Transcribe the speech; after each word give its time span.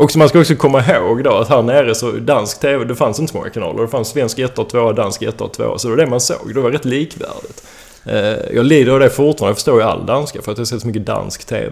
Och 0.00 0.16
man 0.16 0.28
ska 0.28 0.40
också 0.40 0.54
komma 0.54 0.84
ihåg 0.86 1.24
då 1.24 1.36
att 1.36 1.48
här 1.48 1.62
nere 1.62 1.94
så 1.94 2.10
dansk 2.10 2.60
TV, 2.60 2.84
det 2.84 2.94
fanns 2.94 3.20
inte 3.20 3.32
så 3.32 3.38
många 3.38 3.50
kanaler. 3.50 3.82
Det 3.82 3.88
fanns 3.88 4.08
svensk 4.08 4.38
1 4.38 4.58
och 4.58 4.68
2, 4.68 4.92
dansk 4.92 5.22
1 5.22 5.40
och 5.40 5.52
2. 5.52 5.78
Så 5.78 5.88
det 5.88 5.94
var 5.96 6.04
det 6.04 6.10
man 6.10 6.20
såg. 6.20 6.54
Det 6.54 6.60
var 6.60 6.70
rätt 6.70 6.84
likvärdigt. 6.84 7.62
Eh, 8.04 8.54
jag 8.54 8.64
lider 8.66 8.92
av 8.92 9.00
det 9.00 9.10
fortfarande. 9.10 9.50
Jag 9.50 9.56
förstår 9.56 9.80
ju 9.80 9.86
all 9.86 10.06
danska 10.06 10.42
för 10.42 10.52
att 10.52 10.58
jag 10.58 10.66
ser 10.66 10.78
så 10.78 10.86
mycket 10.86 11.06
dansk 11.06 11.44
TV. 11.44 11.70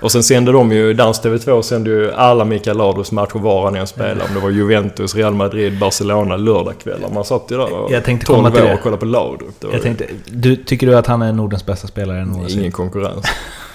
Och 0.00 0.12
sen 0.12 0.22
sände 0.22 0.52
de 0.52 0.72
ju, 0.72 0.94
Dansk 0.94 1.24
TV2 1.24 1.62
sände 1.62 1.90
ju 1.90 2.12
alla 2.12 2.44
Mikael 2.44 2.76
Ladros 2.76 3.12
matcher 3.12 3.38
var 3.38 3.64
han 3.64 3.76
än 3.76 3.86
spelade. 3.86 4.20
Om 4.28 4.34
det 4.34 4.40
var 4.40 4.50
Juventus, 4.50 5.14
Real 5.14 5.34
Madrid, 5.34 5.78
Barcelona 5.78 6.36
lördagkvällar. 6.36 7.08
Man 7.08 7.24
satt 7.24 7.44
ju 7.48 7.56
där 7.56 7.72
och 7.72 7.92
Jag 7.92 8.04
tänkte 8.04 8.26
komma 8.26 8.50
till 8.50 8.62
det. 8.62 8.74
och 8.74 8.80
kollade 8.80 9.00
på 9.00 9.06
var 9.06 9.72
Jag 9.72 9.82
tänkte, 9.82 10.06
du, 10.26 10.56
tycker 10.56 10.86
du 10.86 10.96
att 10.96 11.06
han 11.06 11.22
är 11.22 11.32
Nordens 11.32 11.66
bästa 11.66 11.86
spelare 11.86 12.24
någonsin? 12.24 12.58
ingen 12.58 12.72
konkurrens. 12.72 13.26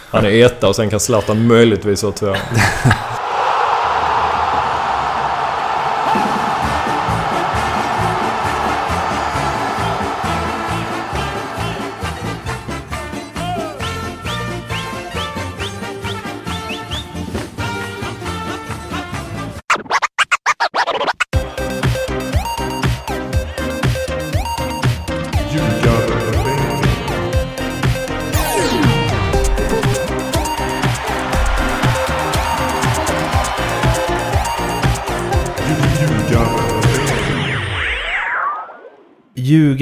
Han 0.10 0.26
är 0.26 0.46
etta 0.46 0.68
och 0.68 0.76
sen 0.76 0.90
kan 0.90 1.00
Zlatan 1.00 1.48
möjligtvis 1.48 2.04
vara 2.04 2.14
två. 2.14 2.34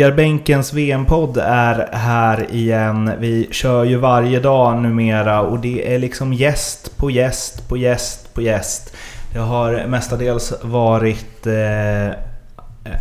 Ljugarbänkens 0.03 0.73
VM-podd 0.73 1.37
är 1.37 1.89
här 1.91 2.51
igen. 2.51 3.11
Vi 3.19 3.47
kör 3.51 3.83
ju 3.83 3.97
varje 3.97 4.39
dag 4.39 4.81
numera 4.81 5.41
och 5.41 5.59
det 5.59 5.93
är 5.93 5.99
liksom 5.99 6.33
gäst 6.33 6.97
på 6.97 7.11
gäst 7.11 7.67
på 7.67 7.77
gäst 7.77 8.33
på 8.33 8.41
gäst. 8.41 8.95
Det 9.33 9.39
har 9.39 9.85
mestadels 9.87 10.53
varit 10.61 11.47
eh, 11.47 12.15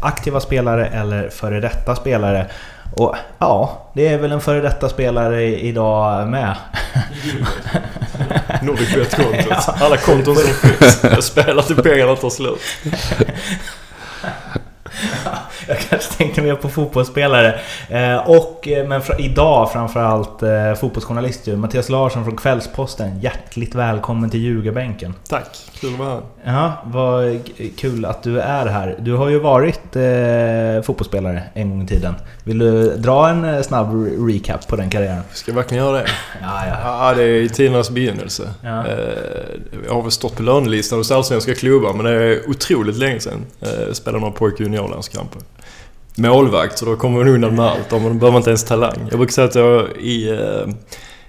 aktiva 0.02 0.40
spelare 0.40 0.86
eller 0.86 1.28
före 1.28 1.60
detta 1.60 1.96
spelare. 1.96 2.46
Och 2.96 3.16
ja, 3.38 3.90
det 3.94 4.08
är 4.08 4.18
väl 4.18 4.32
en 4.32 4.40
före 4.40 4.60
detta 4.60 4.88
spelare 4.88 5.42
idag 5.60 6.28
med. 6.28 6.56
Nordicbet-kontot. 8.62 9.68
Alla 9.80 9.96
konton 9.96 10.36
som 10.36 10.54
finns. 10.54 11.00
Jag 11.02 11.24
spelar 11.24 11.62
till 11.62 11.76
pengarna 11.76 12.16
tar 12.16 12.30
slut. 12.30 12.60
Jag 15.72 15.80
kanske 15.80 16.14
tänkte 16.14 16.42
mer 16.42 16.54
på 16.54 16.68
fotbollsspelare. 16.68 17.60
Eh, 17.88 18.16
och, 18.30 18.68
eh, 18.68 18.86
men 18.88 19.02
idag 19.18 19.72
framförallt 19.72 20.42
eh, 20.42 20.74
fotbollsjournalist 20.74 21.46
ju. 21.46 21.56
Mattias 21.56 21.88
Larsson 21.88 22.24
från 22.24 22.36
Kvällsposten. 22.36 23.20
Hjärtligt 23.20 23.74
välkommen 23.74 24.30
till 24.30 24.40
Ljugarbänken. 24.40 25.14
Tack, 25.28 25.56
kul 25.80 25.92
att 25.92 25.98
vara 25.98 26.08
här. 26.08 26.20
Ja, 26.44 26.72
vad 26.84 27.38
kul 27.78 28.04
att 28.04 28.22
du 28.22 28.40
är 28.40 28.66
här. 28.66 28.96
Du 28.98 29.12
har 29.14 29.28
ju 29.28 29.38
varit 29.38 29.96
eh, 29.96 30.82
fotbollsspelare 30.82 31.42
en 31.54 31.70
gång 31.70 31.82
i 31.82 31.86
tiden. 31.86 32.14
Vill 32.44 32.58
du 32.58 32.96
dra 32.96 33.28
en 33.28 33.64
snabb 33.64 33.92
re- 33.92 34.26
recap 34.32 34.68
på 34.68 34.76
den 34.76 34.90
karriären? 34.90 35.22
Ska 35.32 35.50
jag 35.50 35.56
verkligen 35.56 35.84
göra 35.84 35.96
det? 35.96 36.06
Ja, 36.42 36.66
ja. 36.66 36.76
Ja, 37.08 37.14
det 37.14 37.22
är 37.22 37.28
i 37.42 37.48
tidernas 37.48 37.90
begynnelse. 37.90 38.42
Ja. 38.62 38.84
Jag 39.86 39.94
har 39.94 40.02
väl 40.02 40.10
stått 40.10 40.36
på 40.36 40.42
lönelistan 40.42 40.98
hos 40.98 41.10
allsvenska 41.10 41.54
klubbar, 41.54 41.92
men 41.92 42.04
det 42.04 42.10
är 42.10 42.50
otroligt 42.50 42.96
länge 42.96 43.20
sedan. 43.20 43.46
Jag 43.86 43.96
spelade 43.96 44.20
några 44.20 44.32
pojk 44.32 44.54
och 44.54 44.60
juniorlandskamper. 44.60 45.42
Målvakt, 46.16 46.78
så 46.78 46.84
då 46.84 46.96
kommer 46.96 47.18
man 47.18 47.28
undan 47.28 47.54
med 47.56 47.64
allt. 47.64 47.90
Då 47.90 47.98
behöver 47.98 48.30
man 48.30 48.36
inte 48.36 48.50
ens 48.50 48.64
talang. 48.64 49.06
Jag 49.10 49.18
brukar 49.18 49.32
säga 49.32 49.44
att 49.48 49.54
jag 49.54 49.86
i, 50.00 50.28
eh, 50.30 50.68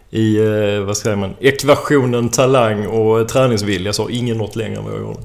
i 0.10 0.38
eh, 0.38 0.86
vad 0.86 0.98
säger 0.98 1.16
man, 1.16 1.34
ekvationen 1.40 2.30
talang 2.30 2.88
och 2.88 3.28
träningsvilja 3.28 3.94
så 3.94 4.04
har 4.04 4.10
ingen 4.10 4.38
nått 4.38 4.56
längre 4.56 4.78
än 4.78 4.84
vad 4.84 4.94
jag 4.94 5.02
gjorde. 5.02 5.20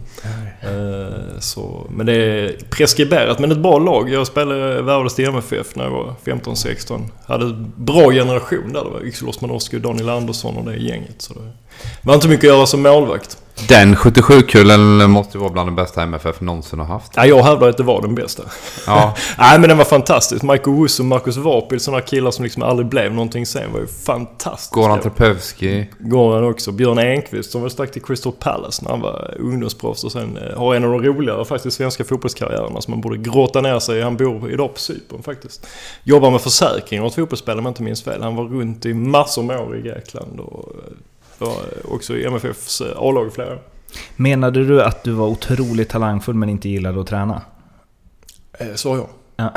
Eh, 0.62 1.38
Så, 1.41 1.87
men 1.91 2.06
det 2.06 2.15
är 2.15 2.56
preskriberat, 2.71 3.38
men 3.38 3.53
ett 3.53 3.59
bra 3.59 3.78
lag. 3.78 4.10
Jag 4.10 4.27
spelade, 4.27 4.82
värvades 4.82 5.15
till 5.15 5.25
MFF 5.28 5.77
när 5.77 5.84
jag 5.84 5.91
var 5.91 6.15
15-16. 6.25 7.00
Hade 7.27 7.44
en 7.44 7.72
bra 7.77 8.11
generation 8.11 8.72
där. 8.72 8.84
Det 8.84 8.91
var 8.91 9.05
Yxel 9.05 9.28
Osman 9.28 9.50
Oskar, 9.50 9.78
Daniel 9.78 10.09
Andersson 10.09 10.56
och 10.56 10.65
det 10.65 10.77
gänget. 10.77 11.22
Så 11.22 11.34
det 11.34 11.41
var 12.03 12.15
inte 12.15 12.28
mycket 12.28 12.50
att 12.50 12.56
göra 12.56 12.66
som 12.66 12.82
målvakt. 12.82 13.38
Den 13.69 13.96
77-kullen 13.96 15.10
måste 15.10 15.38
ju 15.38 15.41
vara 15.41 15.52
bland 15.52 15.69
de 15.69 15.76
bästa 15.76 16.02
MFF 16.02 16.41
någonsin 16.41 16.78
har 16.78 16.86
haft. 16.86 17.12
Ja, 17.16 17.26
jag 17.26 17.42
hävdar 17.42 17.69
att 17.69 17.76
det 17.76 17.82
var 17.82 18.02
den 18.02 18.14
bästa. 18.14 18.42
Ja, 18.86 19.14
Nej, 19.38 19.58
men 19.58 19.69
den 19.69 19.78
var 19.78 19.84
fantastisk. 19.84 20.42
Michael 20.42 20.76
Wuss 20.76 21.00
och 21.00 21.06
Marcus 21.06 21.36
Vapil, 21.36 21.80
sådana 21.80 22.00
killar 22.02 22.30
som 22.30 22.44
liksom 22.44 22.62
aldrig 22.62 22.88
blev 22.88 23.12
någonting 23.12 23.46
sen, 23.46 23.72
var 23.72 23.80
ju 23.80 23.86
fantastiska. 23.86 24.80
Goran 24.80 25.00
Trepevski. 25.00 25.88
Goran 25.98 26.44
också. 26.44 26.72
Björn 26.72 26.98
Enqvist 26.98 27.50
som 27.50 27.62
var 27.62 27.69
stack 27.69 27.92
till 27.92 28.02
Crystal 28.02 28.32
Palace 28.32 28.84
när 28.84 28.91
han 28.91 29.00
var 29.00 29.36
ungdomsproffs 29.38 30.04
och 30.04 30.12
sen 30.12 30.36
eh, 30.36 30.58
har 30.58 30.75
en 30.75 30.84
av 30.84 30.90
de 30.90 31.02
roligare 31.02 31.44
faktiskt 31.44 31.76
svenska 31.76 32.04
fotbollskarriärerna 32.04 32.80
som 32.80 32.90
man 32.90 33.00
borde 33.00 33.16
gråta 33.16 33.60
ner 33.60 33.78
sig. 33.78 34.02
Han 34.02 34.16
bor 34.16 34.50
idag 34.50 34.75
på 34.75 34.80
Cypern 34.80 35.22
faktiskt. 35.22 35.66
Jobbar 36.04 36.30
med 36.30 36.40
försäkringar 36.40 37.04
åt 37.04 37.14
fotbollsspelare 37.14 37.58
om 37.58 37.64
jag 37.64 37.70
inte 37.70 37.82
minns 37.82 38.02
fel. 38.02 38.22
Han 38.22 38.36
var 38.36 38.44
runt 38.44 38.86
i 38.86 38.94
massor 38.94 39.42
med 39.42 39.60
år 39.60 39.76
i 39.76 39.82
Grekland 39.82 40.40
och 40.40 40.72
eh, 41.41 41.47
var 41.49 41.56
också 41.94 42.16
i 42.16 42.25
MFFs 42.25 42.81
eh, 42.81 42.97
A-lag 42.97 43.34
flera 43.34 43.53
år. 43.53 43.62
Menade 44.16 44.65
du 44.65 44.82
att 44.82 45.04
du 45.04 45.12
var 45.12 45.26
otroligt 45.26 45.88
talangfull 45.88 46.34
men 46.34 46.49
inte 46.49 46.69
gillade 46.69 47.00
att 47.00 47.06
träna? 47.06 47.43
Eh, 48.59 48.66
jag. 48.97 49.09
Ja. 49.37 49.53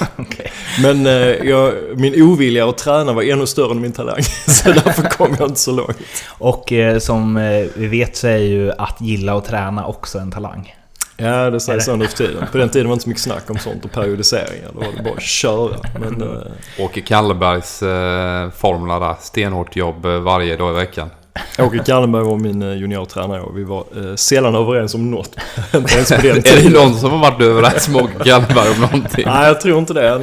Okej. 0.16 0.52
Men 0.82 1.06
eh, 1.06 1.12
jag, 1.48 1.74
min 1.96 2.22
ovilja 2.22 2.68
att 2.68 2.78
träna 2.78 3.12
var 3.12 3.22
ännu 3.22 3.46
större 3.46 3.70
än 3.70 3.80
min 3.80 3.92
talang. 3.92 4.22
Så 4.46 4.72
därför 4.72 5.02
kom 5.02 5.36
jag 5.38 5.48
inte 5.48 5.60
så 5.60 5.72
långt. 5.72 5.96
Och 6.38 6.72
eh, 6.72 6.98
som 6.98 7.36
eh, 7.36 7.66
vi 7.74 7.86
vet 7.86 8.16
så 8.16 8.26
är 8.26 8.36
ju 8.36 8.72
att 8.72 9.00
gilla 9.00 9.34
och 9.34 9.44
träna 9.44 9.86
också 9.86 10.18
en 10.18 10.30
talang. 10.30 10.74
Ja, 11.22 11.50
det 11.50 11.56
Är 11.56 11.58
sägs 11.58 11.84
så 11.84 11.96
nu 11.96 12.06
för 12.06 12.16
tiden. 12.16 12.44
På 12.52 12.58
den 12.58 12.68
tiden 12.68 12.88
var 12.88 12.92
det 12.92 12.94
inte 12.94 13.02
så 13.02 13.08
mycket 13.08 13.22
snack 13.22 13.50
om 13.50 13.58
sånt 13.58 13.84
och 13.84 13.92
periodiseringar. 13.92 14.70
Då 14.74 14.80
var 14.80 14.86
det 14.96 15.02
bara 15.02 15.14
att 15.14 15.22
köra. 15.22 15.76
Men 16.00 16.22
eh, 16.22 16.84
Åke 16.84 17.00
Kallebergs 17.00 17.82
eh, 17.82 18.50
formula 18.50 18.98
där. 18.98 19.14
Stenhårt 19.20 19.76
jobb 19.76 20.04
eh, 20.06 20.18
varje 20.18 20.56
dag 20.56 20.72
i 20.72 20.76
veckan. 20.76 21.10
Åke 21.58 21.78
Kallenberg 21.78 22.22
var 22.24 22.36
min 22.36 22.62
eh, 22.62 22.72
juniortränare 22.76 23.40
och 23.40 23.58
vi 23.58 23.64
var 23.64 23.84
eh, 23.96 24.14
sällan 24.14 24.54
överens 24.54 24.94
om 24.94 25.10
något. 25.10 25.36
inte 25.74 25.94
ens 25.94 26.08
på 26.08 26.16
den 26.16 26.26
Är 26.30 26.34
det 26.34 26.42
tiden. 26.42 26.72
någon 26.72 26.94
som 26.94 27.10
har 27.10 27.18
varit 27.18 27.42
överens 27.42 27.88
med 27.88 28.02
Åke 28.02 28.24
Kalleberg 28.24 28.68
om 28.74 28.80
någonting? 28.80 29.24
Nej, 29.26 29.46
jag 29.46 29.60
tror 29.60 29.78
inte 29.78 29.92
det. 29.94 30.08
Han, 30.08 30.22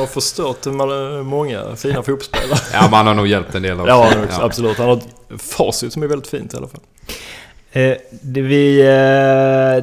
har 0.00 0.06
förstört 0.06 0.66
ma- 0.66 1.22
många 1.22 1.62
fina 1.76 1.94
fotbollsspelare. 2.02 2.58
Ja, 2.72 2.80
men 2.82 2.92
han 2.92 3.06
har 3.06 3.14
nog 3.14 3.26
hjälpt 3.26 3.54
en 3.54 3.62
del 3.62 3.80
också. 3.80 3.88
Ja, 3.92 4.10
också, 4.26 4.42
absolut. 4.42 4.78
Han 4.78 4.86
har 4.86 4.96
ett 4.96 5.42
facit 5.42 5.92
som 5.92 6.02
är 6.02 6.06
väldigt 6.06 6.28
fint 6.30 6.54
i 6.54 6.56
alla 6.56 6.68
fall. 6.68 6.80
Eh, 7.76 7.96
det 8.10 8.42
vi, 8.42 8.80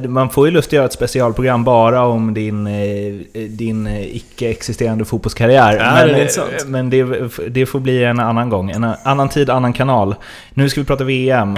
eh, 0.02 0.10
man 0.10 0.30
får 0.30 0.46
ju 0.46 0.52
lust 0.52 0.68
att 0.68 0.72
göra 0.72 0.86
ett 0.86 0.92
specialprogram 0.92 1.64
bara 1.64 2.02
om 2.02 2.34
din, 2.34 2.66
eh, 2.66 3.14
din 3.48 3.86
icke-existerande 3.86 5.04
fotbollskarriär. 5.04 5.76
Ja, 5.76 5.94
men 5.94 6.08
det 6.08 6.36
är 6.36 6.66
men 6.66 6.90
det, 6.90 7.04
det 7.48 7.66
får 7.66 7.80
bli 7.80 8.04
en 8.04 8.20
annan 8.20 8.48
gång. 8.50 8.70
En 8.70 8.84
annan 8.84 9.28
tid, 9.28 9.50
annan 9.50 9.72
kanal. 9.72 10.14
Nu 10.54 10.68
ska 10.68 10.80
vi 10.80 10.86
prata 10.86 11.04
VM. 11.04 11.56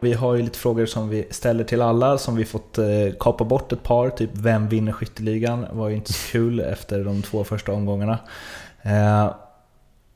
Vi 0.00 0.12
har 0.12 0.34
ju 0.34 0.42
lite 0.42 0.58
frågor 0.58 0.86
som 0.86 1.08
vi 1.08 1.26
ställer 1.30 1.64
till 1.64 1.82
alla, 1.82 2.18
som 2.18 2.36
vi 2.36 2.44
fått 2.44 2.78
kapa 3.20 3.44
bort 3.44 3.72
ett 3.72 3.82
par. 3.82 4.10
Typ 4.10 4.30
vem 4.32 4.68
vinner 4.68 4.92
skytteligan? 4.92 5.66
var 5.72 5.88
ju 5.88 5.94
inte 5.94 6.12
så 6.12 6.32
kul 6.32 6.60
efter 6.60 7.04
de 7.04 7.22
två 7.22 7.44
första 7.44 7.72
omgångarna. 7.72 8.18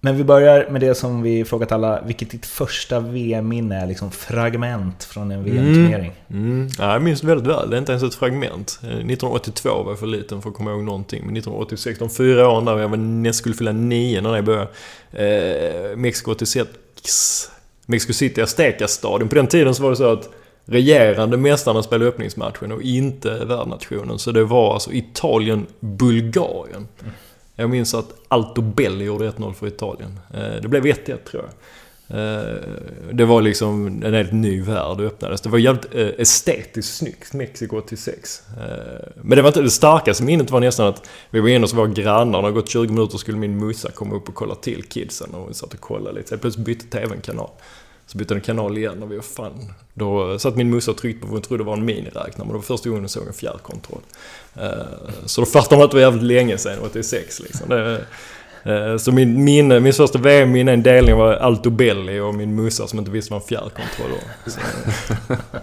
Eh, 0.02 0.04
men 0.04 0.16
vi 0.16 0.24
börjar 0.24 0.70
med 0.70 0.80
det 0.80 0.94
som 0.94 1.22
vi 1.22 1.44
frågat 1.44 1.72
alla. 1.72 2.02
Vilket 2.02 2.30
ditt 2.30 2.46
första 2.46 3.00
VM-minne 3.00 3.76
är? 3.76 3.86
Liksom 3.86 4.10
fragment 4.10 5.04
från 5.04 5.30
en 5.30 5.44
VM-turnering. 5.44 6.12
Mm. 6.30 6.68
Ja, 6.78 6.92
jag 6.92 7.02
minns 7.02 7.20
det 7.20 7.26
väldigt 7.26 7.46
väl. 7.46 7.70
Det 7.70 7.76
är 7.76 7.78
inte 7.78 7.92
ens 7.92 8.02
ett 8.02 8.14
fragment. 8.14 8.80
Eh, 8.82 8.88
1982 8.88 9.82
var 9.82 9.92
jag 9.92 9.98
för 9.98 10.06
liten 10.06 10.42
för 10.42 10.48
att 10.48 10.56
komma 10.56 10.70
ihåg 10.70 10.84
någonting. 10.84 11.22
Men 11.26 11.36
1986, 11.36 11.98
de 11.98 12.10
fyra 12.10 12.48
åren 12.48 12.64
där 12.64 12.78
jag 12.78 12.88
var 12.88 12.96
näst 12.96 13.38
skulle 13.38 13.54
fylla 13.54 13.72
nio 13.72 14.20
när 14.20 14.32
det 14.32 14.42
började. 14.42 14.68
Eh, 15.12 15.96
Mexico 15.96 16.30
86, 16.30 16.70
Mexico 17.86 18.12
City 18.12 18.42
Azteca-stadion. 18.42 19.28
På 19.28 19.34
den 19.34 19.46
tiden 19.46 19.74
så 19.74 19.82
var 19.82 19.90
det 19.90 19.96
så 19.96 20.12
att 20.12 20.28
regerande 20.64 21.36
mästarna 21.36 21.82
spelade 21.82 22.08
öppningsmatchen 22.08 22.72
och 22.72 22.82
inte 22.82 23.44
värdnationen. 23.44 24.18
Så 24.18 24.32
det 24.32 24.44
var 24.44 24.74
alltså 24.74 24.92
Italien-Bulgarien. 24.92 26.88
Jag 27.62 27.70
minns 27.70 27.94
att 27.94 28.14
Altobelli 28.28 29.04
gjorde 29.04 29.30
1-0 29.30 29.52
för 29.52 29.66
Italien. 29.66 30.20
Eh, 30.34 30.60
det 30.62 30.68
blev 30.68 30.86
1-1 30.86 31.16
tror 31.30 31.42
jag. 31.42 31.52
Eh, 32.18 32.56
det 33.12 33.24
var 33.24 33.42
liksom 33.42 33.86
en 34.04 34.14
helt 34.14 34.32
ny 34.32 34.62
värld 34.62 35.00
öppnades. 35.00 35.40
Det 35.40 35.48
var 35.48 35.58
jävligt 35.58 35.94
eh, 35.94 36.08
estetiskt 36.18 36.96
snyggt, 36.96 37.32
Mexiko 37.32 37.78
86. 37.78 38.42
Men 39.14 39.36
det 39.36 39.42
var 39.42 39.48
inte 39.48 39.62
det 39.62 39.70
starkaste 39.70 40.24
minnet 40.24 40.50
var 40.50 40.60
nästan 40.60 40.86
att 40.86 41.08
vi 41.30 41.40
var 41.40 41.48
inne 41.48 41.60
hos 41.60 41.74
våra 41.74 41.88
grannar. 41.88 42.42
Det 42.42 42.50
gått 42.50 42.68
20 42.68 42.92
minuter 42.92 43.18
skulle 43.18 43.38
min 43.38 43.58
musa 43.58 43.90
komma 43.90 44.14
upp 44.14 44.28
och 44.28 44.34
kolla 44.34 44.54
till 44.54 44.82
kidsen. 44.82 45.34
Och 45.34 45.50
vi 45.50 45.54
satt 45.54 45.74
och 45.74 45.80
kollade 45.80 46.16
lite. 46.16 46.28
Så 46.28 46.38
plötsligt 46.38 46.66
bytte 46.66 46.98
tvn 46.98 47.20
kanal. 47.20 47.50
Så 48.12 48.18
bytte 48.18 48.34
den 48.34 48.40
kanal 48.40 48.78
igen 48.78 49.02
och 49.02 49.12
vi 49.12 49.16
var 49.16 49.22
fan... 49.22 49.72
Då 49.94 50.38
satt 50.38 50.56
min 50.56 50.70
musa 50.70 50.90
och 50.90 50.96
tryckte 50.96 51.20
på 51.20 51.26
vad 51.26 51.34
hon 51.34 51.42
trodde 51.42 51.64
var 51.64 51.72
en 51.72 51.84
miniräknare 51.84 52.32
men 52.36 52.48
det 52.48 52.54
var 52.54 52.62
första 52.62 52.88
gången 52.88 53.02
hon 53.02 53.08
såg 53.08 53.26
en 53.26 53.32
fjärrkontroll. 53.32 54.00
Eh, 54.54 54.70
så 55.26 55.40
då 55.40 55.46
fattade 55.46 55.76
man 55.76 55.84
att 55.84 55.90
det 55.90 55.96
var 55.96 56.02
jävligt 56.02 56.22
länge 56.22 56.58
sedan, 56.58 56.78
86 56.84 57.40
liksom. 57.40 57.68
Det, 57.68 58.04
eh, 58.64 58.96
så 58.96 59.12
min, 59.12 59.44
min, 59.44 59.82
min 59.82 59.92
första 59.92 60.18
VM-minne 60.18 60.72
en 60.72 60.82
delning 60.82 61.16
var 61.16 61.32
Alto 61.32 61.70
Belli 61.70 62.20
och 62.20 62.34
min 62.34 62.54
musa 62.54 62.86
som 62.86 62.98
inte 62.98 63.10
visste 63.10 63.32
vad 63.32 63.42
en 63.42 63.48
fjärrkontroll 63.48 64.10
var. 64.10 65.38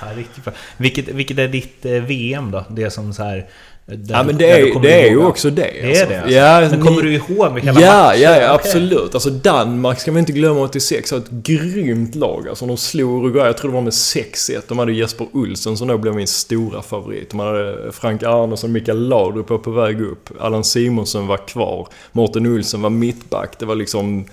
Ja, 0.00 0.06
riktigt 0.16 0.44
bra. 0.44 0.52
Vilket, 0.76 1.08
vilket 1.08 1.38
är 1.38 1.48
ditt 1.48 1.86
eh, 1.86 1.92
VM 1.92 2.50
då? 2.50 2.64
Det 2.70 2.90
som 2.90 3.12
så 3.14 3.22
här 3.22 3.48
där- 3.86 4.14
ja 4.14 4.22
men 4.22 4.36
det 4.38 4.50
är, 4.50 4.80
det 4.80 5.02
är 5.06 5.10
ju 5.10 5.18
också 5.24 5.50
det. 5.50 5.62
Det 5.82 5.96
är 6.00 6.06
det 6.08 6.20
alltså. 6.20 6.34
Ja, 6.36 6.60
Men 6.60 6.80
ni- 6.80 6.86
kommer 6.86 7.02
du 7.02 7.14
ihåg 7.14 7.54
vilka 7.54 7.70
alla 7.70 7.80
Ja, 7.80 8.02
matcher? 8.02 8.20
ja, 8.22 8.40
ja 8.40 8.52
absolut. 8.54 9.14
Alltså 9.14 9.30
Danmark 9.30 10.00
ska 10.00 10.12
man 10.12 10.18
inte 10.18 10.32
glömma 10.32 10.60
86 10.60 11.10
har 11.10 11.18
ett 11.18 11.30
grymt 11.30 12.14
lag. 12.14 12.48
Alltså 12.48 12.66
de 12.66 12.76
slog 12.76 13.24
Uruguay, 13.24 13.46
jag 13.46 13.56
tror 13.56 13.70
det 13.70 13.74
var 13.74 13.82
med 13.82 13.92
6-1. 13.92 14.60
De 14.68 14.78
hade 14.78 14.92
Jesper 14.92 15.26
Olsen 15.32 15.76
som 15.76 15.88
då 15.88 15.98
blev 15.98 16.14
min 16.14 16.26
stora 16.26 16.82
favorit. 16.82 17.30
De 17.30 17.40
hade 17.40 17.92
Frank 17.92 18.22
Arnesson, 18.22 18.72
Mikael 18.72 19.08
Laudrup 19.08 19.50
var 19.50 19.58
på 19.58 19.70
väg 19.70 20.00
upp. 20.02 20.28
Allan 20.40 20.64
Simonsson 20.64 21.26
var 21.26 21.36
kvar. 21.48 21.88
Mårten 22.12 22.46
Olsen 22.46 22.82
var 22.82 22.90
mittback. 22.90 23.58
Det 23.58 23.66
var 23.66 23.74
liksom... 23.74 24.24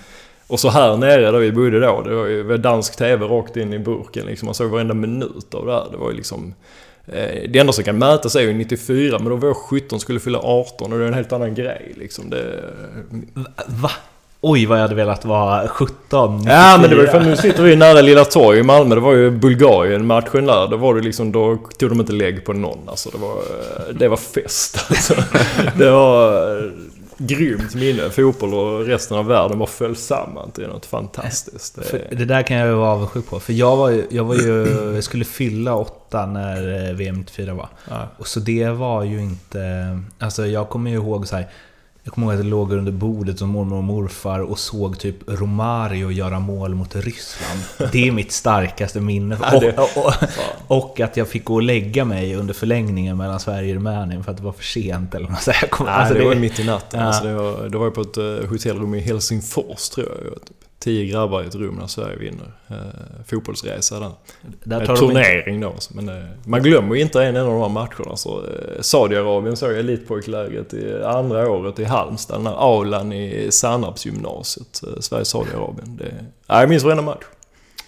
Och 0.46 0.60
så 0.60 0.68
här 0.68 0.96
nere 0.96 1.30
där 1.30 1.38
vi 1.38 1.52
bodde 1.52 1.80
då, 1.80 2.02
det 2.02 2.14
var 2.14 2.26
ju 2.26 2.56
dansk 2.58 2.96
TV 2.96 3.26
rakt 3.26 3.56
in 3.56 3.72
i 3.72 3.78
burken 3.78 4.26
liksom. 4.26 4.46
Man 4.46 4.54
såg 4.54 4.70
varenda 4.70 4.94
minut 4.94 5.54
av 5.54 5.66
det 5.66 5.72
här. 5.72 5.84
Det 5.90 5.96
var 5.96 6.10
ju 6.10 6.16
liksom... 6.16 6.54
eh, 7.12 7.50
Det 7.50 7.58
enda 7.58 7.72
som 7.72 7.84
kan 7.84 7.98
mätas 7.98 8.36
är 8.36 8.40
ju 8.40 8.52
94, 8.52 9.18
men 9.18 9.28
då 9.28 9.36
var 9.36 9.48
jag 9.48 9.56
17 9.56 10.00
skulle 10.00 10.20
fylla 10.20 10.38
18 10.38 10.92
och 10.92 10.98
det 10.98 11.04
är 11.04 11.08
en 11.08 11.14
helt 11.14 11.32
annan 11.32 11.54
grej 11.54 11.92
liksom. 11.96 12.30
Det, 12.30 12.44
Va? 13.66 13.90
Oj, 14.40 14.66
vad 14.66 14.78
jag 14.78 14.82
hade 14.82 14.94
velat 14.94 15.24
vara 15.24 15.68
17, 15.68 16.42
Ja 16.46 16.78
men 16.80 16.90
det 16.90 16.96
var 16.96 17.02
ju 17.02 17.06
94. 17.06 17.20
för 17.20 17.20
nu 17.30 17.36
sitter 17.36 17.62
vi 17.62 17.76
nära 17.76 18.00
Lilla 18.00 18.24
Torg 18.24 18.58
i 18.58 18.62
Malmö. 18.62 18.94
Det 18.94 19.00
var 19.00 19.12
ju 19.14 19.30
Bulgarien-matchen 19.30 20.46
där. 20.46 20.68
Då 20.68 20.76
var 20.76 20.94
det 20.94 21.00
liksom, 21.00 21.32
då 21.32 21.58
tog 21.78 21.90
de 21.90 22.00
inte 22.00 22.12
lägg 22.12 22.44
på 22.44 22.52
någon. 22.52 22.78
Alltså 22.88 23.10
det 23.10 23.18
var, 23.18 23.36
det 23.92 24.08
var 24.08 24.16
fest 24.16 24.86
alltså. 24.88 25.14
Det 25.78 25.90
var 25.90 26.56
eh, 26.56 26.70
grymt 27.18 27.74
minne. 27.74 28.10
Fotboll 28.10 28.54
och 28.54 28.86
resten 28.86 29.16
av 29.16 29.26
världen 29.26 29.58
bara 29.58 29.68
föll 29.68 29.96
samman 29.96 30.50
till 30.50 30.66
något 30.66 30.86
fantastiskt. 30.86 31.78
Det, 31.90 32.16
det 32.16 32.24
där 32.24 32.42
kan 32.42 32.56
jag 32.56 32.68
ju 32.68 32.74
vara 32.74 32.90
avundsjuk 32.90 33.26
på. 33.26 33.40
För 33.40 33.52
jag 33.52 33.76
var 33.76 33.90
ju, 33.90 34.06
jag 34.10 34.24
var 34.24 34.34
ju, 34.34 34.66
jag 34.94 35.04
skulle 35.04 35.24
fylla 35.24 35.74
åtta 35.74 36.26
när 36.26 36.88
eh, 36.88 36.94
VM 36.94 37.14
94 37.14 37.54
var. 37.54 37.68
ja. 37.88 38.08
Och 38.18 38.26
så 38.26 38.40
det 38.40 38.70
var 38.70 39.02
ju 39.02 39.20
inte... 39.20 39.62
Alltså 40.18 40.46
jag 40.46 40.68
kommer 40.68 40.90
ju 40.90 40.96
ihåg 40.96 41.26
så 41.28 41.36
här. 41.36 41.48
Jag 42.08 42.14
kommer 42.14 42.26
ihåg 42.26 42.34
att 42.34 42.44
jag 42.46 42.50
låg 42.50 42.72
under 42.72 42.92
bordet 42.92 43.38
som 43.38 43.48
mormor 43.48 43.76
och 43.76 43.84
morfar 43.84 44.40
och 44.40 44.58
såg 44.58 44.98
typ 44.98 45.16
Romario 45.26 46.10
göra 46.10 46.38
mål 46.40 46.74
mot 46.74 46.96
Ryssland. 46.96 47.60
Det 47.92 48.08
är 48.08 48.12
mitt 48.12 48.32
starkaste 48.32 49.00
minne. 49.00 49.38
Det- 49.60 49.76
Och, 49.78 49.88
och, 49.96 50.12
och 50.66 51.00
att 51.00 51.16
jag 51.16 51.28
fick 51.28 51.44
gå 51.44 51.54
och 51.54 51.62
lägga 51.62 52.04
mig 52.04 52.34
under 52.34 52.54
förlängningen 52.54 53.16
mellan 53.16 53.40
Sverige 53.40 53.68
och 53.70 53.74
Rumänien 53.74 54.24
för 54.24 54.30
att 54.30 54.36
det 54.38 54.42
var 54.44 54.52
för 54.52 54.64
sent 54.64 55.14
eller 55.14 55.28
något 55.28 55.42
så. 55.42 55.50
Jag 55.60 55.70
kommer- 55.70 55.90
Nej, 55.90 56.00
alltså 56.00 56.14
det 56.14 56.24
var 56.24 56.34
ju 56.34 56.40
mitt 56.40 56.58
i 56.58 56.64
natten. 56.64 57.00
Ja. 57.00 57.06
Alltså 57.06 57.24
det, 57.24 57.34
var, 57.34 57.68
det 57.68 57.78
var 57.78 57.84
ju 57.84 57.90
på 57.90 58.00
ett 58.00 58.16
eh, 58.16 58.48
hotellrum 58.50 58.94
i 58.94 59.00
Helsingfors 59.00 59.88
tror 59.88 60.06
jag. 60.24 60.38
Tio 60.80 61.12
grabbar 61.12 61.42
i 61.42 61.46
ett 61.46 61.54
rum 61.54 61.74
när 61.74 61.86
Sverige 61.86 62.16
vinner. 62.16 62.52
Eh, 62.68 62.76
fotbollsresa 63.26 64.00
där. 64.00 64.10
Där 64.64 64.80
En 64.80 64.86
tar 64.86 64.92
inte- 64.94 65.06
turnering 65.06 65.60
då. 65.60 65.74
Men 65.90 66.08
eh, 66.08 66.24
man 66.46 66.62
glömmer 66.62 66.94
ju 66.94 67.00
inte 67.00 67.22
en 67.22 67.26
enda 67.36 67.40
av 67.42 67.48
de 67.48 67.60
här 67.62 67.68
matcherna. 67.68 68.16
Så, 68.16 68.38
eh, 68.38 68.80
Saudiarabien 68.80 69.56
såg 69.56 69.70
jag 69.70 69.78
elitpojklägret 69.78 70.74
i 70.74 71.02
andra 71.04 71.50
året 71.50 71.78
i 71.78 71.84
Halmstad. 71.84 72.38
Den 72.38 72.46
här 72.46 72.54
aulan 72.54 73.12
i 73.12 73.48
Sannarpsgymnasiet. 73.50 74.80
Eh, 74.86 75.00
Sverige-Saudiarabien. 75.00 75.96
Det- 75.96 76.24
jag 76.46 76.68
minns 76.68 76.84
varenda 76.84 77.02
match. 77.02 77.24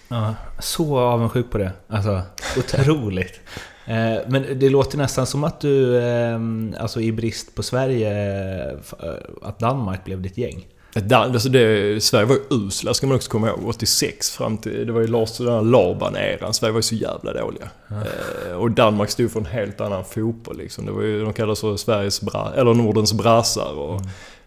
Ja, 0.09 0.35
så 0.59 0.99
avundsjuk 0.99 1.51
på 1.51 1.59
det. 1.59 1.73
Alltså, 1.89 2.21
otroligt. 2.59 3.41
Eh, 3.87 4.19
Men 4.29 4.59
det 4.59 4.69
låter 4.71 4.99
nästan 4.99 5.27
som 5.27 5.45
att 5.45 5.61
du, 5.61 5.99
eh, 5.99 6.39
alltså 6.79 7.01
i 7.01 7.13
brist 7.13 7.55
på 7.55 7.63
Sverige, 7.63 8.11
eh, 8.11 8.69
eh, 9.03 9.15
att 9.43 9.59
Danmark 9.59 10.05
blev 10.05 10.23
ditt 10.23 10.39
gäng. 10.39 10.67
Dan, 10.95 11.33
alltså 11.33 11.49
det, 11.49 12.03
Sverige 12.03 12.27
var 12.27 12.35
ju 12.35 12.41
usla 12.51 12.95
ska 12.95 13.07
man 13.07 13.17
också 13.17 13.31
komma 13.31 13.49
ihåg. 13.49 13.69
86 13.69 14.31
fram 14.31 14.59
till... 14.59 14.87
Det 14.87 14.93
var 14.93 15.01
ju 15.01 15.07
Lars 15.07 15.39
den 15.39 15.49
här 15.49 15.63
Laban-eran. 15.63 16.53
Sverige 16.53 16.73
var 16.73 16.79
ju 16.79 16.83
så 16.83 16.95
jävla 16.95 17.33
dåliga. 17.33 17.69
Eh, 17.91 18.53
och 18.53 18.71
Danmark 18.71 19.11
stod 19.11 19.31
för 19.31 19.41
en 19.41 19.47
helt 19.47 19.81
annan 19.81 20.05
fotboll 20.05 20.57
liksom. 20.57 20.87
Det 20.87 20.93
var 20.93 21.03
ju, 21.03 21.25
de 21.25 21.33
kallades 21.33 21.61
för 21.61 21.77
Sveriges 21.77 22.21
bra, 22.21 22.53
eller 22.57 22.75
Nordens 22.75 23.13
brassar. 23.13 23.73
Och, 23.79 24.01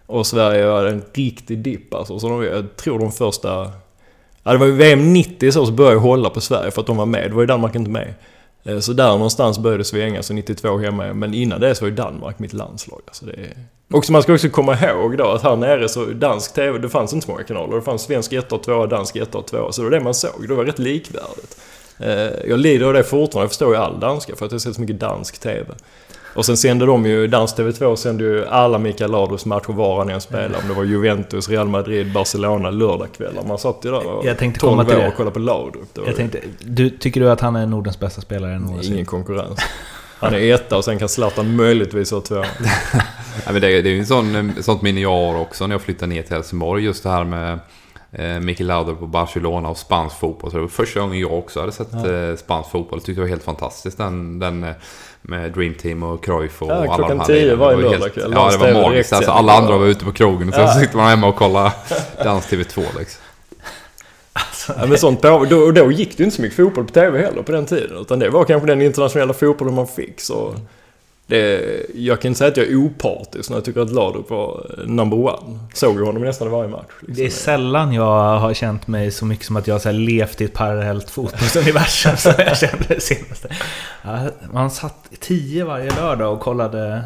och 0.06 0.28
Sverige 0.28 0.66
var 0.66 0.86
en 0.86 1.04
riktig 1.14 1.60
dipp 1.60 1.94
alltså. 1.94 2.20
Så 2.20 2.30
de, 2.30 2.44
jag 2.44 2.76
tror 2.76 3.00
de 3.00 3.12
första... 3.12 3.72
Ja, 4.44 4.52
det 4.52 4.58
var 4.58 4.66
ju 4.66 4.76
VM 4.76 5.14
90 5.14 5.52
så, 5.52 5.66
så 5.66 5.72
började 5.72 5.96
jag 5.96 6.02
hålla 6.02 6.30
på 6.30 6.42
Sverige 6.42 6.72
för 6.72 6.82
att 6.82 6.88
de 6.88 6.98
var 6.98 7.06
med. 7.06 7.30
Det 7.32 7.36
var 7.36 7.42
ju 7.42 7.48
Danmark 7.48 7.76
inte 7.76 7.92
med. 7.92 8.14
Eh, 8.64 8.80
så 8.80 8.94
där 8.94 9.10
någonstans 9.10 9.60
började 9.60 9.78
det 9.78 9.86
svänga, 9.86 10.24
så 10.24 10.34
92 10.34 10.78
hemma. 10.78 11.14
Men 11.14 11.34
innan 11.34 11.60
det 11.60 11.76
så 11.76 11.86
var 11.86 11.90
ju 11.90 11.96
Danmark 11.96 12.40
mitt 12.40 12.54
landslag. 12.54 13.02
Alltså 13.08 13.26
det 13.26 13.32
är... 13.32 13.54
Och 13.94 14.10
man 14.10 14.24
ska 14.24 14.34
också 14.34 14.50
komma 14.50 14.80
ihåg 14.80 15.18
då 15.18 15.28
att 15.28 15.42
här 15.42 15.56
nere 15.56 15.90
så 15.90 16.06
dansk 16.06 16.54
TV, 16.54 16.80
det 16.80 16.90
fanns 16.90 17.14
inte 17.14 17.26
så 17.26 17.32
många 17.32 17.44
kanaler. 17.44 17.76
Det 17.76 17.82
fanns 17.82 18.02
svensk 18.02 18.34
1 18.34 18.52
och 18.52 18.64
2, 18.64 18.86
dansk 18.86 19.16
1 19.16 19.36
och 19.36 19.48
2. 19.48 19.72
Så 19.72 19.82
det 19.82 19.90
var 19.90 19.98
det 19.98 20.04
man 20.04 20.14
såg. 20.14 20.48
Det 20.48 20.54
var 20.54 20.66
rätt 20.66 20.80
likvärdigt. 20.80 21.58
Eh, 22.00 22.50
jag 22.50 22.60
lider 22.60 22.86
av 22.86 22.94
det 22.94 23.04
fortfarande. 23.04 23.44
Jag 23.44 23.50
förstår 23.50 23.74
ju 23.74 23.82
all 23.82 24.00
danska 24.00 24.36
för 24.36 24.46
att 24.46 24.52
jag 24.52 24.62
ser 24.62 24.72
så 24.72 24.82
mycket 24.82 25.00
dansk 25.00 25.40
TV. 25.40 25.66
Och 26.36 26.46
sen 26.46 26.58
sände 26.58 26.86
de 26.86 27.06
ju, 27.06 27.28
Dansk 27.28 27.58
TV2 27.58 27.96
sände 27.96 28.24
ju 28.24 28.46
alla 28.48 28.78
Mikael 28.78 29.12
Ladros 29.12 29.46
matcher 29.46 29.74
var 29.74 29.98
han 29.98 30.10
än 30.10 30.22
spelade. 30.22 30.58
Om 30.62 30.68
det 30.68 30.74
var 30.74 30.84
Juventus, 30.84 31.50
Real 31.50 31.68
Madrid, 31.68 32.14
Barcelona 32.14 32.70
lördagkvällar. 32.70 33.44
Man 33.44 33.58
satt 33.58 33.80
ju 33.82 33.92
där 33.92 34.08
och 34.08 34.26
Jag 34.26 34.38
tänkte 34.38 34.60
12 34.60 34.72
komma 34.72 34.86
till 34.86 34.98
år 34.98 35.02
det. 35.02 35.08
och 35.08 35.16
kollade 35.16 35.34
på 35.34 35.40
var 35.40 36.08
Jag 36.08 36.16
tänkte, 36.16 36.40
du, 36.60 36.90
tycker 36.90 37.20
du 37.22 37.32
att 37.32 37.42
han 37.42 37.56
är 37.56 37.66
Nordens 37.66 38.00
bästa 38.00 38.22
spelare 38.22 38.60
någonsin? 38.60 38.94
ingen 38.94 39.06
konkurrens. 39.06 39.60
Han 40.20 40.34
är 40.34 40.54
etta 40.54 40.78
och 40.78 40.86
sen 40.86 41.00
kan 41.00 41.10
Zlatan 41.10 41.56
möjligtvis 41.56 42.12
vara 42.12 42.22
två. 42.22 42.44
Ja, 43.46 43.52
men 43.52 43.62
det, 43.62 43.82
det 43.82 43.90
är 43.90 43.94
ju 43.94 44.00
en 44.00 44.06
sån, 44.06 44.36
eh, 44.36 44.56
sånt 44.62 44.82
minne 44.82 45.02
jag 45.02 45.10
har 45.10 45.40
också 45.40 45.68
när 45.68 45.74
jag 45.74 45.82
flyttade 45.82 46.08
ner 46.14 46.24
till 46.24 46.34
Helsingborg. 46.34 46.84
Just 46.84 47.04
det 47.04 47.10
här 47.10 47.24
med 47.24 47.60
eh, 48.12 48.40
Mikael 48.40 48.68
Lauder 48.68 48.94
på 48.94 49.08
Barcelona 49.08 49.70
och 49.70 49.78
spansk 49.78 50.20
fotboll. 50.20 50.52
Så 50.52 50.58
det 50.58 50.62
var 50.62 50.68
första 50.70 51.00
gången 51.00 51.20
jag 51.20 51.34
också 51.34 51.60
hade 51.60 51.72
sett 51.72 51.94
eh, 51.94 52.36
spansk 52.38 52.72
fotboll. 52.72 53.00
Tyckte 53.00 53.14
det 53.14 53.22
var 53.22 53.30
helt 53.30 53.44
fantastiskt. 53.44 53.98
Den, 53.98 54.40
den 54.40 54.64
eh, 54.64 54.72
med 55.26 55.52
Dream 55.52 55.74
Team 55.74 56.04
och 56.04 56.26
Cruyff 56.26 56.62
och 56.62 56.68
Ja, 56.70 56.74
alla 56.74 56.86
klockan 56.96 57.10
de 57.10 57.20
här 57.20 57.26
10 57.26 57.36
lirarna. 57.42 57.56
varje 57.56 57.78
Det 57.78 57.84
var 57.84 57.92
lördagkväll. 57.92 58.32
Ja, 58.36 58.52
det 58.52 58.58
var 58.58 58.74
magiskt. 58.82 59.14
Alltså, 59.14 59.32
alla 59.32 59.54
andra 59.54 59.78
var 59.78 59.86
ute 59.86 60.06
på 60.06 60.12
krogen 60.12 60.48
och 60.50 60.54
sen 60.56 60.64
Ja. 60.64 60.74
så 60.74 60.80
sitter 60.80 60.98
man 60.98 61.10
hemma 61.10 61.28
och 61.28 61.36
kollar 61.36 61.72
Dans 62.24 62.48
TV2 62.52 62.84
liksom. 63.00 63.22
Ja, 64.80 64.86
men 64.86 64.98
sånt 64.98 65.22
på, 65.22 65.46
då, 65.50 65.72
då 65.72 65.92
gick 65.92 66.10
det 66.18 66.20
ju 66.22 66.26
inte 66.26 66.36
så 66.36 66.42
mycket 66.42 66.58
fotboll 66.58 66.86
på 66.86 66.94
TV 66.94 67.22
heller 67.22 67.42
på 67.42 67.52
den 67.52 67.66
tiden. 67.66 67.98
Utan 67.98 68.20
det 68.20 68.30
var 68.30 68.44
kanske 68.46 68.68
den 68.68 68.82
internationella 68.82 69.34
fotbollen 69.34 69.74
man 69.76 69.88
fick. 69.88 70.22
Så 70.22 70.56
det, 71.28 71.86
jag 71.96 72.22
kan 72.22 72.30
inte 72.30 72.38
säga 72.38 72.52
att 72.52 72.58
jag 72.58 72.68
är 72.68 72.76
opartisk 72.76 73.50
när 73.50 73.58
jag 73.58 73.66
tycker 73.66 73.82
att 73.82 73.92
Laudrup 73.92 74.30
var 74.30 74.66
eh, 74.78 74.86
number 74.86 75.18
one. 75.18 75.60
Såg 75.74 75.96
ju 75.96 76.04
honom 76.04 76.24
nästan 76.24 76.48
i 76.48 76.52
varje 76.52 76.70
match. 76.70 76.92
liksom. 77.00 77.16
Det 77.16 77.26
är 77.26 77.30
sällan 77.30 77.94
jag 77.94 78.40
har 78.40 78.54
känt 78.54 78.88
mig 78.88 79.12
så 79.12 79.26
mycket 79.26 79.46
som 79.46 79.56
att 79.56 79.68
jag 79.68 79.80
har 79.80 79.92
levt 79.92 80.42
i 80.42 80.46
ett 80.46 80.54
parallellt 80.54 81.10
fotbollsuniversum 81.10 82.18
som 82.18 82.34
jag 82.38 82.58
kände 82.58 82.86
det 82.88 83.00
senaste. 83.00 83.50
Man 84.52 84.72
satt 84.72 85.10
tio 85.20 85.64
varje 85.66 85.96
lördag 85.96 86.34
och 86.34 86.40
kollade... 86.40 87.04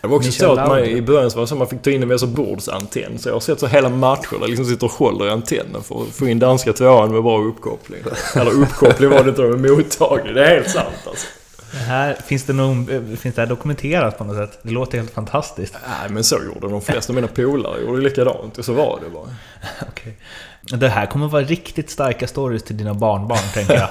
Det 0.00 0.08
var 0.08 0.16
också 0.16 0.28
Michel 0.28 0.46
så 0.46 0.52
att 0.52 0.68
man, 0.68 0.84
i 0.84 1.02
början 1.02 1.30
så 1.30 1.36
var 1.36 1.42
det 1.42 1.48
så 1.48 1.54
att 1.54 1.58
man 1.58 1.68
fick 1.68 1.82
ta 1.82 1.90
in 1.90 2.10
en 2.10 2.18
så 2.18 2.26
bordsantenn. 2.26 3.18
Så 3.18 3.28
jag 3.28 3.34
har 3.34 3.40
sett 3.40 3.60
så 3.60 3.66
hela 3.66 3.88
matcher 3.88 4.40
där 4.40 4.48
liksom 4.48 4.64
sitter 4.64 4.86
och 4.86 4.92
håller 4.92 5.26
i 5.26 5.30
antennen 5.30 5.82
för 5.82 6.02
att 6.02 6.08
få 6.08 6.28
in 6.28 6.38
danska 6.38 6.72
tvåan 6.72 7.12
med 7.12 7.22
bra 7.22 7.42
uppkoppling. 7.42 8.00
Eller 8.34 8.50
uppkoppling 8.50 9.10
var 9.10 9.22
det 9.22 9.28
inte, 9.28 9.42
med 9.42 9.70
mottagning. 9.70 10.34
Det 10.34 10.46
är 10.46 10.54
helt 10.54 10.70
sant 10.70 10.88
alltså. 11.06 11.26
Det 11.72 11.78
här, 11.78 12.14
finns, 12.14 12.44
det 12.44 12.52
någon, 12.52 12.86
finns 13.16 13.34
det 13.34 13.42
här 13.42 13.46
dokumenterat 13.46 14.18
på 14.18 14.24
något 14.24 14.36
sätt? 14.36 14.58
Det 14.62 14.70
låter 14.70 14.98
helt 14.98 15.14
fantastiskt. 15.14 15.74
Nej 15.88 16.10
men 16.10 16.24
så 16.24 16.36
gjorde 16.44 16.68
de 16.68 16.80
flesta 16.80 17.12
av 17.12 17.14
mina 17.14 17.28
polare. 17.28 17.80
gjorde 17.80 18.02
likadant. 18.02 18.58
Och 18.58 18.64
så 18.64 18.72
var 18.72 19.00
det 19.04 19.10
bara. 19.10 19.28
Okej. 19.88 20.16
Det 20.62 20.88
här 20.88 21.06
kommer 21.06 21.28
vara 21.28 21.42
riktigt 21.42 21.90
starka 21.90 22.26
stories 22.26 22.62
till 22.62 22.76
dina 22.76 22.94
barnbarn, 22.94 23.48
tänker 23.54 23.74
jag. 23.74 23.90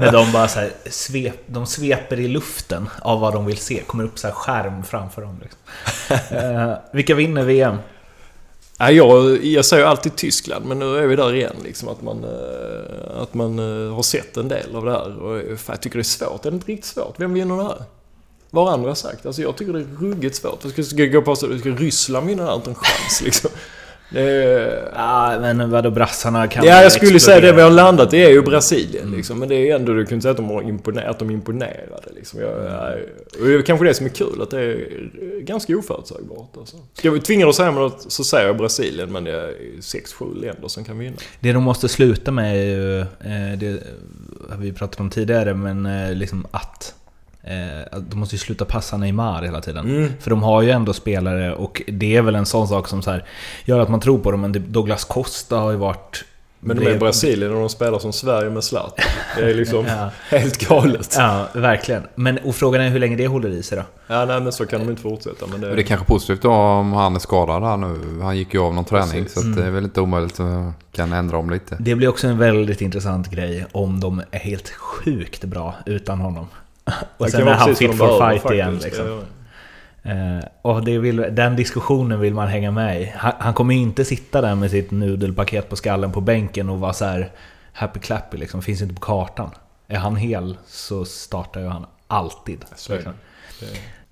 När 0.00 0.12
de 0.12 0.32
bara 0.32 0.48
så 0.48 0.60
här 0.60 0.70
svep, 0.90 1.40
de 1.46 1.66
sveper 1.66 2.20
i 2.20 2.28
luften 2.28 2.88
av 3.02 3.20
vad 3.20 3.32
de 3.32 3.46
vill 3.46 3.56
se. 3.56 3.82
Kommer 3.86 4.04
upp 4.04 4.18
så 4.18 4.26
här 4.26 4.34
skärm 4.34 4.84
framför 4.84 5.22
dem. 5.22 5.40
Liksom. 5.42 6.36
Eh, 6.36 6.72
vilka 6.92 7.14
vinner 7.14 7.42
VM? 7.42 7.76
Ja, 8.78 8.90
jag, 8.90 9.44
jag 9.44 9.64
säger 9.64 9.84
alltid 9.84 10.16
Tyskland, 10.16 10.66
men 10.66 10.78
nu 10.78 10.98
är 10.98 11.06
vi 11.06 11.16
där 11.16 11.34
igen. 11.34 11.56
Liksom, 11.64 11.88
att 11.88 12.02
man, 12.02 12.24
eh, 12.24 13.22
att 13.22 13.34
man 13.34 13.58
eh, 13.58 13.94
har 13.94 14.02
sett 14.02 14.36
en 14.36 14.48
del 14.48 14.76
av 14.76 14.84
det 14.84 14.90
här. 14.90 15.22
Och, 15.22 15.38
eh, 15.38 15.58
jag 15.66 15.80
tycker 15.82 15.98
det 15.98 16.02
är 16.02 16.04
svårt. 16.04 16.42
Det 16.42 16.48
är 16.48 16.52
inte 16.52 16.72
riktigt 16.72 16.84
svårt. 16.84 17.14
Vem 17.16 17.34
vinner 17.34 17.56
det 17.56 17.62
här? 17.62 17.82
Vad 18.50 18.66
har 18.66 18.72
andra 18.72 18.94
sagt? 18.94 19.26
Alltså, 19.26 19.42
jag 19.42 19.56
tycker 19.56 19.72
det 19.72 19.78
är 19.78 19.96
ruggigt 20.00 20.36
svårt. 20.36 20.58
Jag 20.62 20.72
ska, 20.72 20.82
ska 20.82 21.04
gå 21.04 21.22
på 21.22 21.32
att 21.32 21.42
Ryssland 21.42 22.26
vinner 22.26 22.42
det 22.42 22.48
här? 22.48 22.56
Inte 22.56 22.70
en 22.70 22.74
chans 22.74 23.20
liksom. 23.24 23.50
Det, 24.10 24.90
Ja, 24.94 25.38
men 25.40 25.70
vadå 25.70 25.90
brassarna 25.90 26.46
kan 26.48 26.64
ja, 26.64 26.82
jag 26.82 26.92
skulle 26.92 27.20
säga 27.20 27.40
det 27.40 27.40
vi 27.40 27.46
har 27.60 27.68
explodera. 27.68 27.84
landat 27.84 28.14
i 28.14 28.16
är 28.24 28.30
ju 28.30 28.42
Brasilien 28.42 29.04
Mm. 29.04 29.16
liksom. 29.16 29.38
Men 29.38 29.48
det 29.48 29.54
är 29.70 29.74
ändå, 29.76 29.92
du 29.92 30.04
kan 30.06 30.14
inte 30.14 30.22
säga 30.22 30.30
att 30.30 30.36
de, 30.36 30.46
har 30.50 30.62
imponer, 30.62 31.02
att 31.04 31.18
de 31.18 31.30
imponerade 31.30 32.08
liksom. 32.14 32.40
Jag, 32.40 32.50
jag, 32.50 32.92
och 33.40 33.46
det 33.46 33.54
är 33.54 33.62
kanske 33.62 33.86
det 33.86 33.94
som 33.94 34.06
är 34.06 34.10
kul, 34.10 34.42
att 34.42 34.50
det 34.50 34.60
är 34.60 35.40
ganska 35.40 35.76
oförutsägbart 35.76 36.56
alltså. 36.58 36.76
Ska 36.94 37.10
vi 37.10 37.20
tvinga 37.20 37.46
oss 37.46 37.58
något 37.58 38.12
så 38.12 38.24
säger 38.24 38.46
jag 38.46 38.56
Brasilien, 38.56 39.12
men 39.12 39.24
det 39.24 39.30
är 39.32 39.54
6-7 39.80 40.40
länder 40.40 40.68
som 40.68 40.84
kan 40.84 40.98
vinna. 40.98 41.16
Det 41.40 41.52
de 41.52 41.62
måste 41.62 41.88
sluta 41.88 42.30
med 42.30 42.56
är 42.56 42.64
ju, 42.64 43.00
eh, 43.00 43.58
det 43.58 43.82
har 44.50 44.56
vi 44.58 44.72
pratat 44.72 45.00
om 45.00 45.10
tidigare, 45.10 45.54
men 45.54 45.86
eh, 45.86 46.14
liksom 46.14 46.46
att 46.50 46.94
eh, 47.46 47.98
de 47.98 48.18
måste 48.20 48.34
ju 48.34 48.38
sluta 48.38 48.64
passa 48.64 48.96
Neymar 48.96 49.42
hela 49.42 49.60
tiden. 49.60 49.90
Mm. 49.90 50.12
För 50.20 50.30
de 50.30 50.42
har 50.42 50.62
ju 50.62 50.70
ändå 50.70 50.92
spelare 50.92 51.54
och 51.54 51.82
det 51.88 52.16
är 52.16 52.22
väl 52.22 52.34
en 52.34 52.46
sån 52.46 52.68
sak 52.68 52.88
som 52.88 53.02
så 53.02 53.10
här, 53.10 53.24
gör 53.64 53.78
att 53.80 53.88
man 53.88 54.00
tror 54.00 54.18
på 54.18 54.30
dem. 54.30 54.40
Men 54.40 54.64
Douglas 54.72 55.04
Costa 55.04 55.56
har 55.56 55.70
ju 55.70 55.76
varit... 55.76 56.24
Men 56.60 56.76
de 56.76 56.86
är 56.86 56.90
i 56.90 56.98
Brasilien 56.98 57.52
och 57.54 57.60
de 57.60 57.68
spelar 57.68 57.98
som 57.98 58.12
Sverige 58.12 58.50
med 58.50 58.64
Zlatan. 58.64 59.04
Det 59.36 59.50
är 59.50 59.54
liksom 59.54 59.86
Ja. 59.88 60.10
helt 60.28 60.68
galet. 60.68 61.14
Ja, 61.18 61.48
verkligen. 61.52 62.02
Men 62.14 62.38
och 62.38 62.54
frågan 62.54 62.80
är 62.82 62.88
hur 62.88 62.98
länge 62.98 63.16
det 63.16 63.26
håller 63.26 63.48
i 63.48 63.62
sig 63.62 63.78
då? 63.78 63.84
Ja, 64.14 64.24
nej 64.24 64.40
men 64.40 64.52
så 64.52 64.66
kan 64.66 64.80
de 64.80 64.90
inte 64.90 65.02
fortsätta. 65.02 65.46
Men 65.46 65.60
det, 65.60 65.74
det 65.74 65.82
är 65.82 65.86
kanske 65.86 66.06
positivt 66.06 66.42
då 66.42 66.50
om 66.52 66.92
han 66.92 67.14
är 67.16 67.20
skadad 67.20 67.62
här 67.62 67.76
nu. 67.76 68.20
Han 68.22 68.36
gick 68.36 68.54
ju 68.54 68.60
av 68.60 68.74
någon 68.74 68.84
träning. 68.84 69.22
Precis. 69.24 69.42
Så 69.42 69.48
att 69.50 69.56
det 69.56 69.64
är 69.64 69.70
väl 69.70 69.84
inte 69.84 70.00
omöjligt 70.00 70.40
att 70.40 70.72
kan 70.92 71.12
ändra 71.12 71.36
om 71.38 71.50
lite. 71.50 71.76
Det 71.80 71.94
blir 71.94 72.08
också 72.08 72.26
en 72.26 72.38
väldigt 72.38 72.80
intressant 72.80 73.30
grej 73.30 73.66
om 73.72 74.00
de 74.00 74.22
är 74.30 74.38
helt 74.38 74.68
sjukt 74.68 75.44
bra 75.44 75.74
utan 75.86 76.20
honom. 76.20 76.46
Och 77.16 77.30
sen 77.30 77.48
är 77.48 77.52
han 77.52 77.74
fit 77.74 77.94
for 77.94 78.30
fight 78.30 78.50
igen 78.50 78.72
faktiskt. 78.72 78.84
liksom. 78.84 79.08
Ja, 79.08 79.22
Eh, 80.06 80.44
och 80.62 80.84
det 80.84 80.98
vill, 80.98 81.16
den 81.16 81.56
diskussionen 81.56 82.20
vill 82.20 82.34
man 82.34 82.48
hänga 82.48 82.70
med 82.70 83.02
i. 83.02 83.12
Han, 83.16 83.32
han 83.38 83.54
kommer 83.54 83.74
inte 83.74 84.04
sitta 84.04 84.40
där 84.40 84.54
med 84.54 84.70
sitt 84.70 84.90
nudelpaket 84.90 85.68
på 85.68 85.76
skallen 85.76 86.12
på 86.12 86.20
bänken 86.20 86.68
och 86.68 86.80
vara 86.80 86.92
så 86.92 87.04
här 87.04 87.30
happy 87.72 88.00
clappy 88.00 88.36
liksom. 88.36 88.62
Finns 88.62 88.82
inte 88.82 88.94
på 88.94 89.00
kartan. 89.00 89.50
Är 89.88 89.98
han 89.98 90.16
hel 90.16 90.56
så 90.66 91.04
startar 91.04 91.60
ju 91.60 91.66
han 91.66 91.86
alltid. 92.06 92.64
Liksom. 92.70 93.12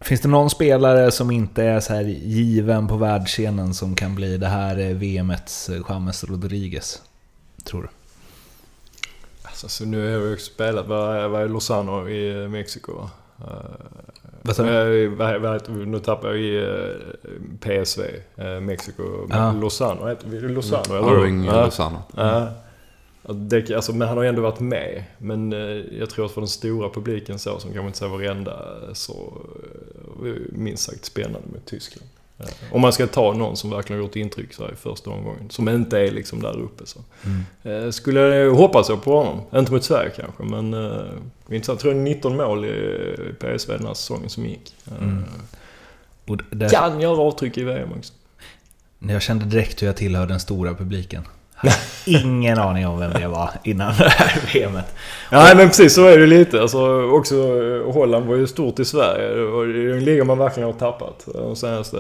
Finns 0.01 0.21
det 0.21 0.29
någon 0.29 0.51
spelare 0.51 1.11
som 1.11 1.31
inte 1.31 1.65
är 1.65 1.81
så 1.81 1.95
här 1.95 2.03
given 2.03 2.89
på 2.89 2.97
världsscenen 2.97 3.75
som 3.75 3.95
kan 3.95 4.15
bli 4.15 4.37
det 4.37 4.49
här 4.49 4.77
är 4.77 4.95
VMets 4.95 5.71
James 5.89 6.25
Rodriguez? 6.25 7.03
Tror 7.65 7.83
du? 7.83 7.89
Alltså, 9.55 9.69
så 9.69 9.85
nu 9.85 10.05
har 10.05 10.21
jag 10.21 10.31
ju 10.31 10.37
spelat, 10.37 10.87
vad 10.87 11.17
är, 11.43 11.49
Lozano 11.49 12.09
i 12.09 12.49
Mexiko? 12.49 12.93
va? 12.93 13.11
Eh, 13.41 13.55
Vad 14.43 14.57
sa 14.57 14.63
du? 14.63 15.05
eh, 15.05 15.87
nu 15.87 15.99
tappar 15.99 16.29
jag 16.29 16.39
i 16.39 16.57
eh, 16.57 17.31
PSV, 17.61 18.03
eh, 18.37 18.61
Mexiko. 18.61 19.03
Ja. 19.31 19.53
Lozano, 19.53 20.07
heter 20.09 20.29
vi 20.29 20.41
Lozano? 20.41 20.95
eller 20.95 21.27
hur? 21.27 21.45
Ja. 21.47 21.65
Lozano. 21.65 22.03
Ja. 22.17 22.49
Ja, 23.27 23.33
Det, 23.33 23.75
alltså, 23.75 23.93
men 23.93 24.09
han 24.09 24.17
har 24.17 24.25
ju 24.25 24.29
ändå 24.29 24.43
varit 24.43 24.61
med. 24.61 25.05
Men 25.19 25.53
eh, 25.53 25.99
jag 25.99 26.11
tror 26.11 26.27
att 26.27 26.33
för 26.33 26.41
den 26.41 26.49
stora 26.49 26.91
publiken 26.91 27.39
så, 27.39 27.59
som 27.59 27.73
kanske 27.73 27.87
inte 27.87 27.99
säger 27.99 28.13
varenda, 28.13 28.59
så 28.93 29.33
eh, 30.25 30.33
minst 30.53 30.83
sagt 30.83 31.05
spännande 31.05 31.49
med 31.53 31.65
Tyskland. 31.65 32.11
Om 32.73 32.81
man 32.81 32.93
ska 32.93 33.07
ta 33.07 33.33
någon 33.33 33.57
som 33.57 33.71
verkligen 33.71 34.03
gjort 34.03 34.17
intryck 34.17 34.55
så 34.55 34.65
här 34.65 34.73
i 34.73 34.77
första 34.77 35.11
omgången, 35.11 35.51
som 35.51 35.69
inte 35.69 35.99
är 35.99 36.11
liksom 36.11 36.43
där 36.43 36.61
uppe 36.61 36.87
så. 36.87 37.01
Mm. 37.25 37.85
Eh, 37.85 37.91
Skulle 37.91 38.21
jag 38.21 38.55
hoppas 38.55 38.89
jag 38.89 39.05
på 39.05 39.17
honom. 39.17 39.41
Inte 39.55 39.73
mot 39.73 39.85
Sverige 39.85 40.11
kanske, 40.17 40.43
men 40.43 40.75
eh, 40.75 40.91
intressant. 41.49 41.67
Jag 41.67 41.79
tror 41.79 41.93
det 41.95 41.99
är 41.99 42.03
19 42.03 42.37
mål 42.37 42.65
i 42.65 43.35
PSV 43.41 43.73
den 43.77 43.87
här 43.87 43.95
säsongen 43.95 44.29
som 44.31 44.47
gick. 44.47 44.75
Eh, 44.87 45.03
Mm. 45.03 45.25
Och 46.27 46.39
där, 46.51 46.69
Kan 46.69 47.01
göra 47.01 47.21
avtryck 47.21 47.59
i 47.59 47.65
VM 47.65 47.89
också. 47.99 48.13
Jag 48.99 49.23
kände 49.23 49.45
direkt 49.45 49.83
hur 49.83 49.87
jag 49.87 49.97
tillhör 49.97 50.27
den 50.27 50.41
stora 50.41 50.75
publiken. 50.75 51.23
Ingen 52.07 52.59
aning 52.59 52.87
om 52.87 52.99
vem 52.99 53.13
det 53.13 53.29
var 53.29 53.51
innan 53.65 53.95
det 53.99 54.09
här 54.09 54.41
VMet. 54.69 54.95
Nej 55.33 55.57
men 55.57 55.69
precis 55.69 55.95
så 55.95 56.07
är 56.07 56.19
det 56.19 56.27
lite. 56.27 56.61
Alltså, 56.63 57.03
också 57.11 57.35
eh, 57.35 57.93
Holland 57.93 58.27
var 58.27 58.37
ju 58.37 58.47
stort 58.47 58.79
i 58.79 58.85
Sverige 58.85 59.43
och 59.43 59.67
det 59.67 59.81
är 59.81 59.93
en 59.93 60.05
liga 60.05 60.25
man 60.25 60.39
verkligen 60.39 60.67
har 60.67 60.79
tappat 60.79 61.27
de 61.35 61.57
senaste, 61.57 61.97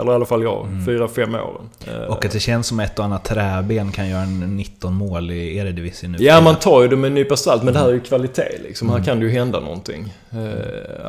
eller 0.00 0.12
i 0.12 0.14
alla 0.14 0.24
fall 0.24 0.42
jag, 0.42 0.66
Mm. 0.66 0.84
fyra, 0.86 1.08
fem 1.08 1.34
åren. 1.34 1.70
Eh, 1.86 2.02
Och 2.10 2.24
att 2.24 2.32
det 2.32 2.40
känns 2.40 2.66
som 2.66 2.80
ett 2.80 2.98
och 2.98 3.04
annat 3.04 3.24
träben 3.24 3.92
kan 3.92 4.08
göra 4.08 4.20
en 4.22 4.56
19 4.56 4.94
mål 4.94 5.30
i 5.30 5.56
Eredivisie 5.56 6.08
nu. 6.08 6.18
Ja, 6.20 6.40
man 6.40 6.56
tar 6.56 6.82
ju 6.82 6.88
det 6.88 6.96
med 6.96 7.08
en 7.08 7.14
nypa 7.14 7.36
salt, 7.36 7.62
men 7.62 7.74
det 7.74 7.80
här 7.80 7.88
är 7.88 7.92
ju 7.92 8.00
kvalitet 8.00 8.58
liksom. 8.62 8.88
Mm. 8.88 8.98
Här 9.00 9.06
kan 9.06 9.20
det 9.20 9.26
ju 9.26 9.32
hända 9.32 9.60
någonting. 9.60 10.14
Eh, 10.30 10.38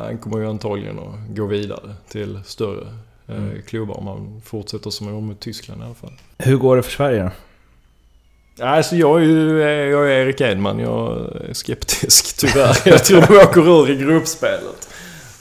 han 0.04 0.18
kommer 0.18 0.38
ju 0.38 0.48
antagligen 0.48 0.98
att 0.98 1.36
gå 1.36 1.46
vidare 1.46 1.94
till 2.08 2.40
större 2.46 2.86
Mm. 3.28 3.50
klubbar 3.68 3.94
om 3.98 4.06
han 4.06 4.42
fortsätter 4.44 4.90
som 4.90 5.06
han 5.06 5.14
gjorde 5.16 5.26
med 5.26 5.40
Tyskland 5.40 5.80
i 5.82 5.84
alla 5.84 5.94
fall. 5.94 6.12
Hur 6.38 6.56
går 6.56 6.76
det 6.76 6.82
för 6.82 6.90
Sverige 6.90 7.22
då? 7.22 7.30
Alltså 8.60 8.96
jag 8.96 9.20
är 9.20 9.24
ju 9.24 9.58
jag 9.90 10.06
är 10.12 10.26
Erik 10.26 10.40
Edman, 10.40 10.78
jag 10.78 11.18
är 11.48 11.54
skeptisk 11.54 12.36
tyvärr. 12.36 12.76
Jag 12.88 13.04
tror 13.04 13.20
de 13.20 13.36
åker 13.36 13.60
ur 13.82 13.90
i 13.90 13.96
gruppspelet. 13.96 14.88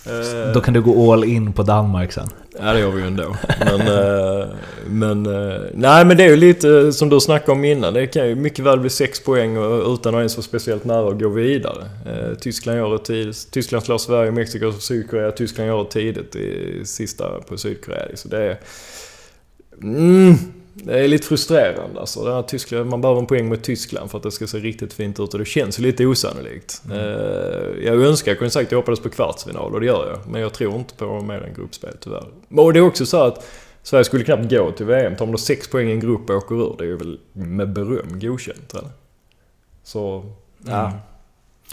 Eh, 0.06 0.54
Då 0.54 0.62
kan 0.62 0.74
du 0.74 0.82
gå 0.82 1.14
all 1.14 1.24
in 1.24 1.54
på 1.54 1.64
Danmark 1.64 2.12
sen. 2.12 2.30
Ja, 2.60 2.74
det 2.74 2.80
gör 2.80 2.90
vi 2.92 3.02
ju 3.02 3.08
ändå. 3.08 3.36
Men, 3.60 3.82
eh, 3.82 4.46
men, 4.88 5.26
eh, 5.26 5.60
nej, 5.74 6.06
men 6.06 6.18
det 6.18 6.24
är 6.24 6.30
ju 6.30 6.36
lite 6.36 6.94
som 6.94 7.10
du 7.10 7.20
snackade 7.20 7.52
om 7.52 7.66
innan. 7.66 7.94
Det 7.94 8.08
kan 8.08 8.28
ju 8.28 8.36
mycket 8.36 8.66
väl 8.66 8.80
bli 8.80 8.90
sex 8.90 9.24
poäng 9.24 9.58
utan 9.94 10.16
att 10.16 10.20
ens 10.20 10.38
vara 10.38 10.44
speciellt 10.44 10.86
nära 10.86 11.08
att 11.10 11.20
gå 11.20 11.30
vidare. 11.30 11.84
Eh, 12.06 12.36
Tyskland 12.38 12.78
gör 12.78 12.92
det 12.92 13.00
tidigt. 13.00 13.52
Tyskland 13.52 13.84
slår 13.86 13.98
Sverige, 13.98 14.32
Mexiko 14.32 14.66
och 14.68 14.74
Sydkorea. 14.74 15.32
Tyskland 15.32 15.70
gör 15.70 15.84
det 15.84 15.90
tidigt 15.92 16.36
i 16.36 16.82
sista 16.86 17.30
på 17.50 17.58
Sydkorea. 17.58 18.06
Så 18.14 18.28
det 18.28 18.38
är... 18.44 18.60
Mm, 19.84 20.36
det 20.84 21.00
är 21.00 21.08
lite 21.08 21.28
frustrerande 21.28 22.00
alltså. 22.00 22.44
Tyskland, 22.48 22.90
man 22.90 23.02
behöver 23.02 23.22
en 23.22 23.28
poäng 23.28 23.50
mot 23.50 23.64
Tyskland 23.64 24.12
för 24.12 24.18
att 24.18 24.24
det 24.24 24.32
ska 24.32 24.48
se 24.48 24.58
riktigt 24.58 24.94
fint 24.94 25.20
ut 25.20 25.34
och 25.34 25.40
det 25.40 25.46
känns 25.46 25.80
ju 25.80 25.84
lite 25.84 26.06
osannolikt. 26.06 26.82
Mm. 26.86 26.98
Eh, 26.98 27.86
jag 27.86 27.96
önskar, 27.96 28.32
jag 28.32 28.38
kunde 28.40 28.52
sagt 28.52 28.66
att 28.66 28.72
jag 28.72 28.80
hoppades 28.80 29.00
på 29.00 29.10
kvartsfinal 29.10 29.74
och 29.74 29.80
det 29.80 29.86
gör 29.86 30.10
jag. 30.10 30.32
Men 30.32 30.42
jag 30.42 30.54
tror 30.54 30.76
inte 30.76 30.96
på 30.96 31.22
mer 31.22 31.42
än 31.42 31.54
gruppspel 31.54 31.98
tyvärr. 32.00 32.26
Och 32.56 32.74
det 32.74 32.80
är 32.80 32.84
också 32.84 33.06
så 33.06 33.24
att 33.24 33.46
Sverige 33.84 34.04
skulle 34.04 34.24
knappt 34.24 34.50
gå 34.50 34.72
till 34.72 34.86
VM. 34.86 35.16
Tar 35.16 35.26
de 35.26 35.32
då 35.32 35.38
sex 35.38 35.68
poäng 35.68 35.90
i 35.90 35.92
en 35.92 36.00
grupp 36.00 36.30
och 36.30 36.36
åker 36.36 36.56
ur, 36.56 36.76
det 36.78 36.84
är 36.84 36.88
ju 36.88 36.98
väl 36.98 37.20
med 37.34 37.74
beröm 37.74 38.20
godkänt 38.20 38.74
eller? 38.74 38.90
Så, 39.84 40.26
ja. 40.66 40.92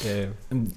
Det 0.02 0.10
är, 0.10 0.30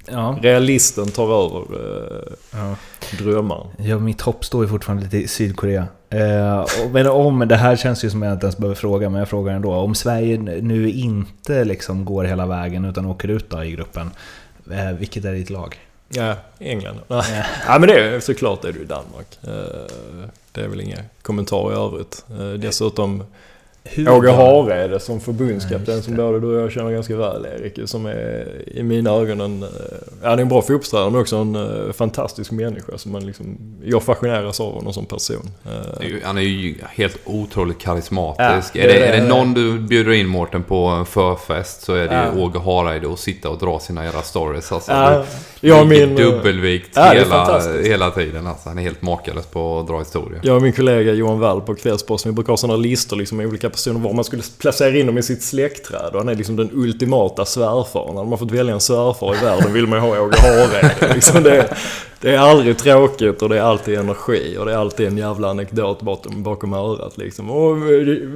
Ja. 0.06 0.40
realisten 0.42 1.12
tar 1.12 1.24
över 1.46 1.60
eh, 1.60 2.34
ja. 2.52 2.76
drömmar. 3.18 3.68
Ja, 3.78 4.00
mitt 4.00 4.22
hopp 4.22 4.46
står 4.46 4.64
ju 4.64 4.70
fortfarande 4.70 5.04
lite 5.04 5.18
i 5.18 5.28
Sydkorea. 5.28 5.88
Eh, 6.10 6.66
men 6.92 7.08
om, 7.08 7.40
det 7.48 7.56
här 7.56 7.76
känns 7.76 8.04
ju 8.06 8.10
som 8.10 8.22
jag 8.22 8.34
inte 8.34 8.46
ens 8.46 8.58
behöver 8.58 8.76
fråga, 8.76 9.10
men 9.10 9.20
jag 9.20 9.30
frågar 9.30 9.54
ändå. 9.54 9.74
Om 9.74 9.96
Sverige 9.96 10.38
nu 10.62 10.90
inte 10.92 11.64
liksom 11.66 12.06
går 12.06 12.24
hela 12.24 12.46
vägen 12.46 12.86
utan 12.86 13.06
åker 13.06 13.28
ut 13.28 13.54
i 13.66 13.72
gruppen, 13.72 14.12
eh, 14.72 14.92
vilket 15.00 15.26
är 15.26 15.32
ditt 15.34 15.50
lag? 15.50 15.80
Ja, 16.10 16.36
England. 16.60 17.00
Nej. 17.08 17.46
Ja, 17.68 17.80
men 17.80 17.90
det 17.90 18.00
är 18.00 18.20
såklart 18.20 18.66
är 18.66 18.72
det 18.72 18.80
ju 18.80 18.86
Danmark. 18.86 19.38
Eh, 19.44 19.52
Det 20.52 20.62
är 20.62 20.68
väl 20.68 20.82
inga 20.82 20.98
kommentarer 21.22 21.74
i 21.74 21.78
övrigt. 21.86 22.26
Eh, 22.40 22.50
Dessutom 22.60 23.24
Åge? 24.08 24.32
Hareide 24.32 25.00
som 25.00 25.16
Ja, 25.16 25.22
förbundskapten 25.22 25.94
just 25.96 26.06
som 26.06 26.16
det. 26.16 26.24
både 26.24 26.40
du 26.40 26.48
och 26.56 26.62
jag 26.62 26.72
känner 26.72 26.92
ganska 26.92 27.16
väl 27.16 27.46
Erik. 27.46 27.80
Som 27.90 28.06
är 28.06 28.48
i 28.68 28.84
mina 28.84 29.10
ögon 29.10 29.42
en... 29.42 29.64
eh, 29.64 29.70
Ja, 30.24 30.30
han 30.30 30.40
är 30.40 30.42
en 30.44 30.50
bra 30.50 30.62
fotbollstränare 30.62 31.10
men 31.12 31.22
också 31.22 31.36
en 31.36 31.56
eh, 31.56 31.92
fantastisk 31.94 32.52
människa 32.52 32.98
som 32.98 33.12
man 33.12 33.26
liksom... 33.26 33.58
Jag 33.84 34.04
fascineras 34.04 34.60
av 34.60 34.74
honom 34.74 34.94
som 34.94 35.06
person. 35.06 35.50
Eh, 35.66 35.72
Det 36.00 36.26
Han 36.26 36.38
är 36.38 36.42
ju 36.42 36.76
helt 36.96 37.18
otroligt 37.26 37.80
karismatisk. 37.80 38.76
Ja, 38.76 38.84
är, 38.84 38.88
det 38.88 38.94
det, 38.94 39.06
är 39.06 39.12
det. 39.16 39.22
det 39.22 39.28
någon 39.28 39.54
du 39.54 39.80
bjuder 39.80 40.12
in 40.12 40.28
Mårten 40.28 40.64
på 40.64 40.86
en 40.86 41.06
förfest 41.06 41.82
så 41.82 41.94
är 41.94 42.08
det 42.08 42.16
Ja. 42.16 42.36
ju 42.36 42.42
Åge 42.42 42.60
Hareide 42.60 43.08
och 43.08 43.20
sitta 43.20 43.50
och 43.50 43.58
dra 43.60 43.80
sina 43.80 44.06
jävla 44.06 44.22
stories. 44.22 44.72
Alltså, 44.72 44.92
Ja, 44.92 45.10
det, 45.10 45.26
jag 45.68 45.88
ligger 45.88 46.08
min... 46.08 46.18
eh, 46.18 46.24
dubbelvikt 46.32 46.90
Ja, 46.94 47.12
hela, 47.12 47.62
hela 47.84 48.12
tiden. 48.12 48.48
Alltså, 48.48 48.70
han 48.70 48.78
är 48.78 48.82
helt 48.82 49.02
makalös 49.02 49.46
på 49.46 49.80
att 49.80 49.88
dra 49.88 50.00
historia. 50.00 50.40
Jag 50.44 50.56
och 50.56 50.62
min 50.62 50.74
kollega 50.74 51.14
Johan 51.14 51.40
Wall 51.40 51.62
på 51.62 51.76
Kvällsposten, 51.76 52.32
vi 52.32 52.36
brukar 52.36 52.54
ha 52.54 52.58
sådana 52.58 52.78
listor 52.78 53.18
liksom 53.18 53.38
med 53.38 53.48
olika 53.48 53.70
personer 53.70 54.00
var 54.00 54.14
man 54.14 54.24
skulle 54.24 54.44
placera 54.60 54.98
in 54.98 55.06
dem 55.06 55.18
i 55.18 55.24
sitt 55.24 55.44
släktträd. 55.44 56.10
Och 56.14 56.18
han 56.18 56.30
är 56.30 56.36
liksom 56.36 56.56
den 56.56 56.70
ultimata 56.74 57.46
svärfaren. 57.46 58.18
Hade 58.18 58.30
man 58.30 58.40
fått 58.40 58.52
välja 58.52 58.74
en 58.74 58.80
svärfar 58.82 59.36
i 59.36 59.46
världen 59.46 59.74
vill 59.74 59.88
man 59.88 60.00
ju 60.00 60.06
ha 60.10 60.20
Åge 60.22 60.38
Hareide. 60.40 61.14
Liksom 61.16 61.44
det, 61.44 61.76
det 62.22 62.36
är 62.36 62.40
aldrig 62.40 62.78
tråkigt 62.78 63.42
och 63.42 63.50
det 63.50 63.58
är 63.58 63.62
alltid 63.62 64.00
energi 64.00 64.58
och 64.60 64.66
det 64.66 64.74
är 64.74 64.78
alltid 64.78 65.08
en 65.08 65.18
jävla 65.18 65.50
anekdot 65.50 66.02
bakom, 66.02 66.44
bakom 66.44 66.74
örat 66.74 67.18
liksom. 67.18 67.50
Och 67.50 67.78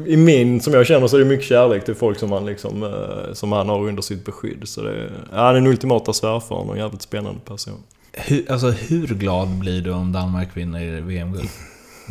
i 0.07 0.17
min, 0.17 0.61
som 0.61 0.73
jag 0.73 0.85
känner, 0.85 1.07
så 1.07 1.15
är 1.15 1.19
det 1.19 1.25
mycket 1.25 1.45
kärlek 1.45 1.85
till 1.85 1.95
folk 1.95 2.19
som 2.19 2.31
han 2.31 2.45
liksom, 2.45 2.83
eh, 2.83 3.33
som 3.33 3.51
han 3.51 3.69
har 3.69 3.87
under 3.87 4.01
sitt 4.01 4.25
beskydd. 4.25 4.61
Så 4.67 4.81
det 4.81 4.91
är, 4.91 5.11
ja, 5.33 5.53
den 5.53 5.67
ultimata 5.67 6.13
svärfaren 6.13 6.67
och 6.67 6.75
en 6.75 6.81
jävligt 6.81 7.01
spännande 7.01 7.39
person. 7.45 7.83
Hur, 8.11 8.51
alltså, 8.51 8.69
hur 8.69 9.07
glad 9.07 9.47
blir 9.47 9.81
du 9.81 9.91
om 9.91 10.11
Danmark 10.11 10.49
vinner 10.53 11.01
VM-guld? 11.01 11.49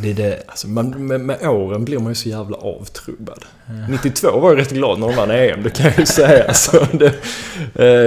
Det 0.03 0.11
är 0.11 0.15
det... 0.15 0.43
Alltså 0.47 0.69
man, 0.69 1.07
med, 1.07 1.21
med 1.21 1.49
åren 1.49 1.85
blir 1.85 1.99
man 1.99 2.09
ju 2.09 2.15
så 2.15 2.29
jävla 2.29 2.57
avtrubbad. 2.57 3.45
92 3.89 4.41
var 4.41 4.51
jag 4.51 4.59
rätt 4.59 4.71
glad 4.73 4.99
när 4.99 5.07
de 5.09 5.17
vann 5.17 5.31
EM, 5.31 5.63
det 5.63 5.71
kan 5.71 5.87
jag 5.87 5.99
ju 5.99 6.07
säga. 6.07 6.55
Så 6.55 6.87
det, 6.93 7.15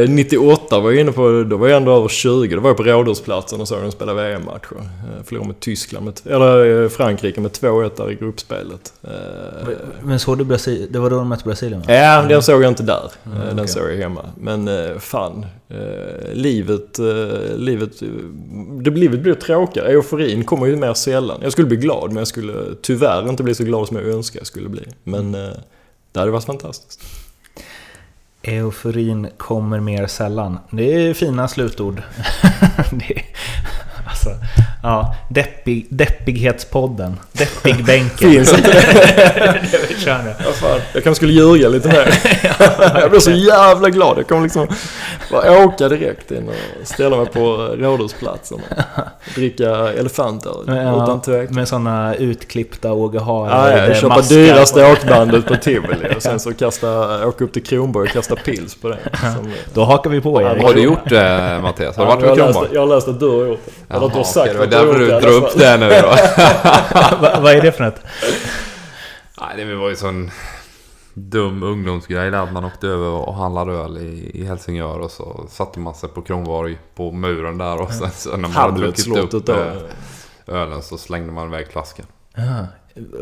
eh, 0.04 0.10
98 0.10 0.80
var 0.80 0.92
jag 0.92 1.00
inne 1.02 1.12
på, 1.12 1.44
då 1.44 1.58
var 1.58 1.68
jag 1.68 1.78
ändå 1.78 1.98
över 1.98 2.08
20. 2.08 2.56
Då 2.56 2.62
var 2.62 2.70
jag 2.70 2.78
på 2.78 2.84
Rådhusplatsen 2.84 3.62
och 3.62 3.68
såg 3.68 3.82
dem 3.82 3.92
spela 3.92 4.14
VM-matcher. 4.14 4.76
Eh, 4.80 5.24
förlorade 5.26 5.48
med 5.48 5.60
Tyskland, 5.60 6.06
med, 6.06 6.20
eller 6.34 6.84
eh, 6.84 6.90
Frankrike 6.90 7.42
med 7.42 7.52
2-1 7.52 7.92
där 7.98 8.12
i 8.12 8.16
gruppspelet. 8.16 8.94
Eh, 9.04 9.10
Men 10.04 10.20
såg 10.20 10.38
du 10.38 10.44
Brasilien? 10.44 10.88
Det 10.92 11.00
var 11.00 11.10
då 11.10 11.16
de 11.16 11.30
mötte 11.30 11.44
Brasilien 11.44 11.82
va? 11.88 11.94
Ja, 11.94 12.22
den 12.30 12.42
såg 12.42 12.64
jag 12.64 12.68
inte 12.72 12.84
där. 12.84 13.12
Mm, 13.26 13.38
Eh, 13.38 13.46
Den 13.46 13.56
okej. 13.60 13.68
såg 13.68 13.84
jag 13.92 13.98
hemma. 13.98 14.26
Men 14.38 14.68
eh, 14.68 14.98
fan, 15.00 15.46
livet, 16.34 17.00
livet, 17.56 17.90
det, 18.84 18.92
livet 18.92 19.20
blir 19.20 19.34
tråkigare. 19.34 19.88
Euforin 19.88 20.44
kommer 20.44 20.66
ju 20.68 20.76
mer 20.76 20.94
sällan. 20.94 21.40
Jag 21.44 21.52
skulle 21.52 21.68
bli 21.68 21.78
glad, 21.78 22.08
men 22.08 22.18
jag 22.18 22.28
skulle 22.28 22.54
tyvärr 22.82 23.30
inte 23.30 23.44
bli 23.44 23.56
så 23.56 23.64
glad 23.64 23.88
som 23.88 23.98
jag 23.98 24.06
önskar 24.08 24.40
jag 24.40 24.48
skulle 24.48 24.70
bli. 24.70 24.82
Men 25.04 25.36
eh, 25.36 25.51
det 26.12 26.20
hade 26.20 26.32
varit 26.32 26.46
fantastiskt. 26.46 27.02
Euforin 28.44 29.28
kommer 29.38 29.80
mer 29.80 30.08
sällan. 30.08 30.60
Det 30.72 30.94
är 30.94 31.14
fina 31.14 31.48
slutord. 31.48 31.96
det 32.92 33.18
är, 33.18 33.26
ja, 34.84 35.16
deppig, 35.30 35.88
deppighetspodden. 35.90 37.20
Deppigbänken. 37.32 38.32
Finns 38.32 38.54
inte 38.54 38.72
det? 38.72 39.96
kör 40.04 40.18
nu. 40.24 40.34
Ja, 40.46 40.52
fan, 40.52 40.80
jag 40.94 41.04
kanske 41.04 41.16
skulle 41.16 41.34
ljuga 41.34 41.70
lite 41.70 41.88
mer. 41.88 42.14
jag 43.02 43.10
blir 43.10 43.20
så 43.20 43.32
jävla 43.32 43.90
glad. 43.90 44.18
Jag 44.18 44.28
kommer 44.28 44.42
liksom 44.44 44.68
bara 45.32 45.66
åka 45.66 45.90
direkt 45.90 46.32
in 46.32 46.50
och 46.50 46.88
ställa 46.88 47.18
mig 47.18 47.26
på 47.26 47.40
Rådhusplatsen 47.80 48.58
och 48.70 49.04
dricka 49.36 49.70
elefantöl. 49.70 50.64
Ja, 50.68 51.04
utan 51.04 51.22
tvekan. 51.22 51.56
Med 51.56 51.68
sådana 51.68 52.16
utklippta 52.16 52.92
Åge 52.94 53.18
Ja, 53.18 53.48
ja, 53.50 53.56
Hareide 53.56 53.96
köpa 53.96 54.22
dyraste 54.22 54.84
på- 54.86 54.92
åkbandet 54.92 55.46
på 55.46 55.56
Tivoli 55.56 55.96
och 56.16 56.22
sen 56.24 56.40
så 56.40 56.54
kasta, 56.54 57.28
åka 57.28 57.44
upp 57.44 57.54
till 57.54 57.64
Kronborg 57.64 58.08
och 58.08 58.14
kasta 58.14 58.36
pils 58.36 58.76
på 58.76 58.90
det. 58.90 58.98
Som, 59.36 59.52
Då 59.74 59.84
hakar 59.84 60.10
vi 60.10 60.22
på 60.22 60.42
Erik. 60.42 60.64
Har 60.64 60.74
du 60.74 60.82
gjort 60.82 61.10
det 61.10 61.60
Mattias? 61.64 61.98
Har 61.98 62.06
du 62.06 62.12
Ja, 62.12 62.16
varit 62.16 62.38
läste, 62.38 62.42
Kronborg? 62.52 62.70
jag 62.74 62.82
har 62.82 62.88
läst 62.96 63.08
att 63.08 63.20
du 63.20 63.30
har 63.30 63.46
gjort 63.48 63.60
det. 63.88 63.96
Eller 63.96 64.06
att 64.06 64.12
du 64.14 64.18
har 64.18 64.24
sagt 64.26 64.54
det 64.70 64.71
därför 64.72 65.00
du 65.00 65.08
drar 65.08 65.28
upp 65.32 65.58
det 65.58 65.78
nu 65.78 65.90
då. 65.90 66.08
Va- 67.22 67.40
Vad 67.42 67.54
är 67.54 67.62
det 67.62 67.72
för 67.72 67.84
något? 67.84 68.00
Nej, 69.42 69.66
det 69.66 69.76
var 69.76 69.90
ju 69.90 69.96
sån 69.96 70.32
dum 71.14 71.64
ungdomsgrej 71.64 72.32
där 72.32 72.52
man 72.52 72.66
åkte 72.66 72.88
över 72.88 73.08
och 73.10 73.36
handlade 73.36 73.72
öl 73.72 73.98
i, 73.98 74.32
i 74.34 74.46
Helsingör 74.46 75.00
och 75.00 75.12
så 75.12 75.46
satte 75.50 75.80
man 75.80 75.94
sig 75.96 76.10
på 76.10 76.22
Kronborg 76.22 76.78
på 76.96 77.12
muren 77.12 77.58
där 77.58 77.82
och 77.82 77.92
sen 77.92 78.12
så 78.12 78.30
när 78.30 78.38
man 78.38 78.52
hade 78.52 78.78
druckit 78.80 79.18
upp 79.18 79.46
då. 79.46 79.54
eh, 79.54 79.74
ölen 80.48 80.82
så 80.82 80.98
slängde 80.98 81.32
man 81.34 81.48
iväg 81.48 81.68
flaskan. 81.72 82.06
Ja, 82.36 82.66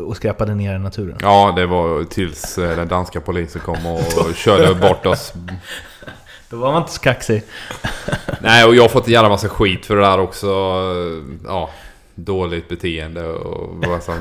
och 0.06 0.16
skräpade 0.16 0.54
ner 0.54 0.74
i 0.74 0.78
naturen. 0.78 1.18
Ja, 1.20 1.52
det 1.56 1.66
var 1.66 2.04
tills 2.04 2.58
eh, 2.58 2.76
den 2.76 2.88
danska 2.88 3.20
polisen 3.20 3.60
kom 3.64 3.86
och 3.86 4.34
körde 4.34 4.74
bort 4.74 5.06
oss. 5.06 5.32
Då 6.50 6.56
var 6.56 6.72
man 6.72 6.82
inte 6.82 6.92
så 6.92 7.00
kaxig. 7.00 7.42
Nej, 8.40 8.64
och 8.64 8.74
jag 8.74 8.82
har 8.82 8.88
fått 8.88 9.06
en 9.06 9.12
jävla 9.12 9.28
massa 9.28 9.48
skit 9.48 9.86
för 9.86 9.96
det 9.96 10.02
där 10.02 10.20
också. 10.20 10.46
Ja, 11.46 11.70
dåligt 12.14 12.68
beteende 12.68 13.26
och 13.26 13.74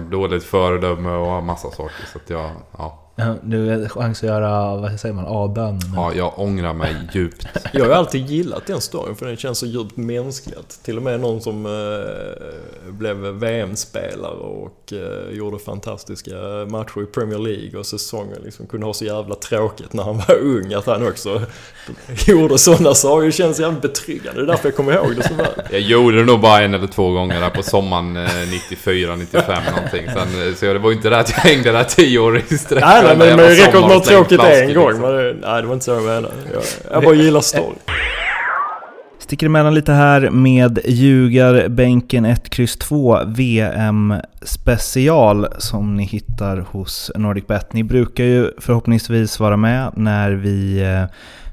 dåligt 0.10 0.44
föredöme 0.44 1.10
och 1.10 1.44
massa 1.44 1.72
saker. 1.72 2.06
Så 2.12 2.18
att 2.18 2.30
jag, 2.30 2.52
ja, 2.78 3.09
Ja, 3.20 3.36
Du 3.44 3.70
har 3.70 3.90
chans 3.90 4.24
att 4.24 4.30
göra, 4.30 4.76
vad 4.76 5.00
säger 5.00 5.16
man, 5.16 5.26
avbön. 5.26 5.80
ja, 5.96 6.12
jag 6.16 6.40
ångrar 6.40 6.74
mig 6.74 6.96
djupt. 7.14 7.48
Jag 7.74 7.86
har 7.86 7.92
alltid 7.92 8.26
gillat 8.30 8.66
den 8.66 8.82
storyn 8.82 9.16
för 9.16 9.26
den 9.26 9.38
känns 9.38 9.58
så 9.60 9.66
djupt 9.66 9.98
mänsklig. 9.98 10.56
Till 10.84 10.98
och 10.98 11.04
med 11.04 11.20
någon 11.20 11.42
som 11.42 11.66
eh, 11.66 12.92
blev 12.92 13.18
VM-spelare 13.18 14.32
och 14.32 14.94
eh, 14.94 15.38
gjorde 15.38 15.60
fantastiska 15.60 16.32
matcher 16.68 17.04
i 17.04 17.06
Premier 17.06 17.40
League 17.40 17.80
och 17.80 17.86
säsonger 17.86 18.38
liksom 18.44 18.68
kunde 18.68 18.86
ha 18.86 18.94
så 18.94 19.06
jävla 19.06 19.36
tråkigt 19.36 19.94
när 19.94 20.04
han 20.04 20.18
var 20.18 20.38
ung. 20.40 20.74
Att 20.74 20.86
han 20.86 21.08
också 21.08 21.42
gjorde 22.28 22.58
sådana 22.58 22.94
saker. 22.94 23.26
Det 23.26 23.32
känns 23.32 23.60
jävligt 23.60 23.82
betryggande. 23.82 24.42
Det 24.42 24.46
är 24.46 24.48
därför 24.48 24.68
jag 24.68 24.76
kommer 24.76 24.94
ihåg 24.94 25.16
det 25.16 25.28
så 25.28 25.34
väl. 25.34 25.48
Jag 25.72 25.82
gjorde 25.82 26.18
det 26.18 26.26
nog 26.26 26.40
bara 26.40 26.62
en 26.62 26.74
eller 26.74 26.88
två 26.88 27.12
gånger 27.12 27.40
där 27.42 27.50
på 27.50 27.64
sommaren 27.64 28.18
eh, 28.18 28.30
94, 28.70 29.16
95 29.16 29.64
någonting. 29.76 30.06
Sen, 30.14 30.48
eh, 30.48 30.56
så 30.56 30.66
det 30.66 30.80
var 30.80 30.90
ju 30.90 30.96
inte 30.96 31.10
det 31.10 31.18
att 31.20 31.30
jag 31.30 31.38
hängde 31.38 31.72
där 31.72 31.84
tio 31.84 32.20
år 32.20 32.38
i 32.50 32.58
sträck. 32.58 32.84
Nej, 33.18 33.28
nej, 33.28 33.38
men 33.38 33.46
det 33.46 33.52
räcker 33.52 33.72
sommar 33.72 33.78
att 33.78 33.82
man 33.82 33.92
har 33.92 34.00
tråkigt 34.00 34.40
en 34.40 34.74
gång. 34.74 34.88
liksom. 34.88 35.02
Men 35.02 35.16
det, 35.16 35.36
nej, 35.42 35.62
det 35.62 35.68
var 35.68 35.74
inte 35.74 35.86
så 35.86 35.92
jag 35.92 36.04
menade. 36.04 36.34
Jag, 36.54 36.64
jag 36.92 37.04
bara 37.04 37.16
gillar 37.16 37.42
story. 37.42 37.76
Sticker 39.20 39.46
emellan 39.46 39.74
lite 39.74 39.94
här 39.94 40.30
med 40.30 40.80
Ljugarbänken 40.86 42.26
1, 42.26 42.60
X 42.60 42.76
2 42.76 43.20
VM 43.26 44.14
special 44.42 45.48
som 45.58 45.96
ni 45.96 46.04
hittar 46.04 46.58
hos 46.58 47.12
NordicBet. 47.16 47.74
Ni 47.74 47.84
brukar 47.84 48.24
ju 48.24 48.52
förhoppningsvis 48.58 49.40
vara 49.40 49.58
med 49.58 49.92
när 49.96 50.32
vi 50.32 50.82
eh, 50.82 51.04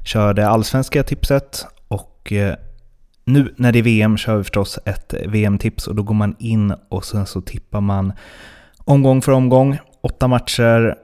kör 0.05 0.33
det 0.33 0.47
allsvenska 0.47 1.03
tipset 1.03 1.65
och 1.87 2.31
eh, 2.31 2.53
nu 3.25 3.53
när 3.57 3.71
det 3.71 3.79
är 3.79 3.83
VM 3.83 4.17
kör 4.17 4.37
vi 4.37 4.43
förstås 4.43 4.79
ett 4.85 5.13
VM-tips 5.25 5.87
och 5.87 5.95
då 5.95 6.03
går 6.03 6.15
man 6.15 6.35
in 6.39 6.73
och 6.89 7.05
sen 7.05 7.25
så 7.25 7.41
tippar 7.41 7.81
man 7.81 8.13
omgång 8.85 9.21
för 9.21 9.31
omgång, 9.31 9.77
åtta 10.01 10.27
matcher. 10.27 10.95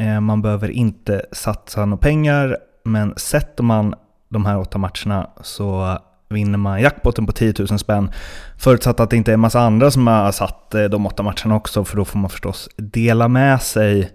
Eh, 0.00 0.20
man 0.20 0.42
behöver 0.42 0.70
inte 0.70 1.22
satsa 1.32 1.84
några 1.84 2.00
pengar 2.00 2.56
men 2.84 3.14
sätter 3.16 3.62
man 3.62 3.94
de 4.28 4.46
här 4.46 4.58
åtta 4.58 4.78
matcherna 4.78 5.30
så 5.42 5.98
vinner 6.28 6.58
man 6.58 6.82
jackpotten 6.82 7.26
på 7.26 7.32
10 7.32 7.54
000 7.58 7.78
spänn. 7.78 8.10
Förutsatt 8.58 9.00
att 9.00 9.10
det 9.10 9.16
inte 9.16 9.30
är 9.30 9.34
en 9.34 9.40
massa 9.40 9.60
andra 9.60 9.90
som 9.90 10.06
har 10.06 10.32
satt 10.32 10.74
eh, 10.74 10.84
de 10.84 11.06
åtta 11.06 11.22
matcherna 11.22 11.56
också, 11.56 11.84
för 11.84 11.96
då 11.96 12.04
får 12.04 12.18
man 12.18 12.30
förstås 12.30 12.68
dela 12.76 13.28
med 13.28 13.62
sig 13.62 14.10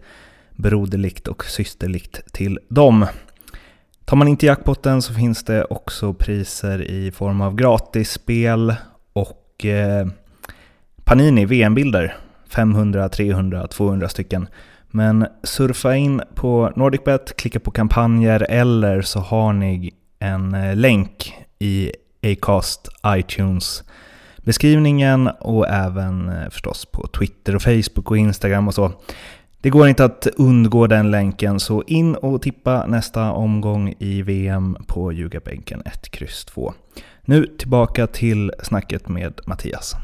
broderligt 0.56 1.28
och 1.28 1.46
systerligt 1.46 2.34
till 2.34 2.60
dem. 2.70 3.06
Tar 4.06 4.18
man 4.18 4.28
inte 4.28 4.46
jackpotten 4.46 5.02
så 5.02 5.14
finns 5.14 5.44
det 5.44 5.64
också 5.64 6.14
priser 6.14 6.82
i 6.82 7.12
form 7.12 7.42
av 7.42 7.56
gratisspel 7.56 8.76
och 9.14 9.66
eh, 9.66 10.08
Panini 11.04 11.46
VM-bilder. 11.46 12.16
500, 12.50 13.10
300, 13.10 13.68
200 13.68 14.10
stycken. 14.10 14.48
Men 14.96 15.26
surfa 15.44 15.96
in 15.96 16.22
på 16.36 16.72
NordicBet, 16.76 17.38
klicka 17.38 17.60
på 17.60 17.72
kampanjer 17.72 18.46
eller 18.50 19.02
så 19.02 19.20
har 19.20 19.54
ni 19.54 19.94
en 20.20 20.54
eh, 20.54 20.76
länk 20.76 21.34
i 21.60 21.92
Acast, 22.24 22.90
iTunes 23.08 23.84
beskrivningen 24.38 25.28
och 25.28 25.68
även 25.68 26.30
eh, 26.30 26.50
förstås 26.50 26.86
på 26.86 27.08
Twitter 27.08 27.56
och 27.56 27.62
Facebook 27.62 28.12
och 28.12 28.18
Instagram 28.18 28.68
och 28.68 28.74
så. 28.74 28.92
Det 29.62 29.70
går 29.70 29.88
inte 29.88 30.06
att 30.06 30.28
undgå 30.38 30.88
den 30.88 31.12
länken 31.12 31.60
så 31.60 31.84
in 31.88 32.16
och 32.16 32.42
tippa 32.42 32.86
nästa 32.86 33.32
omgång 33.32 33.94
i 34.00 34.22
VM 34.22 34.78
på 34.88 35.12
Ljugarbänken 35.12 35.82
1, 35.86 36.10
X 36.22 36.46
2. 36.46 36.74
Nu 37.22 37.48
tillbaka 37.58 38.08
till 38.08 38.52
snacket 38.64 39.08
med 39.08 39.42
Mattias. 39.46 39.96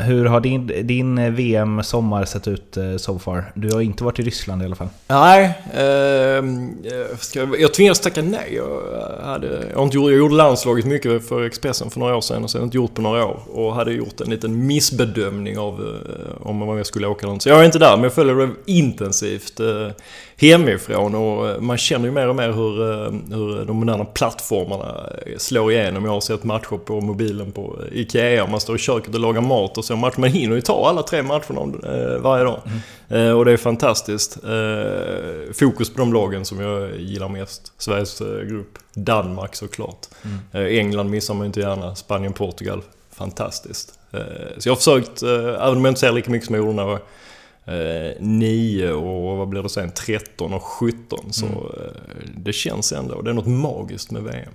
Hur 0.00 0.24
har 0.24 0.40
din, 0.40 0.86
din 0.86 1.34
VM-sommar 1.34 2.24
sett 2.24 2.48
ut 2.48 2.76
eh, 2.76 2.96
so 2.96 3.18
far? 3.18 3.52
Du 3.54 3.72
har 3.72 3.80
inte 3.80 4.04
varit 4.04 4.18
i 4.18 4.22
Ryssland 4.22 4.62
i 4.62 4.64
alla 4.64 4.74
fall. 4.74 4.88
Nej, 5.08 5.52
ehm, 5.74 6.76
eh, 6.84 7.58
jag, 7.58 7.74
tvingades 7.74 8.00
tacka 8.00 8.22
nej. 8.22 8.52
Jag, 8.54 8.66
eh, 8.68 9.26
hade, 9.26 9.66
jag, 9.70 9.76
har 9.76 9.84
inte 9.84 9.96
gjort, 9.96 10.10
jag 10.10 10.18
gjorde 10.18 10.34
landslaget 10.34 10.84
mycket 10.84 11.28
för 11.28 11.44
Expressen 11.44 11.90
för 11.90 12.00
några 12.00 12.16
år 12.16 12.20
sedan 12.20 12.44
och 12.44 12.50
sen 12.50 12.58
har 12.58 12.64
jag 12.64 12.66
inte 12.66 12.76
gjort 12.76 12.94
på 12.94 13.02
några 13.02 13.24
år. 13.24 13.40
Och 13.52 13.74
hade 13.74 13.92
gjort 13.92 14.20
en 14.20 14.30
liten 14.30 14.66
missbedömning 14.66 15.58
av 15.58 15.74
eh, 15.80 16.46
om 16.46 16.76
jag 16.76 16.86
skulle 16.86 17.06
åka 17.06 17.26
eller 17.26 17.32
inte. 17.32 17.42
Så 17.42 17.48
jag 17.48 17.60
är 17.60 17.64
inte 17.64 17.78
där, 17.78 17.96
men 17.96 18.02
jag 18.02 18.12
följer 18.12 18.34
det 18.34 18.50
intensivt 18.66 19.60
eh, 19.60 19.88
hemifrån 20.40 21.14
och 21.14 21.48
eh, 21.48 21.60
man 21.60 21.78
känner 21.78 22.04
ju 22.04 22.10
mer 22.10 22.28
och 22.28 22.36
mer 22.36 22.52
hur, 22.52 22.82
eh, 22.82 23.12
hur 23.36 23.64
de 23.64 23.76
moderna 23.76 24.04
plattformarna 24.04 25.10
eh, 25.26 25.36
slår 25.38 25.72
igenom. 25.72 26.04
Jag 26.04 26.12
har 26.12 26.20
sett 26.20 26.44
matcher 26.44 26.78
på 26.84 27.00
mobilen 27.00 27.52
på 27.52 27.78
IKEA, 27.92 28.46
man 28.46 28.60
står 28.60 28.76
i 28.76 28.78
köket 28.78 29.14
och 29.14 29.20
lagar 29.20 29.40
mat 29.40 29.78
och 29.78 29.84
så 29.84 29.96
match. 29.96 30.14
Man 30.16 30.30
hinner 30.30 30.54
ju 30.54 30.60
ta 30.60 30.88
alla 30.88 31.02
tre 31.02 31.22
matcherna 31.22 31.72
varje 32.18 32.44
dag. 32.44 32.60
Eh, 33.08 33.30
och 33.30 33.44
det 33.44 33.52
är 33.52 33.56
fantastiskt. 33.56 34.38
Fokus 35.54 35.94
på 35.94 35.98
de 35.98 36.12
lagen 36.12 36.44
som 36.44 36.60
jag 36.60 36.96
gillar 37.00 37.28
mest. 37.28 37.72
Sveriges 37.78 38.18
grupp. 38.48 38.78
Danmark 38.94 39.56
såklart. 39.56 40.06
Eh, 40.52 40.64
England 40.64 41.10
missar 41.10 41.34
man 41.34 41.42
ju 41.42 41.46
inte 41.46 41.60
gärna. 41.60 41.94
Spanien, 41.94 42.32
Portugal. 42.32 42.82
Fantastiskt. 43.12 43.98
Så 44.58 44.68
jag 44.68 44.72
har 44.72 44.76
försökt, 44.76 45.22
även 45.22 45.76
om 45.76 45.84
jag 45.84 45.90
inte 45.90 46.00
ser 46.00 46.12
lika 46.12 46.30
mycket 46.30 46.46
som 46.46 46.54
jag 46.54 46.64
gjorde 46.64 46.76
när 46.76 46.88
jag 46.88 46.98
9 48.18 48.92
och 48.92 49.36
vad 49.36 49.48
blir 49.48 49.62
det 49.62 49.68
sen? 49.68 49.90
13 49.90 50.52
och 50.52 50.62
17. 50.62 51.18
Så 51.30 51.46
eh, 51.46 52.22
det 52.36 52.52
känns 52.52 52.92
ändå, 52.92 53.22
det 53.22 53.30
är 53.30 53.34
något 53.34 53.46
magiskt 53.46 54.10
med 54.10 54.22
VM. 54.22 54.52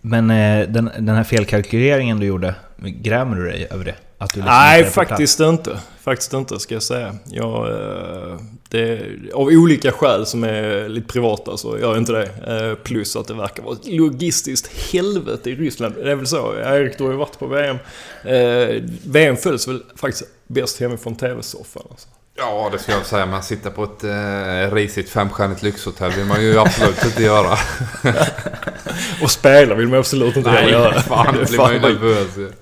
Men 0.00 0.30
eh, 0.30 0.68
den, 0.68 0.90
den 0.98 1.16
här 1.16 1.24
felkalkyleringen 1.24 2.20
du 2.20 2.26
gjorde, 2.26 2.54
grämer 2.76 3.36
du 3.36 3.44
dig 3.44 3.66
över 3.70 3.84
det? 3.84 3.94
Att 4.18 4.34
du 4.34 4.40
liksom 4.40 4.54
Nej, 4.54 4.84
faktiskt 4.84 5.40
inte. 5.40 5.80
Faktiskt 6.00 6.32
inte, 6.32 6.58
ska 6.58 6.74
jag 6.74 6.82
säga. 6.82 7.16
Jag, 7.30 7.68
eh, 7.70 8.38
det, 8.68 9.02
av 9.34 9.46
olika 9.46 9.92
skäl 9.92 10.26
som 10.26 10.44
är 10.44 10.88
lite 10.88 11.06
privata 11.06 11.56
så 11.56 11.78
gör 11.78 11.88
jag 11.88 11.98
inte 11.98 12.12
det. 12.12 12.30
Eh, 12.46 12.74
plus 12.84 13.16
att 13.16 13.26
det 13.26 13.34
verkar 13.34 13.62
vara 13.62 13.74
ett 13.74 13.86
logistiskt 13.86 14.92
helvete 14.92 15.50
i 15.50 15.54
Ryssland. 15.54 15.94
Det 15.94 16.10
är 16.10 16.14
väl 16.14 16.26
så. 16.26 16.54
Erik, 16.54 16.98
du 16.98 17.04
har 17.04 17.10
ju 17.10 17.16
varit 17.16 17.38
på 17.38 17.46
VM. 17.46 17.76
Eh, 18.24 18.82
VM 19.04 19.36
följs 19.36 19.68
väl 19.68 19.82
faktiskt 19.96 20.24
bäst 20.46 20.80
hemifrån 20.80 21.16
TV-soffan. 21.16 21.82
Alltså. 21.90 22.08
Ja, 22.38 22.68
det 22.72 22.78
ska 22.78 22.92
jag 22.92 23.06
säga. 23.06 23.26
Man 23.26 23.42
sitter 23.42 23.70
på 23.70 23.84
ett 23.84 24.04
eh, 24.04 24.74
risigt 24.74 25.10
femstjärnigt 25.10 25.62
lyxhotell 25.62 26.10
vill 26.10 26.24
man 26.24 26.42
ju 26.42 26.58
absolut 26.58 27.04
inte 27.04 27.22
göra. 27.22 27.58
Och 29.22 29.30
spela 29.30 29.74
vill 29.74 29.88
man 29.88 29.98
absolut 29.98 30.36
inte 30.36 30.50
Nej, 30.50 30.70
göra. 30.70 30.92
fan, 31.00 31.36
det 31.38 31.48
blir 31.48 31.58
man 31.58 31.72
ju 31.72 31.80
nervös 31.80 32.28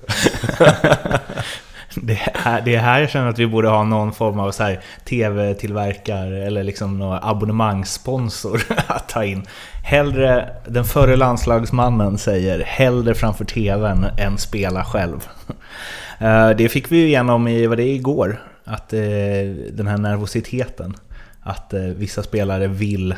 det, 1.95 2.19
är, 2.33 2.61
det 2.61 2.75
är 2.75 2.79
här 2.79 2.99
jag 2.99 3.09
känner 3.09 3.27
att 3.27 3.39
vi 3.39 3.47
borde 3.47 3.67
ha 3.69 3.83
någon 3.83 4.13
form 4.13 4.39
av 4.39 4.51
TV-tillverkare 5.05 6.45
eller 6.45 6.63
liksom 6.63 6.99
någon 6.99 7.19
abonnemangssponsor 7.21 8.61
att 8.87 9.09
ta 9.09 9.23
in. 9.23 9.47
Hellre, 9.83 10.49
den 10.67 10.85
förre 10.85 11.15
landslagsmannen 11.15 12.17
säger, 12.17 12.63
hellre 12.63 13.15
framför 13.15 13.45
TVn 13.45 14.05
än 14.17 14.37
spela 14.37 14.85
själv. 14.85 15.27
Eh, 16.19 16.49
det 16.49 16.69
fick 16.69 16.91
vi 16.91 16.97
ju 16.97 17.07
igenom 17.07 17.47
i, 17.47 17.67
vad 17.67 17.77
det 17.77 17.83
är, 17.83 17.93
igår. 17.93 18.39
Att 18.67 18.93
eh, 18.93 18.99
den 19.71 19.87
här 19.87 19.97
nervositeten. 19.97 20.95
Att 21.41 21.73
eh, 21.73 21.81
vissa 21.81 22.23
spelare 22.23 22.67
vill 22.67 23.15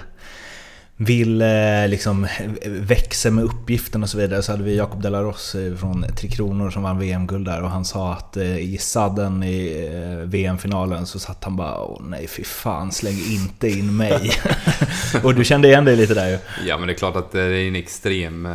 vill 1.02 1.42
eh, 1.42 1.88
liksom 1.88 2.28
växa 2.66 3.32
med 3.32 3.44
uppgiften 3.44 4.04
och 4.04 4.10
så 4.10 4.18
vidare 4.18 4.42
så 4.42 4.52
hade 4.52 4.64
vi 4.64 4.76
Jakob 4.76 5.02
Delaros 5.02 5.56
från 5.80 6.06
Tre 6.18 6.30
Kronor 6.30 6.70
som 6.70 6.84
vann 6.84 7.00
VM-guld 7.00 7.46
där 7.46 7.62
och 7.62 7.70
han 7.70 7.86
sa 7.86 8.14
att 8.14 8.38
i 8.38 8.78
sadden 8.78 9.44
i 9.44 9.90
VM-finalen 10.26 11.06
så 11.06 11.20
satt 11.20 11.44
han 11.44 11.56
bara 11.56 11.84
Åh 11.84 12.02
nej 12.04 12.28
fy 12.28 12.44
fan 12.44 12.92
släng 12.92 13.18
inte 13.30 13.70
in 13.70 13.98
mig. 13.98 14.32
och 15.24 15.36
du 15.36 15.44
kände 15.44 15.68
igen 15.68 15.86
dig 15.86 15.96
lite 15.96 16.14
där 16.14 16.30
ju. 16.30 16.38
Ja 16.68 16.78
men 16.78 16.88
det 16.88 16.94
är 16.94 16.98
klart 16.98 17.16
att 17.16 17.32
det 17.32 17.42
är 17.42 17.68
en 17.68 17.76
extrem 17.76 18.48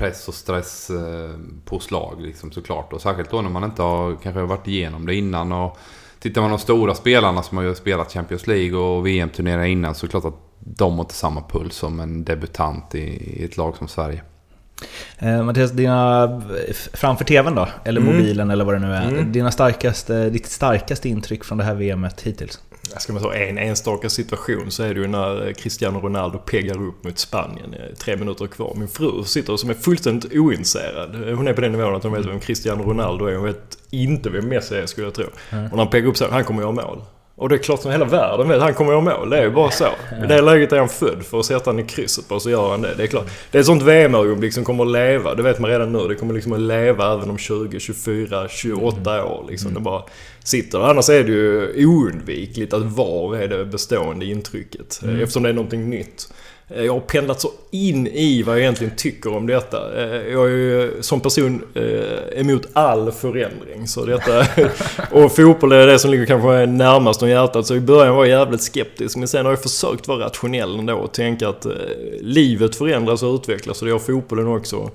press 0.00 0.28
och 0.28 0.34
stress 0.34 0.90
eh, 0.90 1.30
på 1.64 1.78
slag 1.78 2.20
liksom 2.20 2.52
såklart. 2.52 2.92
Och 2.92 3.00
särskilt 3.00 3.30
då 3.30 3.42
när 3.42 3.50
man 3.50 3.64
inte 3.64 3.82
har 3.82 4.16
kanske 4.22 4.42
varit 4.42 4.68
igenom 4.68 5.06
det 5.06 5.14
innan. 5.14 5.52
Och 5.52 5.78
tittar 6.18 6.40
man 6.40 6.50
på 6.50 6.56
de 6.56 6.62
stora 6.62 6.94
spelarna 6.94 7.42
som 7.42 7.56
har 7.56 7.64
ju 7.64 7.74
spelat 7.74 8.12
Champions 8.12 8.46
League 8.46 8.78
och 8.78 9.06
VM-turneringar 9.06 9.66
innan 9.66 9.94
så 9.94 10.06
är 10.06 10.08
det 10.08 10.10
klart 10.10 10.24
att 10.24 10.40
de 10.58 10.92
har 10.92 11.00
inte 11.00 11.14
samma 11.14 11.42
puls 11.42 11.74
som 11.74 12.00
en 12.00 12.24
debutant 12.24 12.94
i 12.94 13.44
ett 13.44 13.56
lag 13.56 13.76
som 13.76 13.88
Sverige. 13.88 14.22
Eh, 15.18 15.42
Mattias, 15.42 15.70
dina, 15.70 16.42
framför 16.92 17.24
TVn 17.24 17.54
då, 17.54 17.68
eller 17.84 18.00
mm. 18.00 18.16
mobilen 18.16 18.50
eller 18.50 18.64
vad 18.64 18.74
det 18.74 18.78
nu 18.78 18.92
är. 18.92 19.08
Mm. 19.08 19.32
Dina 19.32 19.50
starkaste, 19.50 20.30
ditt 20.30 20.46
starkaste 20.46 21.08
intryck 21.08 21.44
från 21.44 21.58
det 21.58 21.64
här 21.64 21.74
VMet 21.74 22.20
hittills? 22.20 22.60
Ska 22.98 23.12
man 23.12 23.22
ta 23.22 23.34
en 23.34 23.58
enstaka 23.58 24.10
situation 24.10 24.70
så 24.70 24.82
är 24.82 24.94
det 24.94 25.00
ju 25.00 25.06
när 25.06 25.52
Cristiano 25.52 26.00
Ronaldo 26.00 26.38
peggar 26.38 26.82
upp 26.82 27.04
mot 27.04 27.18
Spanien. 27.18 27.74
Tre 27.98 28.16
minuter 28.16 28.46
kvar. 28.46 28.74
Min 28.76 28.88
fru 28.88 29.24
sitter 29.24 29.56
som 29.56 29.70
är 29.70 29.74
fullständigt 29.74 30.32
ointresserad. 30.32 31.36
Hon 31.36 31.48
är 31.48 31.52
på 31.52 31.60
den 31.60 31.72
nivån 31.72 31.94
att 31.94 32.02
hon 32.02 32.12
vet 32.12 32.26
vem 32.26 32.40
Cristiano 32.40 32.82
Ronaldo 32.82 33.26
är. 33.26 33.34
Hon 33.34 33.44
vet 33.44 33.78
inte 33.90 34.30
vem 34.30 34.48
Messi 34.48 34.74
är 34.74 34.86
skulle 34.86 35.06
jag 35.06 35.14
tro. 35.14 35.26
Mm. 35.50 35.64
Och 35.64 35.70
när 35.70 35.78
han 35.78 35.90
peggar 35.90 36.08
upp 36.08 36.16
så, 36.16 36.30
han 36.30 36.44
kommer 36.44 36.62
göra 36.62 36.72
mål. 36.72 37.02
Och 37.40 37.48
det 37.48 37.54
är 37.54 37.58
klart 37.58 37.82
som 37.82 37.90
hela 37.90 38.04
världen 38.04 38.48
vet, 38.48 38.62
han 38.62 38.74
kommer 38.74 38.92
göra 38.92 39.00
mål. 39.00 39.30
Det 39.30 39.38
är 39.38 39.42
ju 39.42 39.50
bara 39.50 39.70
så. 39.70 39.84
I 40.24 40.26
det 40.28 40.40
läget 40.40 40.72
är 40.72 40.78
han 40.78 40.88
född 40.88 41.22
för 41.24 41.40
att 41.40 41.46
sätta 41.46 41.70
han 41.70 41.78
i 41.78 41.84
krysset 41.84 42.28
på, 42.28 42.40
så 42.40 42.50
gör 42.50 42.70
han 42.70 42.82
det. 42.82 42.94
Det 42.96 43.02
är 43.02 43.06
klart. 43.06 43.26
Det 43.50 43.58
är 43.58 43.60
ett 43.60 43.66
sånt 43.66 43.82
VM-ögonblick 43.82 44.54
som 44.54 44.64
kommer 44.64 44.84
att 44.84 44.92
leva. 44.92 45.34
Det 45.34 45.42
vet 45.42 45.58
man 45.58 45.70
redan 45.70 45.92
nu. 45.92 46.08
Det 46.08 46.14
kommer 46.14 46.34
liksom 46.34 46.52
att 46.52 46.60
leva 46.60 47.12
även 47.12 47.30
om 47.30 47.38
20, 47.38 47.80
24, 47.80 48.48
28 48.48 49.24
år. 49.24 49.46
Liksom. 49.48 49.70
Mm. 49.70 49.82
Det 49.82 49.84
bara 49.84 50.02
sitter. 50.44 50.78
Annars 50.78 51.08
är 51.08 51.24
det 51.24 51.32
ju 51.32 51.86
oundvikligt 51.86 52.74
att 52.74 52.82
VAR 52.82 53.36
är 53.36 53.48
det 53.48 53.64
bestående 53.64 54.26
intrycket. 54.26 55.00
Mm. 55.02 55.20
Eftersom 55.20 55.42
det 55.42 55.48
är 55.48 55.52
någonting 55.52 55.90
nytt. 55.90 56.32
Eh, 56.74 56.84
jag 56.84 56.92
har 56.92 57.00
pendlat 57.00 57.40
så 57.40 57.50
in 57.70 58.06
i 58.06 58.42
vad 58.42 58.54
jag 58.54 58.60
egentligen 58.60 58.96
tycker 58.96 59.34
om 59.36 59.46
detta. 59.46 60.02
Eh, 60.02 60.32
jag 60.32 60.46
är 60.46 60.50
ju 60.50 61.02
som 61.02 61.20
person 61.20 61.62
eh, 61.74 62.40
emot 62.40 62.66
all 62.72 63.12
förändring. 63.12 63.86
Så 63.86 64.04
detta, 64.04 64.46
och 65.10 65.36
fotboll 65.36 65.72
är 65.72 65.86
det 65.86 65.98
som 65.98 66.10
ligger 66.10 66.26
kanske 66.26 66.66
närmast 66.66 67.22
om 67.22 67.28
hjärtat. 67.28 67.66
Så 67.66 67.74
i 67.74 67.80
början 67.80 68.14
var 68.14 68.24
jag 68.24 68.40
jävligt 68.40 68.62
skeptisk. 68.62 69.16
Men 69.16 69.28
sen 69.28 69.44
har 69.44 69.52
jag 69.52 69.62
försökt 69.62 70.08
vara 70.08 70.24
rationell 70.24 70.78
ändå 70.78 70.94
och 70.94 71.12
tänka 71.12 71.48
att 71.48 71.66
livet 72.20 72.76
förändras 72.76 73.22
och 73.22 73.34
utvecklas. 73.34 73.82
Och 73.82 73.86
det 73.86 73.92
gör 73.92 73.98
fotbollen 73.98 74.46
också 74.46 74.90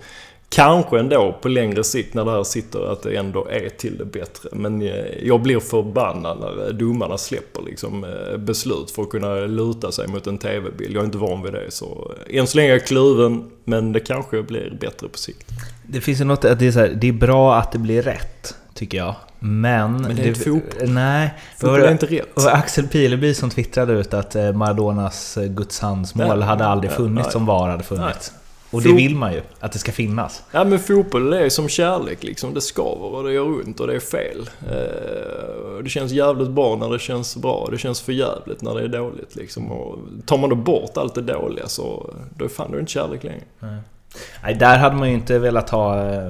kanske 0.50 1.00
ändå 1.00 1.38
på 1.42 1.48
längre 1.48 1.84
sikt 1.84 2.14
när 2.14 2.26
det 2.26 2.32
här 2.32 2.44
sitter 2.44 2.92
att 2.92 3.04
det 3.04 3.16
ändå 3.16 3.48
är 3.50 3.70
till 3.70 3.98
det 3.98 4.06
bättre. 4.06 4.50
Men 4.52 4.82
eh, 4.82 4.90
jag 5.24 5.42
blir 5.42 5.60
förbannad 5.60 6.40
när 6.40 6.74
domarna 6.74 7.18
släpper 7.18 7.62
liksom 7.62 8.04
eh, 8.04 8.38
beslut 8.38 8.92
för 8.92 9.02
att 9.02 9.10
kunna 9.10 9.36
luta 9.36 9.92
sig 9.92 10.08
mot 10.08 10.28
en 10.28 10.38
TV-bild. 10.38 10.96
Jag 10.96 11.02
är 11.02 11.06
inte 11.06 11.18
van 11.18 11.44
vid 11.44 11.54
det 11.54 11.72
så 11.72 12.12
eh, 12.30 12.40
än 12.40 12.48
så 12.48 12.58
länge 12.58 12.70
är 12.70 12.74
jag 12.74 12.86
kluven 12.86 13.52
men 13.64 13.92
det 13.92 14.00
kanske 14.00 14.42
blir 14.42 14.78
bättre 14.82 15.08
på 15.08 15.18
sikt. 15.18 15.52
Det 15.88 16.02
finns 16.02 16.22
ju 16.22 16.26
något 16.26 16.46
att 16.46 16.60
det 16.60 16.68
är, 16.68 16.72
så 16.72 16.80
här, 16.80 16.98
det 17.02 17.08
är 17.08 17.14
bra 17.14 17.56
att 17.56 17.72
det 17.72 17.80
blir 17.80 18.02
rätt, 18.02 18.56
tycker 18.74 18.98
jag. 18.98 19.16
Men... 19.40 20.02
Men 20.02 20.16
det 20.16 20.22
är 20.22 20.28
inte 20.28 20.40
fotboll. 20.40 20.90
Nej. 20.90 21.34
Fotboll 21.58 21.82
är 21.82 21.92
inte 21.92 22.06
rätt. 22.06 22.34
Och 22.34 22.56
Axel 22.56 22.88
Pileby 22.88 23.34
som 23.34 23.50
twittrade 23.50 23.94
ut 23.94 24.14
att 24.14 24.36
Maradonas 24.36 25.38
Guds 25.48 25.80
handsmål 25.80 26.42
hade 26.42 26.66
aldrig 26.66 26.92
funnits 26.92 27.30
ja, 27.34 27.40
om 27.40 27.46
VAR 27.46 27.70
hade 27.70 27.84
funnits. 27.84 28.32
Nej. 28.32 28.42
Och 28.76 28.82
det 28.82 28.94
vill 28.94 29.16
man 29.16 29.34
ju, 29.34 29.42
att 29.60 29.72
det 29.72 29.80
ska 29.80 29.92
finnas. 29.92 30.44
Ja 30.52 30.64
men 30.64 30.80
fotboll 30.80 31.34
är 31.34 31.50
som 31.50 31.70
kärlek 31.70 32.24
liksom. 32.24 32.54
Det 32.54 32.62
skaver 32.62 33.16
och 33.16 33.24
det 33.24 33.34
gör 33.34 33.44
ont 33.44 33.80
och 33.80 33.88
det 33.88 33.96
är 33.96 34.00
fel. 34.00 34.50
Eh, 34.70 35.84
det 35.84 35.90
känns 35.90 36.12
jävligt 36.12 36.50
bra 36.50 36.76
när 36.76 36.90
det 36.90 37.00
känns 37.00 37.36
bra. 37.36 37.68
Det 37.72 37.78
känns 37.78 38.02
för 38.02 38.12
jävligt 38.12 38.62
när 38.62 38.76
det 38.76 38.84
är 38.84 38.88
dåligt 38.88 39.36
liksom. 39.36 39.72
Och 39.72 40.00
tar 40.26 40.38
man 40.38 40.50
då 40.50 40.56
bort 40.56 40.98
allt 40.98 41.16
det 41.16 41.22
dåliga 41.22 41.68
så 41.68 42.14
då 42.38 42.46
är 42.46 42.50
fan 42.50 42.72
det 42.72 42.80
inte 42.80 42.92
kärlek 42.92 43.24
längre. 43.24 43.44
Nej. 43.60 44.56
där 44.56 44.78
hade 44.78 44.96
man 44.96 45.10
ju 45.10 45.16
inte 45.16 45.40
velat 45.40 45.70
ha 45.70 46.14
eh, 46.14 46.30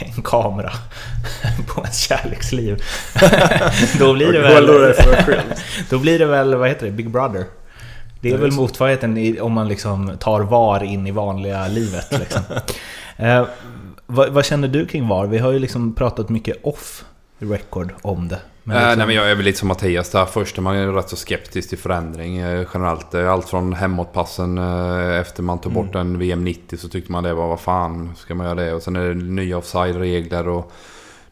en 0.16 0.22
kamera 0.22 0.72
på 1.68 1.80
ens 1.80 1.98
kärleksliv. 1.98 2.82
då 3.98 4.14
blir 4.14 4.32
det 4.32 4.40
väl... 4.40 4.66
då 5.90 5.98
blir 5.98 6.18
det 6.18 6.26
väl, 6.26 6.54
vad 6.54 6.68
heter 6.68 6.86
det, 6.86 6.92
Big 6.92 7.10
Brother? 7.10 7.44
Det 8.20 8.30
är 8.30 8.36
väl 8.36 8.52
motsvarigheten 8.52 9.40
om 9.40 9.52
man 9.52 9.68
liksom 9.68 10.12
tar 10.20 10.40
VAR 10.40 10.84
in 10.84 11.06
i 11.06 11.10
vanliga 11.10 11.68
livet. 11.68 12.18
Liksom. 12.18 12.42
eh, 13.16 13.46
vad, 14.06 14.28
vad, 14.28 14.44
känner 14.44 14.68
du 14.68 14.86
kring 14.86 15.08
VAR? 15.08 15.26
Vi 15.26 15.38
har 15.38 15.52
ju 15.52 15.58
liksom 15.58 15.94
pratat 15.94 16.28
mycket 16.28 16.64
off 16.64 17.04
record 17.38 17.92
om 18.02 18.28
det. 18.28 18.38
Men 18.64 18.76
liksom... 18.76 18.98
nej, 18.98 19.06
men 19.06 19.16
jag 19.16 19.30
är 19.30 19.34
väl 19.34 19.44
lite 19.44 19.58
som 19.58 19.68
Mattias 19.68 20.10
där. 20.10 20.24
Först 20.24 20.58
är 20.58 20.62
man 20.62 20.78
ju 20.78 20.92
rätt 20.92 21.08
så 21.08 21.16
skeptisk 21.16 21.68
till 21.68 21.78
förändring 21.78 22.38
eh, 22.38 22.66
generellt. 22.74 23.14
Allt 23.14 23.48
från 23.48 23.72
hemåtpassen 23.72 24.58
eh, 24.58 25.20
efter 25.20 25.42
man 25.42 25.58
tog 25.58 25.72
bort 25.72 25.94
mm. 25.94 26.06
en 26.06 26.18
VM 26.18 26.44
90 26.44 26.76
så 26.76 26.88
tyckte 26.88 27.12
man 27.12 27.24
det 27.24 27.34
var 27.34 27.48
vad 27.48 27.60
fan 27.60 28.16
ska 28.16 28.34
man 28.34 28.46
göra 28.46 28.54
det? 28.54 28.74
Och 28.74 28.82
sen 28.82 28.96
är 28.96 29.08
det 29.08 29.14
nya 29.14 29.58
offside-regler 29.58 30.48
och 30.48 30.72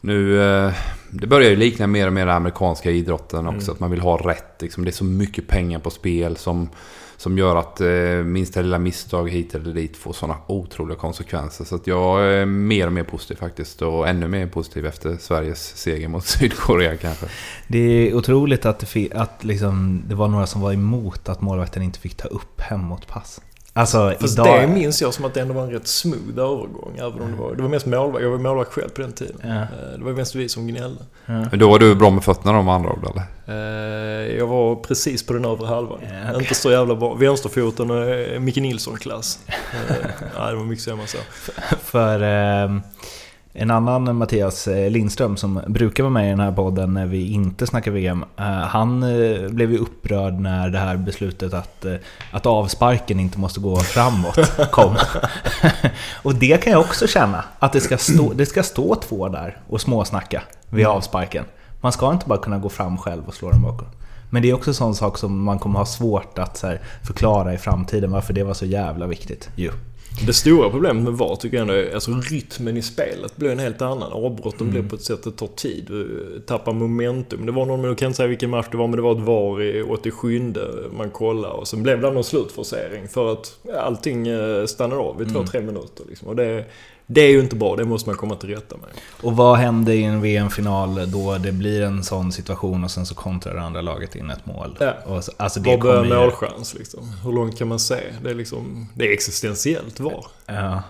nu, 0.01 0.41
eh, 0.41 0.73
det 1.09 1.27
börjar 1.27 1.49
ju 1.49 1.55
likna 1.55 1.87
mer 1.87 2.07
och 2.07 2.13
mer 2.13 2.25
den 2.25 2.35
amerikanska 2.35 2.91
idrotten 2.91 3.47
också. 3.47 3.71
Mm. 3.71 3.73
Att 3.73 3.79
man 3.79 3.91
vill 3.91 4.01
ha 4.01 4.17
rätt. 4.17 4.61
Liksom. 4.61 4.85
Det 4.85 4.89
är 4.89 4.93
så 4.93 5.03
mycket 5.03 5.47
pengar 5.47 5.79
på 5.79 5.89
spel 5.89 6.37
som, 6.37 6.69
som 7.17 7.37
gör 7.37 7.55
att 7.55 7.81
eh, 7.81 7.89
minsta 8.25 8.61
lilla 8.61 8.79
misstag 8.79 9.29
hit 9.29 9.55
eller 9.55 9.73
dit 9.73 9.97
får 9.97 10.13
sådana 10.13 10.37
otroliga 10.47 10.97
konsekvenser. 10.97 11.65
Så 11.65 11.75
att 11.75 11.87
jag 11.87 12.23
är 12.25 12.45
mer 12.45 12.87
och 12.87 12.93
mer 12.93 13.03
positiv 13.03 13.35
faktiskt. 13.35 13.81
Och 13.81 14.07
ännu 14.07 14.27
mer 14.27 14.47
positiv 14.47 14.85
efter 14.85 15.17
Sveriges 15.17 15.77
seger 15.77 16.07
mot 16.07 16.25
Sydkorea 16.27 16.97
kanske. 16.97 17.25
Det 17.67 17.79
är 17.79 18.13
otroligt 18.13 18.65
att, 18.65 18.79
det, 18.93 19.13
att 19.13 19.43
liksom, 19.43 20.03
det 20.07 20.15
var 20.15 20.27
några 20.27 20.47
som 20.47 20.61
var 20.61 20.73
emot 20.73 21.29
att 21.29 21.41
målvakten 21.41 21.83
inte 21.83 21.99
fick 21.99 22.15
ta 22.15 22.27
upp 22.27 22.61
hemåtpass. 22.61 23.41
Alltså 23.79 24.13
Fast 24.19 24.33
idag... 24.33 24.61
det 24.61 24.67
minns 24.67 25.01
jag 25.01 25.13
som 25.13 25.25
att 25.25 25.33
det 25.33 25.41
ändå 25.41 25.53
var 25.53 25.63
en 25.63 25.71
rätt 25.71 25.87
smooth 25.87 26.39
övergång. 26.39 26.97
Även 26.97 27.21
om 27.21 27.31
det 27.31 27.37
var, 27.37 27.55
det 27.55 27.61
var 27.61 27.69
mest 27.69 27.85
målvakt. 27.85 28.23
Jag 28.23 28.29
var 28.29 28.37
målvakt 28.37 28.73
själv 28.73 28.89
på 28.89 29.01
den 29.01 29.11
tiden. 29.11 29.35
Ja. 29.43 29.49
Eh, 29.49 29.97
det 29.97 30.03
var 30.03 30.11
mest 30.11 30.35
vi 30.35 30.49
som 30.49 30.67
gnällde. 30.67 31.01
Ja. 31.25 31.33
Men 31.33 31.59
då 31.59 31.69
var 31.69 31.79
du 31.79 31.95
bra 31.95 32.09
med 32.09 32.23
fötterna 32.23 32.53
då 32.53 32.61
med 32.61 32.73
andra 32.73 32.89
ord 32.89 33.07
eller? 33.11 33.23
Eh, 33.47 34.37
jag 34.37 34.47
var 34.47 34.75
precis 34.75 35.25
på 35.25 35.33
den 35.33 35.45
övre 35.45 35.67
halvan. 35.67 35.99
Ja, 36.01 36.29
okay. 36.29 36.41
Inte 36.41 36.55
så 36.55 36.71
jävla 36.71 36.95
bra. 36.95 37.13
Vänsterfoten 37.13 37.91
och 37.91 38.41
Micke 38.41 38.57
Nilsson-klass. 38.57 39.39
Nej, 40.37 40.51
det 40.51 40.55
var 40.55 40.63
mycket 40.63 40.83
sämre 40.83 41.07
så. 41.07 41.17
För... 41.81 42.23
Eh, 42.23 42.69
en 43.53 43.71
annan 43.71 44.15
Mattias 44.15 44.67
eh, 44.67 44.89
Lindström 44.91 45.37
som 45.37 45.61
brukar 45.67 46.03
vara 46.03 46.13
med 46.13 46.27
i 46.27 46.29
den 46.29 46.39
här 46.39 46.51
podden 46.51 46.93
när 46.93 47.05
vi 47.05 47.31
inte 47.31 47.67
snackar 47.67 47.91
VM. 47.91 48.25
Eh, 48.37 48.45
han 48.45 49.03
eh, 49.03 49.49
blev 49.49 49.71
ju 49.71 49.77
upprörd 49.77 50.33
när 50.33 50.69
det 50.69 50.77
här 50.77 50.97
beslutet 50.97 51.53
att, 51.53 51.85
att 52.31 52.45
avsparken 52.45 53.19
inte 53.19 53.39
måste 53.39 53.59
gå 53.59 53.79
framåt 53.79 54.39
kom. 54.71 54.95
och 56.23 56.35
det 56.35 56.63
kan 56.63 56.73
jag 56.73 56.81
också 56.81 57.07
känna, 57.07 57.43
att 57.59 57.73
det 57.73 57.81
ska 57.81 57.97
stå, 57.97 58.33
det 58.33 58.45
ska 58.45 58.63
stå 58.63 58.95
två 58.95 59.29
där 59.29 59.57
och 59.67 59.81
småsnacka 59.81 60.41
vid 60.69 60.85
mm. 60.85 60.97
avsparken. 60.97 61.45
Man 61.81 61.91
ska 61.91 62.11
inte 62.11 62.27
bara 62.27 62.39
kunna 62.39 62.57
gå 62.57 62.69
fram 62.69 62.97
själv 62.97 63.27
och 63.27 63.33
slå 63.33 63.51
den 63.51 63.61
bakom. 63.61 63.87
Men 64.29 64.41
det 64.41 64.49
är 64.49 64.53
också 64.53 64.69
en 64.69 64.75
sån 64.75 64.95
sak 64.95 65.17
som 65.17 65.43
man 65.43 65.59
kommer 65.59 65.79
ha 65.79 65.85
svårt 65.85 66.39
att 66.39 66.63
förklara 67.03 67.53
i 67.53 67.57
framtiden 67.57 68.11
varför 68.11 68.33
det 68.33 68.43
var 68.43 68.53
så 68.53 68.65
jävla 68.65 69.07
viktigt. 69.07 69.49
Jo. 69.55 69.71
Det 70.27 70.33
stora 70.33 70.69
problemet 70.69 71.03
med 71.03 71.13
VAR 71.13 71.35
tycker 71.35 71.57
jag 71.57 71.61
ändå 71.61 71.73
är 71.73 71.93
alltså 71.93 72.11
rytmen 72.11 72.77
i 72.77 72.81
spelet 72.81 73.37
blir 73.37 73.49
en 73.49 73.59
helt 73.59 73.81
annan. 73.81 74.11
Avbrotten 74.11 74.61
Mm. 74.61 74.71
blir 74.71 74.89
på 74.89 74.95
ett 74.95 75.01
sätt 75.01 75.23
det 75.23 75.31
tar 75.31 75.47
tid. 75.47 75.85
Du 75.87 76.41
tappar 76.47 76.73
momentum. 76.73 77.45
Det 77.45 77.51
var 77.51 77.65
någon, 77.65 77.83
jag 77.83 77.97
kan 77.97 78.05
inte 78.07 78.17
säga 78.17 78.27
vilken 78.27 78.49
match 78.49 78.65
det 78.71 78.77
var, 78.77 78.87
men 78.87 78.95
det 78.95 79.01
var 79.01 79.11
ett 79.11 79.21
VAR 79.25 79.61
i 79.61 79.83
87 79.83 80.53
man 80.97 81.09
kollade 81.09 81.53
och 81.53 81.67
sen 81.67 81.83
blev 81.83 82.01
det 82.01 82.11
någon 82.11 82.23
slutforcering 82.23 83.07
för 83.07 83.31
att 83.33 83.59
allting 83.77 84.27
eh, 84.27 84.65
stannade 84.65 85.01
av 85.01 85.21
i 85.21 85.23
Mm. 85.23 85.33
två-tre 85.35 85.61
minuter. 85.61 86.03
Liksom. 86.09 86.27
Och 86.27 86.35
det, 86.35 86.65
det 87.11 87.21
är 87.21 87.29
ju 87.29 87.39
inte 87.39 87.55
bra, 87.55 87.75
det 87.75 87.85
måste 87.85 88.09
man 88.09 88.17
komma 88.17 88.35
till 88.35 88.49
rätta 88.49 88.77
med. 88.77 88.89
Och 89.21 89.35
vad 89.37 89.57
händer 89.57 89.93
i 89.93 90.03
en 90.03 90.21
VM-final 90.21 91.11
då 91.11 91.37
det 91.37 91.51
blir 91.51 91.81
en 91.81 92.03
sån 92.03 92.31
situation 92.31 92.83
och 92.83 92.91
sen 92.91 93.05
så 93.05 93.15
kontrar 93.15 93.53
det 93.55 93.61
andra 93.61 93.81
laget 93.81 94.15
in 94.15 94.29
ett 94.29 94.45
mål? 94.45 94.77
Ja. 94.79 94.93
Och 95.05 95.23
så, 95.23 95.31
alltså 95.37 95.59
det 95.59 95.69
Var 95.69 95.77
börjar 95.77 96.03
ju... 96.03 96.15
målchans 96.15 96.73
liksom? 96.73 97.13
Hur 97.23 97.31
långt 97.31 97.57
kan 97.57 97.67
man 97.67 97.79
se? 97.79 97.99
Det 98.23 98.29
är 98.29 98.33
liksom, 98.35 98.87
det 98.93 99.07
är 99.07 99.13
existentiellt 99.13 99.99
VAR. 99.99 100.25
Ja. 100.45 100.83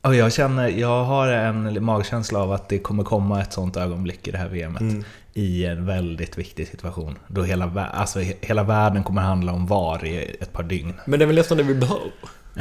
Och 0.00 0.14
jag 0.14 0.32
känner, 0.32 0.68
jag 0.68 1.04
har 1.04 1.28
en 1.28 1.84
magkänsla 1.84 2.38
av 2.38 2.52
att 2.52 2.68
det 2.68 2.78
kommer 2.78 3.04
komma 3.04 3.40
ett 3.42 3.52
sånt 3.52 3.76
ögonblick 3.76 4.28
i 4.28 4.30
det 4.30 4.38
här 4.38 4.48
VMet. 4.48 4.80
Mm. 4.80 5.04
I 5.34 5.64
en 5.64 5.86
väldigt 5.86 6.38
viktig 6.38 6.68
situation. 6.68 7.18
Då 7.28 7.42
hela, 7.42 7.86
alltså, 7.94 8.18
he- 8.20 8.34
hela 8.40 8.62
världen 8.62 9.02
kommer 9.04 9.22
handla 9.22 9.52
om 9.52 9.66
VAR 9.66 10.04
i 10.04 10.36
ett 10.40 10.52
par 10.52 10.62
dygn. 10.62 10.94
Men 11.06 11.18
det 11.18 11.24
är 11.24 11.26
väl 11.26 11.36
nästan 11.36 11.56
det 11.58 11.62
vi 11.62 11.74
behöver. 11.74 12.12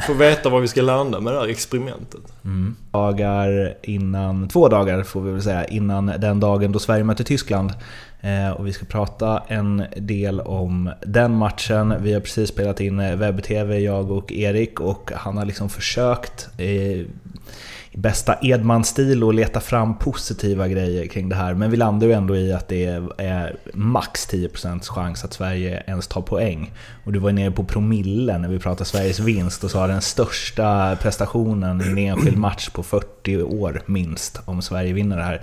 Få 0.08 0.14
veta 0.14 0.50
var 0.50 0.60
vi 0.60 0.68
ska 0.68 0.82
landa 0.82 1.20
med 1.20 1.34
det 1.34 1.40
här 1.40 1.48
experimentet. 1.48 2.22
Mm. 2.44 2.76
Dagar 2.92 3.78
innan, 3.82 4.48
två 4.48 4.68
dagar 4.68 5.04
får 5.04 5.22
vi 5.22 5.32
väl 5.32 5.42
säga, 5.42 5.66
innan 5.66 6.06
den 6.06 6.40
dagen 6.40 6.72
då 6.72 6.80
Sverige 6.80 7.04
möter 7.04 7.24
Tyskland. 7.24 7.74
Eh, 8.22 8.52
och 8.52 8.68
vi 8.68 8.74
ska 8.74 8.86
prata 8.86 9.44
en 9.48 9.84
del 9.96 10.40
om 10.40 10.92
den 11.06 11.36
matchen. 11.36 11.94
Vi 12.00 12.14
har 12.14 12.20
precis 12.20 12.50
spelat 12.50 12.82
in 12.82 12.98
webb-tv, 13.20 13.80
jag 13.80 14.12
och 14.12 14.32
Erik, 14.32 14.80
och 14.80 15.12
han 15.16 15.38
har 15.38 15.46
liksom 15.46 15.70
försökt 15.70 16.50
eh, 16.58 17.06
i 17.94 17.98
bästa 17.98 18.36
Edman-stil 18.42 19.24
att 19.24 19.36
leta 19.36 19.60
fram 19.60 19.98
positiva 19.98 20.68
grejer 20.68 21.08
kring 21.08 21.30
det 21.30 21.36
här. 21.36 21.54
Men 21.54 21.72
vi 21.72 21.78
landar 21.78 22.08
ju 22.08 22.14
ändå 22.14 22.36
i 22.36 22.54
att 22.54 22.68
det 22.68 22.86
är 23.18 23.56
max 23.74 24.28
10% 24.30 24.80
chans 24.80 25.24
att 25.24 25.34
Sverige 25.34 25.84
ens 25.88 26.08
tar 26.08 26.22
poäng. 26.22 26.72
Och 27.06 27.14
du 27.14 27.20
var 27.20 27.30
ju 27.30 27.36
nere 27.36 27.52
på 27.52 27.64
promille 27.64 28.38
när 28.38 28.50
vi 28.50 28.60
pratade 28.60 28.86
Sveriges 28.86 29.20
vinst 29.20 29.64
och 29.64 29.72
sa 29.72 29.88
den 29.88 30.02
största 30.02 30.98
prestationen 31.02 31.82
i 31.82 31.86
en 31.88 31.98
enskild 31.98 32.38
match 32.38 32.70
på 32.70 32.84
40 32.84 33.42
år 33.42 33.82
minst 33.86 34.40
om 34.46 34.62
Sverige 34.62 34.94
vinner 34.94 35.18
det 35.18 35.24
här. 35.24 35.42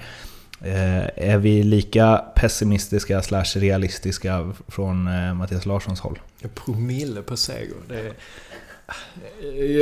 Eh, 0.61 1.31
är 1.31 1.39
vi 1.39 1.63
lika 1.63 2.17
pessimistiska 2.17 3.23
slash 3.23 3.45
realistiska 3.55 4.53
från 4.69 5.07
eh, 5.07 5.35
Mattias 5.35 5.67
Larssons 5.67 6.01
håll? 6.01 6.19
Promille 6.55 7.23
på 7.23 7.37
seger. 7.37 7.77
Det 7.89 8.01
är... 8.01 8.13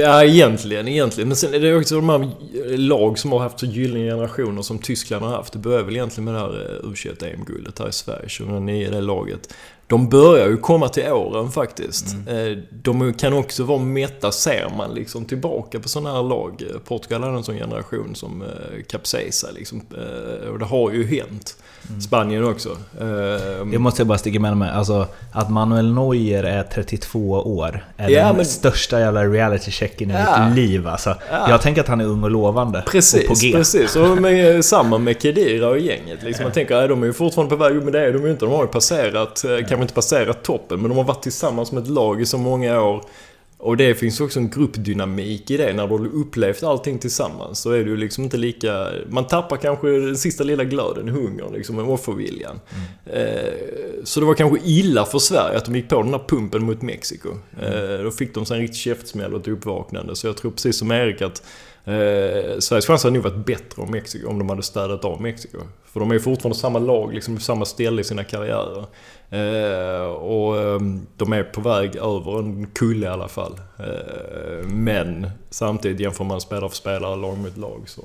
Ja, 0.01 0.25
egentligen, 0.25 0.89
egentligen. 0.89 1.29
Men 1.29 1.37
sen 1.37 1.55
är 1.55 1.61
det 1.61 1.77
också 1.77 1.95
de 1.95 2.09
här 2.09 2.31
lag 2.77 3.19
som 3.19 3.33
har 3.33 3.39
haft 3.39 3.61
så 3.61 3.67
gyllene 3.67 4.11
generationer 4.11 4.63
som 4.63 4.79
Tyskland 4.79 5.25
har 5.25 5.31
haft. 5.31 5.53
Det 5.53 5.59
börjar 5.59 5.83
väl 5.83 5.97
egentligen 5.97 6.25
med 6.25 6.35
det 6.35 6.41
här 6.41 6.81
eh, 6.85 6.91
u 6.91 6.95
21 6.97 7.23
EM-guldet 7.23 7.79
här 7.79 7.89
i 7.89 7.93
Sverige 7.93 8.29
2009, 8.29 8.89
det 8.91 9.01
laget. 9.01 9.55
De 9.89 10.09
börjar 10.09 10.49
ju 10.49 10.57
komma 10.57 10.89
till 10.89 11.13
åren 11.13 11.51
faktiskt. 11.51 12.07
Eh, 12.29 12.59
De 12.71 13.15
kan 13.15 13.33
också 13.33 13.65
vara 13.65 13.79
mätta, 13.79 14.33
ser 14.33 14.69
man 14.77 14.95
liksom 14.95 15.25
tillbaka 15.25 15.81
på 15.81 15.89
sådana 15.89 16.13
här 16.17 16.23
lag. 16.23 16.63
Portugal 16.89 17.23
hade 17.23 17.37
en 17.37 17.45
sån 17.45 17.55
generation 17.59 18.15
som 18.15 18.43
eh, 18.43 18.49
kapsejsade 18.89 19.53
liksom. 19.53 19.83
Eh, 19.97 20.49
Och 20.49 20.59
det 20.59 20.65
har 20.65 20.91
ju 20.93 21.07
hänt. 21.07 21.57
Spanien 22.07 22.45
också. 22.45 22.69
Eh, 23.01 23.67
Det 23.73 23.79
måste 23.79 24.01
jag 24.01 24.07
bara 24.07 24.19
sticka 24.19 24.41
med 24.41 24.57
mig. 24.57 24.71
Alltså, 24.71 25.07
att 25.33 25.51
Manuel 25.51 25.95
Neuer 25.95 26.45
är 26.45 26.63
32 26.63 27.31
år 27.31 27.85
är 27.97 28.09
Ja, 28.11 28.27
den 28.27 28.37
men- 28.37 28.45
största 28.47 29.01
jävla 29.01 29.25
reality-checken 29.25 30.11
i 30.11 30.15
Ja. 30.15 30.47
mitt 30.49 30.57
liv 30.57 30.89
alltså. 30.89 31.15
Ja. 31.31 31.51
Jag 31.51 31.63
tänker 31.63 31.81
att 31.81 31.89
han 31.89 32.01
är 32.01 32.05
ung 32.05 32.23
och 32.25 32.31
lovande. 32.31 32.79
och 32.79 32.85
på 32.85 32.91
Precis, 32.91 33.41
G. 33.43 33.53
precis. 33.53 33.97
Och 33.97 34.19
med, 34.23 34.65
samma 34.65 34.99
med 34.99 35.23
Kedira 35.23 35.69
och 35.69 35.79
gänget. 35.79 36.23
Liksom. 36.23 36.43
Man 36.43 36.53
tänker 36.53 36.75
att 36.77 36.89
de 36.89 37.03
är 37.03 37.07
ju 37.07 37.13
fortfarande 37.13 37.57
på 37.57 37.63
väg, 37.65 37.73
Jo, 37.75 37.81
men 37.85 37.93
det 37.93 38.01
är 38.07 38.13
de 38.13 38.25
ju 38.25 38.31
inte. 38.31 38.45
De 38.45 38.55
har 38.55 38.63
ju 38.63 38.69
passerat, 38.69 39.45
eh, 39.45 39.69
kanske 39.79 39.85
inte 39.85 39.95
passerat 39.95 40.43
toppen, 40.43 40.81
men 40.81 40.89
de 40.89 40.97
har 40.99 41.05
varit 41.05 41.23
tillsammans 41.23 41.69
som 41.69 41.79
ett 41.79 41.89
lag 41.89 42.21
i 42.21 42.27
så 42.27 42.39
många 42.39 42.83
år. 42.83 43.05
Och 43.61 43.77
det 43.77 43.95
finns 43.95 44.21
också 44.21 44.39
en 44.39 44.51
gruppdynamik 44.51 45.51
i 45.51 45.57
det. 45.57 45.73
När 45.73 45.87
du 45.89 45.95
har 45.95 46.07
upplevt 46.07 46.63
allting 46.63 46.99
tillsammans 46.99 47.59
så 47.59 47.71
är 47.71 47.85
du 47.85 47.97
liksom 47.97 48.25
inte 48.25 48.37
lika... 48.37 48.89
Man 49.09 49.27
tappar 49.27 49.57
kanske 49.57 49.89
den 49.89 50.17
sista 50.17 50.45
lilla 50.45 50.65
glöden, 50.65 51.09
hungern, 51.09 51.53
liksom, 51.53 51.79
offerviljan. 51.79 52.61
Eh, 53.07 53.53
så 54.05 54.21
det 54.21 54.27
var 54.27 54.35
kanske 54.35 54.69
illa 54.69 55.05
för 55.05 55.19
Sverige 55.19 55.57
att 55.57 55.65
de 55.65 55.77
gick 55.77 55.89
på 55.89 56.03
den 56.03 56.13
här 56.13 56.25
pumpen 56.29 56.65
mot 56.65 56.83
Mexiko. 56.83 57.29
Eh, 57.63 58.03
då 58.05 58.11
fick 58.11 58.35
de 58.35 58.47
sig 58.47 58.57
en 58.57 58.63
riktig 58.63 58.81
käftsmäll 58.81 59.35
och 59.35 59.41
ett 59.41 59.49
uppvaknande. 59.49 60.17
Så 60.17 60.27
jag 60.27 60.37
tror 60.37 60.51
precis 60.51 60.79
som 60.79 60.91
Erik 60.91 61.23
att 61.23 61.43
Eh, 61.89 62.59
Sveriges 62.59 62.87
chanser 62.87 63.09
hade 63.09 63.15
nog 63.15 63.23
varit 63.23 63.47
bättre 63.47 63.83
om, 63.83 63.91
Mexiko, 63.91 64.29
om 64.29 64.39
de 64.39 64.49
hade 64.49 64.63
städat 64.63 65.05
av 65.05 65.23
Mexiko. 65.23 65.59
För 65.85 66.01
de 66.01 66.11
är 66.11 66.15
ju 66.15 66.21
fortfarande 66.21 66.59
samma 66.59 66.79
lag, 66.79 67.15
liksom 67.15 67.37
på 67.37 67.43
samma 67.43 67.65
ställe 67.65 68.01
i 68.01 68.05
sina 68.05 68.25
karriärer. 68.25 68.85
Eh, 69.31 70.07
och 70.07 70.59
eh, 70.59 70.81
de 71.17 71.33
är 71.33 71.43
på 71.43 71.61
väg 71.61 71.97
över 71.97 72.39
en 72.39 72.67
kulle 72.67 73.07
i 73.07 73.09
alla 73.09 73.29
fall. 73.29 73.61
Eh, 73.79 74.67
men 74.67 75.31
samtidigt 75.51 76.01
jämför 76.01 76.25
man 76.25 76.41
spelare 76.41 76.69
för 76.69 76.77
spelare, 76.77 77.17
lag 77.17 77.39
mot 77.39 77.57
lag 77.57 77.83
så 77.87 78.03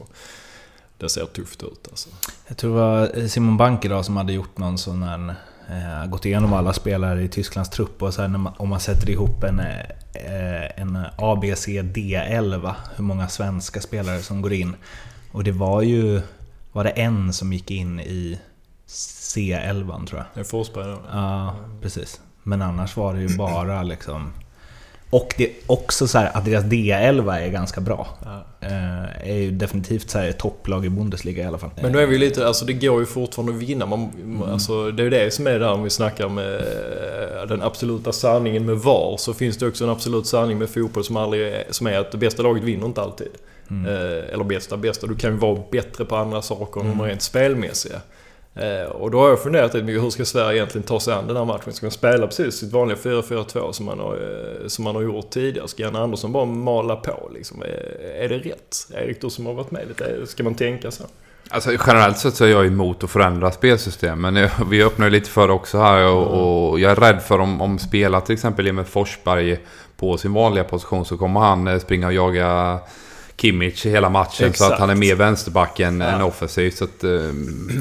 det 0.97 1.09
ser 1.09 1.25
tufft 1.25 1.63
ut 1.63 1.87
alltså. 1.89 2.09
Jag 2.47 2.57
tror 2.57 2.75
det 2.75 2.81
var 2.81 3.27
Simon 3.27 3.57
Bank 3.57 3.85
idag 3.85 4.05
som 4.05 4.17
hade 4.17 4.33
gjort 4.33 4.57
någon 4.57 4.77
sån 4.77 5.03
här... 5.03 5.35
Eh, 5.69 6.05
gått 6.05 6.25
igenom 6.25 6.53
alla 6.53 6.73
spelare 6.73 7.23
i 7.23 7.27
Tysklands 7.27 7.69
trupp 7.69 8.01
och 8.01 8.13
när 8.17 8.27
man, 8.27 8.53
om 8.57 8.69
man 8.69 8.79
sätter 8.79 9.09
ihop 9.09 9.43
en, 9.43 9.59
eh, 9.59 10.81
en 10.81 10.97
ABCD11, 11.17 12.73
hur 12.95 13.03
många 13.03 13.27
svenska 13.27 13.81
spelare 13.81 14.19
som 14.19 14.41
går 14.41 14.53
in. 14.53 14.75
Och 15.31 15.43
det 15.43 15.51
var 15.51 15.81
ju... 15.81 16.21
Var 16.71 16.83
det 16.83 16.89
en 16.89 17.33
som 17.33 17.53
gick 17.53 17.71
in 17.71 17.99
i 17.99 18.39
C11 18.87 20.05
tror 20.07 20.19
jag? 20.19 20.27
Det 20.33 20.39
är 20.39 20.43
Forsberg 20.43 20.85
då. 20.85 20.99
Ja, 21.11 21.55
precis. 21.81 22.21
Men 22.43 22.61
annars 22.61 22.97
var 22.97 23.13
det 23.13 23.21
ju 23.21 23.37
bara 23.37 23.83
liksom... 23.83 24.31
Och 25.13 25.33
det 25.37 25.43
är 25.43 25.51
också 25.67 26.07
så 26.07 26.17
här 26.17 26.37
att 26.37 26.45
deras 26.45 26.63
D11 26.63 27.39
är 27.39 27.47
ganska 27.47 27.81
bra. 27.81 28.07
Ja. 28.25 28.45
Eh, 28.67 29.29
är 29.29 29.35
ju 29.35 29.51
definitivt 29.51 30.09
så 30.09 30.19
här 30.19 30.29
ett 30.29 30.37
topplag 30.37 30.85
i 30.85 30.89
Bundesliga 30.89 31.43
i 31.43 31.47
alla 31.47 31.57
fall. 31.57 31.69
Men 31.81 31.93
då 31.93 31.99
är 31.99 32.05
vi 32.05 32.17
lite, 32.17 32.47
alltså 32.47 32.65
det 32.65 32.73
går 32.73 32.99
ju 32.99 33.05
fortfarande 33.05 33.53
att 33.53 33.59
vinna. 33.59 33.85
Man, 33.85 34.11
alltså, 34.51 34.91
det 34.91 35.01
är 35.01 35.03
ju 35.03 35.09
det 35.09 35.33
som 35.33 35.47
är 35.47 35.59
där 35.59 35.71
om 35.71 35.83
vi 35.83 35.89
snackar 35.89 36.29
med 36.29 36.55
eh, 36.55 37.47
den 37.47 37.61
absoluta 37.61 38.11
sanningen 38.11 38.65
med 38.65 38.77
VAR. 38.77 39.17
Så 39.17 39.33
finns 39.33 39.57
det 39.57 39.67
också 39.67 39.83
en 39.83 39.89
absolut 39.89 40.27
sanning 40.27 40.57
med 40.57 40.69
fotboll 40.69 41.03
som, 41.03 41.17
aldrig 41.17 41.47
är, 41.47 41.63
som 41.69 41.87
är 41.87 41.99
att 41.99 42.11
det 42.11 42.17
bästa 42.17 42.43
laget 42.43 42.63
vinner 42.63 42.85
inte 42.85 43.01
alltid. 43.01 43.27
Mm. 43.69 43.85
Eh, 43.85 44.33
eller 44.33 44.43
bästa, 44.43 44.77
bästa. 44.77 45.07
Du 45.07 45.15
kan 45.15 45.31
ju 45.31 45.37
vara 45.37 45.59
bättre 45.71 46.05
på 46.05 46.15
andra 46.15 46.41
saker 46.41 46.81
än 46.81 46.97
de 46.97 47.01
rent 47.01 47.21
spelmässiga. 47.21 48.01
Eh, 48.55 48.91
och 48.91 49.11
då 49.11 49.19
har 49.19 49.29
jag 49.29 49.43
funderat 49.43 49.73
lite 49.73 49.85
mycket, 49.85 50.03
hur 50.03 50.09
ska 50.09 50.25
Sverige 50.25 50.57
egentligen 50.57 50.87
ta 50.87 50.99
sig 50.99 51.13
an 51.13 51.27
den 51.27 51.37
här 51.37 51.45
matchen? 51.45 51.73
Ska 51.73 51.85
man 51.85 51.91
spela 51.91 52.27
precis 52.27 52.55
sitt 52.55 52.71
vanliga 52.71 52.97
4-4-2 52.97 53.71
som 53.71 53.85
man, 53.85 53.99
har, 53.99 54.13
eh, 54.13 54.67
som 54.67 54.83
man 54.83 54.95
har 54.95 55.01
gjort 55.01 55.29
tidigare? 55.29 55.67
Ska 55.67 55.83
Janne 55.83 55.99
Andersson 55.99 56.31
bara 56.31 56.45
mala 56.45 56.95
på 56.95 57.29
liksom? 57.33 57.61
Är, 57.61 58.23
är 58.23 58.29
det 58.29 58.37
rätt? 58.37 58.75
Erik, 58.93 59.21
du 59.21 59.29
som 59.29 59.45
har 59.45 59.53
varit 59.53 59.71
med 59.71 59.87
lite, 59.87 60.27
ska 60.27 60.43
man 60.43 60.55
tänka 60.55 60.91
så? 60.91 61.03
Alltså 61.49 61.71
generellt 61.87 62.17
sett 62.17 62.35
så 62.35 62.45
är 62.45 62.49
jag 62.49 62.65
emot 62.65 63.03
att 63.03 63.09
förändra 63.09 63.51
spelsystem. 63.51 64.21
Men 64.21 64.37
eh, 64.37 64.61
vi 64.69 64.83
öppnar 64.83 65.09
lite 65.09 65.29
för 65.29 65.47
det 65.47 65.53
också 65.53 65.77
här 65.77 66.07
och, 66.07 66.71
och 66.71 66.79
jag 66.79 66.91
är 66.91 66.95
rädd 66.95 67.21
för 67.21 67.39
om, 67.39 67.61
om 67.61 67.79
spelar 67.79 68.21
till 68.21 68.33
exempel 68.33 68.67
Emil 68.67 68.85
Forsberg 68.85 69.59
på 69.97 70.17
sin 70.17 70.33
vanliga 70.33 70.63
position 70.63 71.05
så 71.05 71.17
kommer 71.17 71.39
han 71.39 71.67
eh, 71.67 71.79
springa 71.79 72.07
och 72.07 72.13
jaga 72.13 72.79
Kimmich 73.37 73.85
hela 73.85 74.09
matchen. 74.09 74.31
Så 74.37 74.45
Exakt. 74.45 74.73
att 74.73 74.79
han 74.79 74.89
är 74.89 74.95
mer 74.95 75.15
vänsterback 75.15 75.79
än, 75.79 75.99
Ja. 75.99 76.05
än 76.07 76.21
offensiv. 76.21 76.71
Så 76.71 76.83
att, 76.83 77.03
eh, 77.03 77.09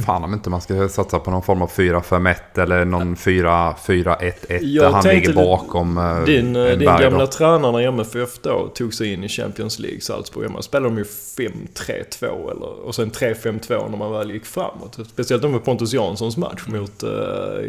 fan 0.07 0.25
om 0.25 0.33
inte 0.35 0.51
man 0.51 0.61
ska 0.61 0.89
satsa 0.89 1.19
på 1.19 1.31
någon 1.31 1.43
form 1.43 1.63
av 1.63 1.69
4-5-1 1.71 2.59
eller 2.59 2.85
någon 2.85 3.17
4-4-1-1 3.17 4.81
där 4.81 4.91
han 4.91 5.05
ligger 5.05 5.33
bakom 5.33 5.99
eh, 5.99 6.25
Din, 6.25 6.57
eh, 6.57 6.65
din 6.65 6.81
gamla 6.89 7.19
då. 7.19 7.27
tränare 7.27 7.73
när 7.73 7.81
MFF 7.89 8.39
då 8.43 8.69
tog 8.75 8.95
sig 8.95 9.13
in 9.13 9.25
i 9.25 9.29
Champions 9.29 9.79
League, 9.79 10.01
Salzburg. 10.01 10.51
Man 10.51 10.63
spelade 10.63 10.95
de 10.95 10.99
ju 10.99 11.05
5-3-2 11.05 12.51
eller, 12.51 12.87
och 12.87 12.95
sen 12.95 13.11
3-5-2 13.11 13.89
när 13.91 13.99
man 13.99 14.13
väl 14.13 14.31
gick 14.31 14.47
framåt. 14.47 14.99
Speciellt 15.13 15.43
med 15.51 15.65
Pontus 15.65 15.93
Janssons 15.93 16.37
match 16.37 16.63
mot, 16.67 17.03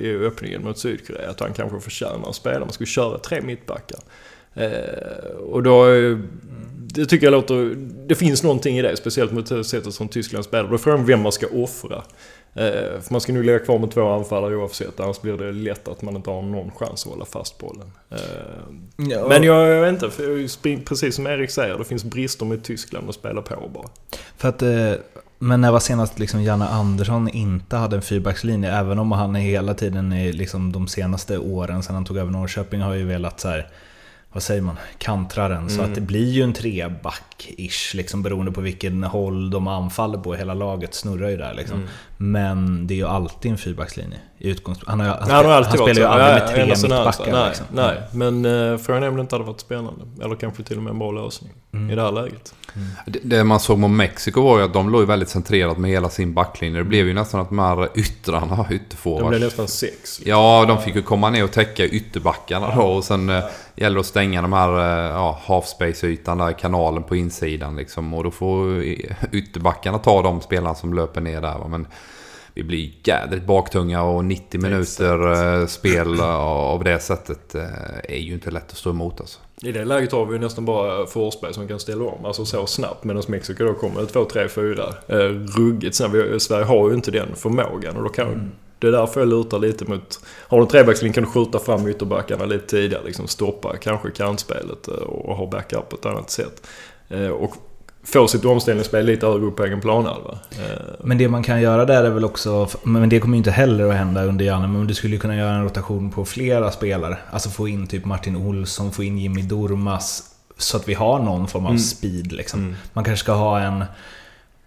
i 0.02 0.16
öppningen 0.28 0.64
mot 0.64 0.78
Sydkorea. 0.78 1.30
Att 1.30 1.40
han 1.40 1.54
kanske 1.54 1.80
förtjänar 1.80 2.30
att 2.30 2.36
spela. 2.36 2.60
Man 2.60 2.72
skulle 2.74 2.88
köra 2.88 3.18
tre 3.18 3.42
mittbackar. 3.42 4.00
Eh, 4.54 5.36
och 5.52 5.64
då... 5.64 5.94
eh, 5.94 6.18
Det 6.96 7.06
tycker 7.06 7.26
jag 7.26 7.32
låter... 7.32 7.76
Det 8.08 8.16
finns 8.16 8.44
någonting 8.44 8.78
i 8.78 8.82
det, 8.82 8.98
speciellt 8.98 9.32
mot 9.32 9.48
sättet 9.48 9.94
som 9.94 10.08
Tyskland 10.08 10.46
spelar. 10.46 10.70
Då 10.70 10.74
är 10.74 10.78
frågan 10.78 11.06
vem 11.06 11.22
man 11.22 11.32
ska 11.32 11.48
offra. 11.48 11.96
Eh, 12.56 13.02
för 13.02 13.12
man 13.12 13.22
ska 13.22 13.34
nu 13.34 13.44
ligga 13.44 13.60
kvar 13.60 13.80
med 13.80 13.92
två 13.92 14.10
anfallare 14.10 14.56
oavsett, 14.56 15.00
annars 15.00 15.22
blir 15.22 15.38
det 15.38 15.52
lätt 15.52 15.88
att 15.88 16.02
man 16.02 16.16
inte 16.16 16.30
har 16.30 16.42
någon 16.42 16.72
chans 16.72 17.06
att 17.06 17.12
hålla 17.12 17.26
fast 17.26 17.58
bollen. 17.58 17.92
Ja, 18.98 19.28
men 19.28 19.44
jag, 19.44 19.70
jag 19.70 19.82
vet 19.82 19.94
inte, 19.94 20.10
för 20.10 20.86
precis 20.86 21.16
som 21.16 21.28
Erik 21.28 21.52
säger, 21.52 21.78
det 21.78 21.84
finns 21.84 22.04
brister 22.04 22.46
med 22.46 22.64
Tyskland 22.64 23.10
att 23.10 23.16
spela 23.16 23.42
på 23.42 23.70
bara. 23.74 23.90
För 24.38 24.50
att, 24.50 24.64
men 25.40 25.62
när 25.62 25.72
var 25.72 25.80
senast 25.80 26.20
liksom 26.20 26.44
Janne 26.44 26.66
Andersson 26.66 27.30
inte 27.30 27.76
hade 27.76 27.96
en 27.96 28.02
fyrbackslinje? 28.02 28.72
Även 28.72 29.00
om 29.00 29.12
han 29.12 29.36
är 29.36 29.40
hela 29.40 29.74
tiden 29.74 30.14
i 30.14 30.32
liksom 30.32 30.72
de 30.72 30.88
senaste 30.88 31.38
åren 31.38 31.84
sedan 31.84 31.96
han 31.96 32.06
tog 32.06 32.18
över 32.18 32.32
Norrköping 32.32 32.82
har 32.82 32.94
ju 32.94 33.06
velat 33.06 33.40
så 33.40 33.48
här 33.48 33.68
vad 34.34 34.44
säger 34.44 34.62
man, 34.62 34.76
kantraren. 34.98 35.70
Så 35.70 35.76
Mm. 35.80 35.90
att 35.90 35.96
det 35.96 36.02
blir 36.02 36.32
ju 36.32 36.42
en 36.44 36.54
treback-ish, 36.54 37.96
liksom, 37.96 38.24
beroende 38.24 38.52
på 38.52 38.62
vilken 38.62 39.04
håll 39.04 39.50
de 39.50 39.68
anfaller 39.68 40.18
på. 40.18 40.36
Hela 40.36 40.54
laget 40.54 40.94
snurrar 40.94 41.30
ju 41.30 41.38
där 41.38 41.54
liksom. 41.54 41.78
Mm. 41.78 41.90
Men 42.32 42.88
det 42.88 42.94
är 42.94 42.96
ju 42.96 43.08
alltid 43.08 43.52
en 43.52 43.58
fyrbackslinje 43.58 44.18
i 44.38 44.50
utgångspunkt. 44.50 44.90
Han, 44.90 45.00
har, 45.00 45.08
han, 45.08 45.32
Han 45.32 45.46
har 45.46 45.52
alltid 45.54 45.80
han 45.80 45.90
spelar 45.90 46.02
ju 46.02 46.08
aldrig 46.08 46.30
Ja, 46.30 46.34
med 46.34 46.48
tre 46.48 46.66
mittbackar. 46.66 47.24
han- 47.32 47.32
Nej, 47.34 47.48
liksom. 47.48 47.66
nej. 47.72 48.02
men 48.12 48.46
uh, 48.46 48.78
frågan 48.78 49.04
är 49.04 49.08
om 49.10 49.16
det 49.16 49.22
inte 49.22 49.36
hade 49.36 49.46
varit 49.46 49.60
spännande. 49.60 50.06
Eller 50.24 50.36
kanske 50.36 50.64
till 50.64 50.78
och 50.78 50.84
med 50.84 50.92
en 50.92 51.00
bra 51.00 51.12
lösning 51.12 51.52
Mm. 51.74 51.90
i 51.92 51.96
det 51.96 52.02
här 52.02 52.12
läget. 52.12 52.54
Det, 53.06 53.20
det 53.24 53.44
man 53.44 53.60
såg 53.60 53.80
mot 53.80 53.92
Mexiko 53.92 54.42
var 54.42 54.58
ju 54.58 54.64
att 54.64 54.74
de 54.74 54.90
låg 54.90 55.02
ju 55.02 55.06
väldigt 55.08 55.30
centrerat 55.30 55.78
med 55.78 55.92
hela 55.92 56.10
sin 56.10 56.34
backlinje. 56.34 56.78
Det 56.78 56.84
blev 56.84 57.08
ju 57.08 57.14
nästan 57.14 57.40
att 57.42 57.50
de 57.50 57.60
här 57.60 57.90
yttrarna, 57.96 58.56
Det 58.56 58.68
blev 58.68 58.82
ytterforwards. 58.82 59.40
nästan 59.40 59.68
sex. 59.68 60.22
Ja, 60.26 60.66
de 60.68 60.78
fick 60.82 60.96
ju 60.96 61.02
komma 61.02 61.30
ner 61.30 61.44
och 61.44 61.52
täcka 61.52 61.84
ytterbackarna 61.86 62.76
då 62.76 62.82
och 62.82 63.04
sen 63.04 63.30
eh, 63.30 63.44
gäller 63.76 63.96
det 63.96 64.00
att 64.00 64.06
stänga 64.06 64.42
de 64.42 64.54
här 64.54 64.70
eh, 64.80 65.12
ja, 65.12 65.40
half-space-ytan 65.46 66.38
där, 66.38 66.52
kanalen 66.52 67.04
på 67.04 67.16
insidan 67.16 67.76
liksom. 67.76 68.14
Och 68.14 68.24
då 68.24 68.32
får 68.32 68.84
eh, 68.84 68.98
ytterbackarna 69.32 69.98
ta 69.98 70.22
de 70.22 70.42
spelarna 70.42 70.76
som 70.76 70.94
löper 70.94 71.22
ner 71.22 71.42
där 71.42 71.58
va. 71.58 71.68
Men 71.68 71.88
vi 72.54 72.64
blir 72.64 72.92
jädrigt 73.04 73.46
baktunga 73.46 74.04
och 74.04 74.26
90 74.26 74.62
minuter 74.62 75.32
eh, 75.62 75.68
spel 75.68 76.20
eh, 76.20 76.36
av 76.36 76.84
det 76.84 77.00
sättet 77.00 77.56
eh, 77.56 77.64
är 78.10 78.18
ju 78.18 78.34
inte 78.34 78.52
lätt 78.52 78.72
att 78.72 78.78
stå 78.78 78.90
emot 78.90 79.20
alltså. 79.20 79.40
I 79.62 79.72
det 79.72 79.86
läget 79.86 80.12
har 80.12 80.26
vi 80.26 80.34
ju 80.34 80.40
nästan 80.40 80.66
bara 80.66 81.06
Forsberg 81.06 81.54
som 81.54 81.68
kan 81.68 81.80
ställa 81.80 82.04
om. 82.06 82.26
Alltså 82.26 82.46
så 82.46 82.66
snabbt. 82.66 83.04
Medan 83.04 83.24
Mexiko 83.28 83.64
då 83.66 83.74
kommer 83.74 84.06
2, 84.06 84.26
3, 84.26 84.48
4. 84.50 84.84
Eh, 85.08 85.16
ruggigt 85.58 85.96
snabbt. 85.96 86.14
Vi- 86.14 86.40
Sverige 86.40 86.66
har 86.66 86.90
ju 86.90 86.96
inte 86.96 87.12
den 87.12 87.36
förmågan. 87.36 87.96
Och 87.98 88.04
då 88.04 88.10
kan, 88.10 88.52
Det 88.80 88.88
är 88.88 88.92
därför 88.92 89.20
jag 89.22 89.28
lutar 89.30 89.60
lite 89.60 89.86
mot... 89.86 90.20
Har 90.48 90.58
du 90.58 90.62
en 90.64 90.70
trebackslinje 90.70 91.14
kan 91.14 91.24
du 91.24 91.30
skjuta 91.30 91.60
fram 91.60 91.88
ytterbackarna 91.88 92.46
lite 92.46 92.68
tidigare. 92.68 93.04
Liksom 93.06 93.28
stoppa 93.28 93.78
kanske 93.78 94.12
kantspelet 94.12 94.88
och 94.88 95.36
ha 95.36 95.48
backup 95.48 95.90
på 95.90 95.96
ett 95.96 96.06
annat 96.06 96.30
sätt. 96.30 96.68
Och 97.40 97.56
få 98.04 98.28
sitt 98.28 98.46
omställningsspel 98.46 99.06
lite 99.06 99.26
högre 99.26 99.46
upp 99.46 99.56
på 99.56 99.64
egen 99.66 99.82
planhalva. 99.82 100.32
Eh, 100.52 100.82
Men 101.04 101.18
det 101.18 101.28
man 101.30 101.44
kan 101.44 101.62
göra 101.62 101.86
där 101.86 102.04
är 102.04 102.10
väl 102.10 102.26
också, 102.26 102.68
men 102.84 103.10
det 103.10 103.20
kommer 103.20 103.36
ju 103.36 103.38
inte 103.38 103.52
heller 103.52 103.88
att 103.90 103.96
hända 103.96 104.24
under 104.24 104.46
Janne, 104.46 104.68
men 104.68 104.88
du 104.88 104.94
skulle 104.94 105.14
ju 105.16 105.20
kunna 105.20 105.36
göra 105.36 105.52
en 105.56 105.64
rotation 105.64 106.12
på 106.12 106.26
flera 106.26 106.72
spelare. 106.72 107.18
Alltså 107.32 107.50
få 107.50 107.68
in 107.68 107.88
typ 107.88 108.06
Martin 108.06 108.36
Olsson, 108.36 108.92
få 108.92 109.04
in 109.04 109.18
Jimmy 109.18 109.42
Durmas, 109.42 110.24
så 110.58 110.78
att 110.78 110.88
vi 110.90 110.94
har 110.94 111.20
någon 111.20 111.48
form 111.48 111.66
av 111.66 111.70
Mm. 111.72 111.80
speed 111.80 112.32
liksom. 112.32 112.60
Mm. 112.60 112.76
Man 112.94 113.04
kanske 113.04 113.24
ska 113.24 113.34
ha 113.34 113.60
en... 113.60 113.84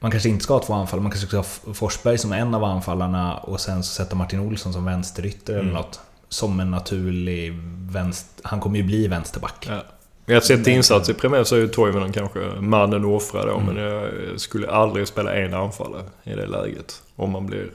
Man 0.01 0.11
kanske 0.11 0.29
inte 0.29 0.45
ska 0.45 0.55
ha 0.55 0.63
två 0.63 0.73
anfall, 0.75 1.01
man 1.01 1.11
kanske 1.13 1.27
ska 1.29 1.37
ha 1.37 1.75
Forsberg 1.75 2.19
som 2.19 2.33
en 2.33 2.55
av 2.55 2.65
anfallarna 2.65 3.35
och 3.37 3.61
sen 3.61 3.83
så 3.83 3.95
sätta 3.95 4.17
Martin 4.17 4.41
Olsson 4.41 4.73
som 4.73 4.85
vänsterytter 4.85 5.53
eller 5.53 5.63
Mm. 5.63 5.75
något. 5.75 6.01
Som 6.29 6.61
en 6.61 6.71
naturlig 6.71 7.53
vänster... 7.91 8.41
Han 8.49 8.61
kommer 8.61 8.77
ju 8.79 8.83
bli 8.83 9.09
vänsterback. 9.09 9.67
Ja. 9.71 9.83
Jag 10.27 10.45
sett 10.45 10.67
insats 10.67 11.09
i 11.09 11.15
premiär 11.15 11.45
så 11.45 11.57
är 11.57 11.61
ju 11.61 11.69
Toivonen 11.69 12.13
kanske 12.13 12.39
mannen 12.61 13.05
att 13.05 13.23
offra 13.23 13.47
då. 13.47 13.55
Mm. 13.59 13.75
Men 13.75 13.85
jag 13.85 14.11
skulle 14.41 14.71
aldrig 14.71 15.09
spela 15.09 15.35
en 15.35 15.55
anfallare 15.55 16.03
i 16.25 16.35
det 16.35 16.47
läget. 16.47 17.03
Om 17.17 17.31
man 17.31 17.47
blir 17.47 17.71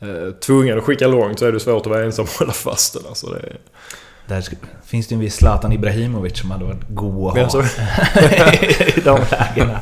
eh, 0.00 0.30
tvungen 0.40 0.78
att 0.78 0.84
skicka 0.84 1.06
långt 1.06 1.38
så 1.38 1.46
är 1.46 1.52
det 1.52 1.60
svårt 1.60 1.80
att 1.80 1.92
vara 1.92 2.04
ensam 2.04 2.24
och 2.24 2.30
hålla 2.30 2.52
fast 2.52 2.94
den. 2.94 3.02
Alltså 3.08 3.26
det 3.26 3.38
är... 3.38 3.56
Där 4.26 4.44
finns 4.86 5.08
det 5.08 5.14
en 5.14 5.20
viss 5.20 5.36
Zlatan 5.36 5.72
Ibrahimovic 5.72 6.38
som 6.38 6.50
hade 6.50 6.64
varit 6.64 6.88
god 6.88 7.38
att 7.38 7.52
ha 7.52 7.62
i 8.96 9.00
de 9.04 9.20
lägena. 9.30 9.80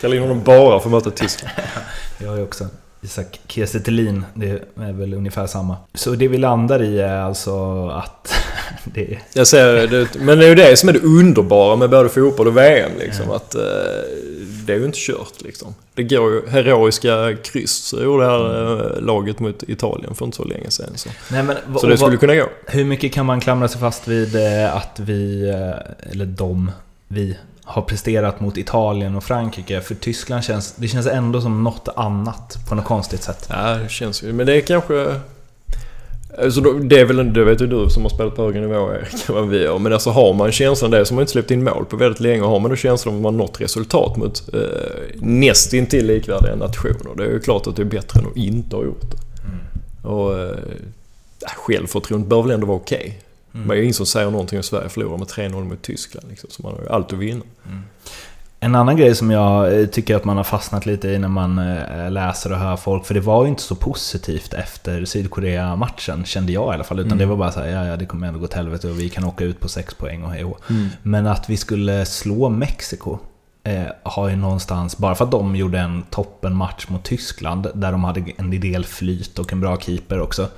kallar 0.00 0.16
in 0.16 0.22
honom 0.22 0.42
bara 0.44 0.80
för 0.80 0.88
att 0.88 0.92
möta 0.92 1.10
Tyskland. 1.10 1.52
Jag 2.18 2.36
ju 2.36 2.42
också 2.42 2.66
Isak 3.02 3.40
Kiese 3.46 3.78
det 3.78 4.62
är 4.76 4.92
väl 4.92 5.14
ungefär 5.14 5.46
samma. 5.46 5.76
Så 5.94 6.10
det 6.10 6.28
vi 6.28 6.38
landar 6.38 6.82
i 6.82 7.00
är 7.00 7.20
alltså 7.20 7.86
att 7.88 8.34
det. 8.84 9.18
Jag 9.32 9.46
ser 9.46 9.86
det, 9.86 10.08
men 10.20 10.38
det 10.38 10.44
är 10.44 10.48
ju 10.48 10.54
det 10.54 10.76
som 10.76 10.88
är 10.88 10.92
det 10.92 11.00
underbara 11.02 11.76
med 11.76 11.90
både 11.90 12.08
fotboll 12.08 12.46
och 12.46 12.56
VM 12.56 12.90
liksom. 12.98 13.24
Ja. 13.28 13.36
Att 13.36 13.54
eh, 13.54 13.60
det 14.66 14.72
är 14.72 14.78
ju 14.78 14.84
inte 14.84 14.98
kört 14.98 15.42
liksom. 15.42 15.74
Det 15.94 16.02
går 16.02 16.32
ju 16.32 16.48
heroiska 16.48 17.36
kryss 17.44 17.72
så 17.72 18.02
gjorde 18.02 18.24
det 18.24 18.30
här 18.30 18.96
eh, 18.96 19.00
laget 19.00 19.40
mot 19.40 19.62
Italien 19.62 20.14
för 20.14 20.24
inte 20.24 20.36
så 20.36 20.44
länge 20.44 20.70
sedan. 20.70 20.92
Så, 20.94 21.08
Nej, 21.30 21.42
men, 21.42 21.56
så 21.78 21.86
det 21.86 21.96
skulle 21.96 22.16
kunna 22.16 22.34
gå. 22.34 22.48
Hur 22.66 22.84
mycket 22.84 23.12
kan 23.12 23.26
man 23.26 23.40
klamra 23.40 23.68
sig 23.68 23.80
fast 23.80 24.08
vid 24.08 24.36
eh, 24.36 24.76
att 24.76 25.00
vi, 25.00 25.48
eller 26.12 26.26
de, 26.26 26.70
vi, 27.08 27.36
har 27.64 27.82
presterat 27.82 28.40
mot 28.40 28.56
Italien 28.56 29.16
och 29.16 29.24
Frankrike? 29.24 29.80
För 29.80 29.94
Tyskland 29.94 30.44
känns, 30.44 30.74
det 30.76 30.88
känns 30.88 31.06
ändå 31.06 31.40
som 31.40 31.64
något 31.64 31.88
annat 31.96 32.58
på 32.68 32.74
något 32.74 32.84
konstigt 32.84 33.22
sätt. 33.22 33.46
Ja, 33.50 33.74
det 33.74 33.88
känns 33.88 34.22
ju. 34.22 34.32
Men 34.32 34.46
det 34.46 34.56
är 34.56 34.60
kanske... 34.60 35.14
Alltså 36.42 36.60
det 36.60 37.00
är 37.00 37.04
väl, 37.04 37.32
det 37.32 37.44
vet 37.44 37.60
ju 37.60 37.66
du 37.66 37.90
som 37.90 38.02
har 38.02 38.10
spelat 38.10 38.36
på 38.36 38.42
högre 38.42 38.60
nivå 38.60 38.92
Erik, 38.92 39.28
vad 39.28 39.48
vi 39.48 39.62
gör. 39.62 39.78
Men 39.78 39.92
alltså 39.92 40.10
har 40.10 40.34
man 40.34 40.52
känslan, 40.52 40.90
det 40.90 41.06
som 41.06 41.14
man 41.14 41.22
inte 41.22 41.32
släppt 41.32 41.50
in 41.50 41.64
mål 41.64 41.84
på 41.84 41.96
väldigt 41.96 42.20
länge, 42.20 42.42
har 42.42 42.60
man 42.60 42.70
då 42.70 42.76
känslan 42.76 43.16
att 43.16 43.22
man 43.22 43.36
nått 43.36 43.60
resultat 43.60 44.16
mot 44.16 44.54
eh, 44.54 44.60
nästintill 45.14 46.06
likvärdiga 46.06 46.56
nationer. 46.56 47.16
Det 47.16 47.24
är 47.24 47.28
ju 47.28 47.40
klart 47.40 47.66
att 47.66 47.76
det 47.76 47.82
är 47.82 47.86
bättre 47.86 48.20
än 48.20 48.26
att 48.26 48.36
inte 48.36 48.76
ha 48.76 48.84
gjort 48.84 49.10
det. 49.10 49.16
Och 50.08 50.38
eh, 50.38 50.56
självförtroendet 51.56 52.28
bör 52.28 52.42
väl 52.42 52.50
ändå 52.50 52.66
vara 52.66 52.76
okej. 52.76 53.18
Mm. 53.54 53.66
Men 53.66 53.68
det 53.68 53.80
är 53.80 53.82
ingen 53.82 53.94
som 53.94 54.06
säger 54.06 54.30
någonting 54.30 54.58
om 54.58 54.62
Sverige 54.62 54.88
förlorar 54.88 55.18
med 55.18 55.26
3-0 55.28 55.64
mot 55.64 55.82
Tyskland. 55.82 56.26
Liksom, 56.30 56.50
så 56.50 56.62
man 56.62 56.72
har 56.72 56.80
ju 56.82 56.88
allt 56.88 57.12
att 57.12 57.18
vinna. 57.18 57.42
En 58.62 58.74
annan 58.74 58.96
grej 58.96 59.14
som 59.14 59.30
jag 59.30 59.80
eh, 59.80 59.86
tycker 59.86 60.16
att 60.16 60.24
man 60.24 60.36
har 60.36 60.44
fastnat 60.44 60.86
lite 60.86 61.08
i 61.08 61.18
när 61.18 61.28
man 61.28 61.58
eh, 61.58 62.10
läser 62.10 62.52
och 62.52 62.58
hör 62.58 62.76
folk, 62.76 63.06
för 63.06 63.14
det 63.14 63.20
var 63.20 63.44
ju 63.44 63.48
inte 63.50 63.62
så 63.62 63.74
positivt 63.74 64.54
efter 64.54 65.04
Sydkorea-matchen, 65.04 66.24
kände 66.24 66.52
jag 66.52 66.72
i 66.72 66.74
alla 66.74 66.84
fall. 66.84 66.98
Utan 66.98 67.08
Mm. 67.12 67.18
det 67.18 67.26
var 67.26 67.36
bara 67.36 67.52
så 67.52 67.60
här, 67.60 67.68
ja, 67.68 67.86
ja 67.86 67.96
det 67.96 68.06
kommer 68.06 68.26
ändå 68.28 68.40
gå 68.40 68.46
till 68.46 68.56
helvete 68.56 68.88
och 68.90 69.00
vi 69.00 69.08
kan 69.08 69.24
åka 69.24 69.44
ut 69.44 69.60
på 69.60 69.68
sex 69.68 69.94
poäng 69.94 70.22
och 70.24 70.30
hej 70.30 70.44
och 70.44 70.50
hå." 70.50 70.56
Mm. 70.74 70.88
Men 71.02 71.26
att 71.26 71.50
vi 71.50 71.56
skulle 71.56 72.06
slå 72.06 72.48
Mexiko 72.48 73.18
eh, 73.64 73.82
har 74.02 74.28
ju 74.28 74.36
någonstans, 74.36 74.96
bara 74.98 75.14
för 75.14 75.24
att 75.24 75.30
de 75.30 75.56
gjorde 75.56 75.78
en 75.78 76.02
toppenmatch 76.10 76.88
mot 76.88 77.04
Tyskland, 77.04 77.66
där 77.74 77.92
de 77.92 78.04
hade 78.04 78.24
en 78.36 78.60
del 78.60 78.84
flyt 78.84 79.38
och 79.38 79.52
en 79.52 79.60
bra 79.60 79.80
keeper 79.80 80.20
också. 80.20 80.48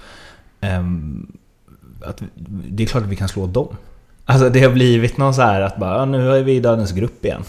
ehm, 0.60 1.26
att 2.04 2.22
det 2.46 2.82
är 2.82 2.86
klart 2.86 3.02
att 3.02 3.08
vi 3.08 3.16
kan 3.16 3.28
slå 3.28 3.46
dem. 3.46 3.76
Alltså 4.24 4.48
det 4.48 4.60
har 4.60 4.70
blivit 4.70 5.16
någon 5.16 5.34
så 5.34 5.42
här 5.42 5.60
att 5.60 5.76
bara, 5.76 6.04
nu 6.04 6.32
är 6.32 6.42
vi 6.42 6.52
i 6.52 6.60
dödens 6.60 6.92
grupp 6.92 7.24
igen. 7.24 7.42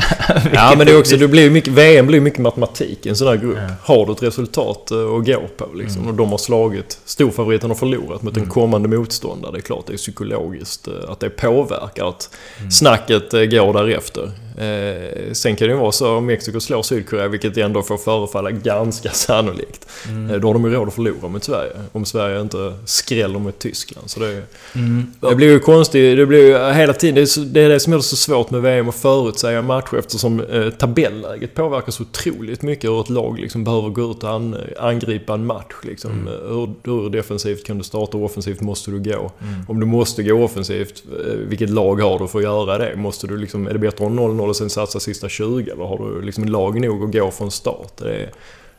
Ja 0.52 0.74
men 0.76 0.86
det 0.86 0.92
är 0.92 0.98
också, 0.98 1.16
det 1.16 1.28
blir 1.28 1.50
mycket, 1.50 1.72
VM 1.72 2.06
blir 2.06 2.20
mycket 2.20 2.40
matematik 2.40 3.06
i 3.06 3.08
en 3.08 3.16
sån 3.16 3.28
här 3.28 3.36
grupp. 3.36 3.58
Ja. 3.58 3.94
Har 3.94 4.06
du 4.06 4.12
ett 4.12 4.22
resultat 4.22 4.90
eh, 4.90 5.14
att 5.14 5.26
gå 5.26 5.42
på 5.56 5.74
liksom, 5.74 6.08
och 6.08 6.14
de 6.14 6.30
har 6.30 6.38
slagit, 6.38 6.98
storfavoriten 7.04 7.70
har 7.70 7.76
förlorat 7.76 8.22
mot 8.22 8.36
en 8.36 8.46
kommande 8.46 8.88
motståndare. 8.88 9.52
Det 9.52 9.58
är 9.58 9.62
klart 9.62 9.86
det 9.86 9.92
är 9.92 9.96
psykologiskt 9.96 10.88
eh, 10.88 10.94
att 11.08 11.20
det 11.20 11.30
påverkar 11.30 12.08
att 12.08 12.30
snacket 12.70 13.34
eh, 13.34 13.40
går 13.40 13.72
därefter. 13.72 14.30
Eh, 14.58 15.32
sen 15.32 15.56
kan 15.56 15.68
det 15.68 15.74
ju 15.74 15.80
vara 15.80 15.92
så 15.92 16.16
om 16.16 16.26
Mexiko 16.26 16.60
slår 16.60 16.82
Sydkorea, 16.82 17.28
vilket 17.28 17.56
ändå 17.56 17.82
får 17.82 17.96
förefalla 17.96 18.50
ganska 18.50 19.10
sannolikt. 19.12 19.86
Mm. 20.08 20.30
Eh, 20.30 20.36
då 20.40 20.48
har 20.48 20.54
de 20.54 20.64
ju 20.64 20.70
råd 20.70 20.88
att 20.88 20.94
förlora 20.94 21.28
mot 21.28 21.44
Sverige. 21.44 21.72
Om 21.92 22.04
Sverige 22.04 22.40
inte 22.40 22.74
skräller 22.84 23.38
mot 23.38 23.58
Tyskland. 23.58 24.10
Så 24.10 24.20
det, 24.20 24.42
Mm. 24.74 25.06
det 25.20 25.34
blir 25.34 25.48
ju 25.48 25.58
konstigt, 25.60 26.16
det 26.16 26.26
blir 26.26 26.46
ju 26.46 26.72
hela 26.72 26.92
tiden, 26.92 27.14
det 27.14 27.20
är, 27.20 27.26
så, 27.26 27.40
det 27.40 27.60
är 27.60 27.68
det 27.68 27.80
som 27.80 27.92
är 27.92 27.98
så 27.98 28.16
svårt 28.16 28.50
med 28.50 28.62
VM 28.62 28.88
att 28.88 28.94
förutsäga 28.94 29.62
matcher 29.62 29.96
eftersom 29.98 30.40
eh, 30.40 30.70
tabelläget 30.70 31.54
påverkar 31.54 31.92
så 31.92 32.02
otroligt 32.02 32.62
mycket 32.62 32.90
hur 32.90 33.00
ett 33.00 33.08
lag 33.10 33.38
liksom 33.38 33.64
behöver 33.64 33.88
gå 33.88 34.10
ut 34.10 34.22
och 34.24 34.30
an, 34.30 34.56
angripa 34.78 35.34
en 35.34 35.46
match. 35.46 35.72
Liksom. 35.82 36.10
Mm. 36.12 36.26
Eh, 36.28 36.32
Hur, 36.50 36.74
hur 36.84 37.10
defensivt 37.10 37.66
kan 37.66 37.78
du 37.78 37.84
starta 37.84 38.16
och 38.16 38.24
offensivt 38.24 38.60
måste 38.60 38.90
du 38.90 38.98
gå? 38.98 39.10
Mm. 39.42 39.54
Om 39.68 39.80
du 39.80 39.86
måste 39.86 40.22
gå 40.22 40.44
offensivt, 40.44 41.02
vilket 41.48 41.70
lag 41.70 42.00
har 42.00 42.18
du 42.18 42.28
för 42.28 42.38
att 42.38 42.44
göra 42.44 42.78
det? 42.78 42.96
Måste 42.96 43.26
du 43.26 43.36
liksom, 43.36 43.66
är 43.66 43.72
det 43.72 43.78
bättre 43.78 44.06
att 44.06 44.10
ha 44.12 44.18
0-0 44.40 44.48
och 44.48 44.56
sen 44.56 44.70
satsa 44.70 45.00
sista 45.00 45.28
20 45.28 45.70
eller 45.70 45.84
har 45.84 45.98
du 45.98 46.22
liksom 46.22 46.44
lag 46.44 46.80
nog 46.80 47.04
att 47.04 47.12
gå 47.12 47.30
från 47.30 47.50
start? 47.50 47.92
Det 47.96 48.22
är, 48.22 48.30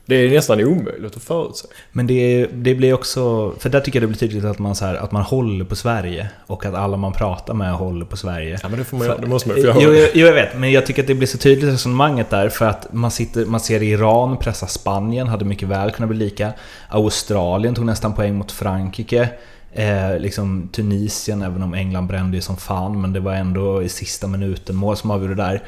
det 0.05 0.15
är 0.15 0.29
nästan 0.29 0.61
omöjligt 0.61 1.15
att 1.15 1.23
förutse. 1.23 1.67
Men 1.91 2.07
det, 2.07 2.47
det 2.53 2.75
blir 2.75 2.93
också, 2.93 3.53
för 3.59 3.69
där 3.69 3.79
tycker 3.79 3.99
jag 4.01 4.03
det 4.03 4.07
blir 4.07 4.17
tydligt 4.17 4.45
att 4.45 4.59
man, 4.59 4.75
så 4.75 4.85
här, 4.85 4.95
att 4.95 5.11
man 5.11 5.21
håller 5.21 5.65
på 5.65 5.75
Sverige 5.75 6.29
och 6.47 6.65
att 6.65 6.73
alla 6.73 6.97
man 6.97 7.13
pratar 7.13 7.53
med 7.53 7.73
håller 7.73 8.05
på 8.05 8.17
Sverige. 8.17 8.59
Ja 8.63 8.69
men 8.69 8.79
det, 8.79 8.85
får 8.85 8.97
man, 8.97 9.07
göra, 9.07 9.17
det 9.17 9.27
måste 9.27 9.49
man 9.49 9.57
ju 9.57 9.73
få 9.73 9.79
jo, 9.81 10.07
jo, 10.13 10.25
jag 10.25 10.33
vet. 10.33 10.57
Men 10.57 10.71
jag 10.71 10.85
tycker 10.85 11.01
att 11.01 11.07
det 11.07 11.15
blir 11.15 11.27
så 11.27 11.37
tydligt 11.37 11.73
resonemanget 11.73 12.29
där 12.29 12.49
för 12.49 12.65
att 12.65 12.93
man, 12.93 13.11
sitter, 13.11 13.45
man 13.45 13.59
ser 13.59 13.83
Iran 13.83 14.37
pressa 14.37 14.67
Spanien, 14.67 15.27
hade 15.27 15.45
mycket 15.45 15.67
väl 15.67 15.91
kunnat 15.91 16.09
bli 16.09 16.19
lika. 16.19 16.53
Australien 16.89 17.75
tog 17.75 17.85
nästan 17.85 18.15
poäng 18.15 18.35
mot 18.35 18.51
Frankrike. 18.51 19.29
Eh, 19.73 20.19
liksom 20.19 20.69
Tunisien, 20.71 21.41
även 21.41 21.63
om 21.63 21.73
England 21.73 22.07
brände 22.07 22.37
ju 22.37 22.41
som 22.41 22.57
fan, 22.57 23.01
men 23.01 23.13
det 23.13 23.19
var 23.19 23.33
ändå 23.33 23.83
i 23.83 23.89
sista 23.89 24.27
minuten 24.27 24.75
mål 24.75 24.97
som 24.97 25.11
avgjorde 25.11 25.35
där. 25.35 25.63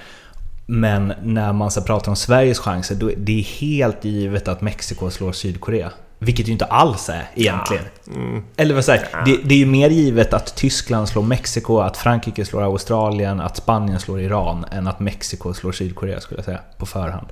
Men 0.65 1.13
när 1.23 1.53
man 1.53 1.71
så 1.71 1.81
pratar 1.81 2.11
om 2.11 2.15
Sveriges 2.15 2.59
chanser, 2.59 2.95
då 2.95 3.11
är 3.11 3.15
det 3.17 3.39
är 3.39 3.43
helt 3.43 4.05
givet 4.05 4.47
att 4.47 4.61
Mexiko 4.61 5.09
slår 5.09 5.31
Sydkorea. 5.31 5.91
Vilket 6.19 6.47
ju 6.47 6.51
inte 6.51 6.65
alls 6.65 7.09
är 7.09 7.29
egentligen. 7.35 7.83
Mm. 8.07 8.43
Eller 8.57 8.75
vad 8.75 8.85
säger 8.85 9.07
det, 9.25 9.37
det 9.43 9.55
är 9.55 9.59
ju 9.59 9.65
mer 9.65 9.89
givet 9.89 10.33
att 10.33 10.55
Tyskland 10.55 11.09
slår 11.09 11.23
Mexiko, 11.23 11.79
att 11.79 11.97
Frankrike 11.97 12.45
slår 12.45 12.61
Australien, 12.63 13.39
att 13.39 13.57
Spanien 13.57 13.99
slår 13.99 14.21
Iran 14.21 14.65
än 14.71 14.87
att 14.87 14.99
Mexiko 14.99 15.53
slår 15.53 15.71
Sydkorea 15.71 16.19
skulle 16.19 16.37
jag 16.37 16.45
säga, 16.45 16.59
på 16.77 16.85
förhand. 16.85 17.27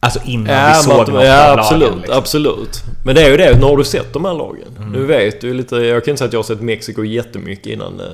Alltså 0.00 0.20
innan 0.24 0.54
Ja, 0.54 0.68
vi 0.76 0.82
såg 0.82 1.00
att- 1.00 1.08
något 1.08 1.24
ja 1.24 1.52
absolut, 1.58 1.82
lagen. 1.88 1.98
Liksom. 1.98 2.18
absolut. 2.18 2.82
Men 3.04 3.14
det 3.14 3.22
är 3.22 3.30
ju 3.30 3.36
det, 3.36 3.58
nu 3.58 3.64
har 3.64 3.76
du 3.76 3.84
sett 3.84 4.12
de 4.12 4.24
här 4.24 4.34
lagen. 4.34 4.68
Mm. 4.78 4.92
Du 4.92 5.06
vet 5.06 5.42
ju 5.44 5.54
lite, 5.54 5.76
jag 5.76 6.04
kan 6.04 6.12
inte 6.12 6.18
säga 6.18 6.26
att 6.26 6.32
jag 6.32 6.38
har 6.40 6.44
sett 6.44 6.60
Mexiko 6.60 7.04
jättemycket 7.04 7.66
innan. 7.66 8.00
eh, 8.00 8.06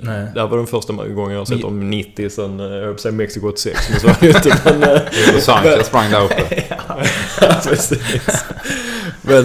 Nej. 0.00 0.26
Det 0.34 0.40
här 0.40 0.46
var 0.46 0.56
den 0.56 0.66
första 0.66 0.92
gången 0.92 1.30
jag 1.32 1.38
har 1.40 1.44
sett 1.44 1.62
dem 1.62 1.90
90 1.90 2.30
sen, 2.30 2.60
eh, 2.60 2.66
jag 2.66 2.72
höll 2.72 2.86
på 2.88 2.94
att 2.94 3.00
säga 3.00 3.12
Mexiko 3.12 3.48
86, 3.48 3.80
men 3.90 4.00
så 4.00 4.06
var 4.06 4.16
det 4.20 4.26
ju 4.26 4.32
inte. 4.32 4.56
Men, 4.64 4.82
eh, 4.82 5.00
Och 5.36 5.42
Sanchez 5.42 5.86
sprang 5.86 6.10
där 6.10 6.24
uppe. 6.24 6.62
Ja, 7.40 7.60
precis. 7.68 8.44
Men, 9.22 9.44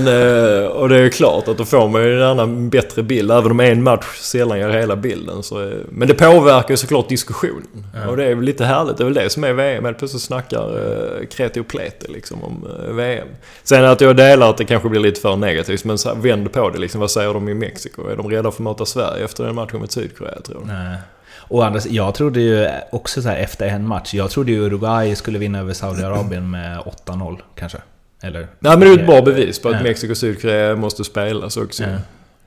och 0.68 0.90
det 0.90 0.96
är 0.96 1.02
ju 1.02 1.10
klart 1.10 1.48
att 1.48 1.58
då 1.58 1.66
får 1.66 1.88
man 1.88 2.04
ju 2.04 2.16
en 2.22 2.28
annan 2.28 2.70
bättre 2.70 3.04
bild. 3.04 3.32
Även 3.32 3.52
om 3.52 3.60
en 3.60 3.84
match 3.84 4.06
sällan 4.20 4.60
ger 4.60 4.70
hela 4.70 4.96
bilden. 4.96 5.44
Så, 5.44 5.72
men 5.90 6.08
det 6.08 6.14
påverkar 6.14 6.70
ju 6.70 6.78
såklart 6.78 7.10
diskussionen. 7.10 7.68
Och 8.10 8.18
det 8.18 8.26
är 8.26 8.36
väl 8.36 8.46
lite 8.46 8.66
härligt. 8.66 8.98
Det 8.98 9.04
är 9.04 9.06
väl 9.06 9.14
det 9.14 9.30
som 9.30 9.44
är 9.44 9.54
VM. 9.54 9.86
Helt 9.86 9.98
plötsligt 9.98 10.22
snackar 10.24 11.26
kreti 11.32 11.60
och 11.60 11.68
pleti 11.80 12.12
liksom 12.12 12.44
om 12.44 12.68
eh, 12.88 12.94
VM. 12.94 13.28
Sen 13.64 13.86
att 13.86 14.02
jag 14.02 14.16
delar 14.16 14.50
att 14.50 14.58
det 14.58 14.66
kanske 14.66 14.90
blir 14.90 15.02
lite 15.02 15.22
för 15.22 15.36
negativt. 15.36 15.84
Men 15.86 15.98
så 15.98 16.16
vänd 16.16 16.52
på 16.54 16.70
det 16.70 16.80
liksom. 16.80 17.02
Vad 17.02 17.12
säger 17.12 17.34
de 17.34 17.50
i 17.50 17.54
Mexiko? 17.54 18.08
Är 18.08 18.16
de 18.16 18.30
redo 18.30 18.52
för 18.52 18.64
att 18.64 18.64
möta 18.64 18.86
Sverige 18.86 19.26
efter 19.26 19.44
den 19.44 19.56
matchen 19.56 19.80
mot 19.80 19.92
Sydkorea 19.92 20.42
tror 20.42 20.62
du? 20.62 20.74
Nej. 20.74 20.98
Och 21.38 21.66
andra, 21.66 21.80
jag 21.90 22.16
trodde 22.16 22.42
ju 22.42 22.68
också 22.92 23.22
så 23.22 23.30
här 23.30 23.38
efter 23.38 23.68
en 23.68 23.88
match, 23.88 24.14
jag 24.14 24.30
trodde 24.30 24.52
ju 24.52 24.60
Uruguay 24.66 25.16
skulle 25.16 25.40
vinna 25.40 25.60
över 25.60 25.74
Saudiarabien 25.74 26.52
med 26.52 26.78
8-0 27.06 27.38
kanske. 27.56 27.78
Eller? 28.22 28.40
Nej 28.40 28.48
men 28.60 28.80
det 28.80 28.86
är 28.86 28.96
ju 28.96 29.00
ett 29.00 29.08
bra 29.08 29.22
bevis 29.22 29.60
på 29.60 29.70
att 29.70 29.76
Ja. 29.76 29.84
Mexiko 29.84 30.12
och 30.12 30.18
Sydkorea 30.18 30.76
måste 30.76 31.04
spelas 31.04 31.58
också. 31.58 31.84
Ja. 31.84 31.90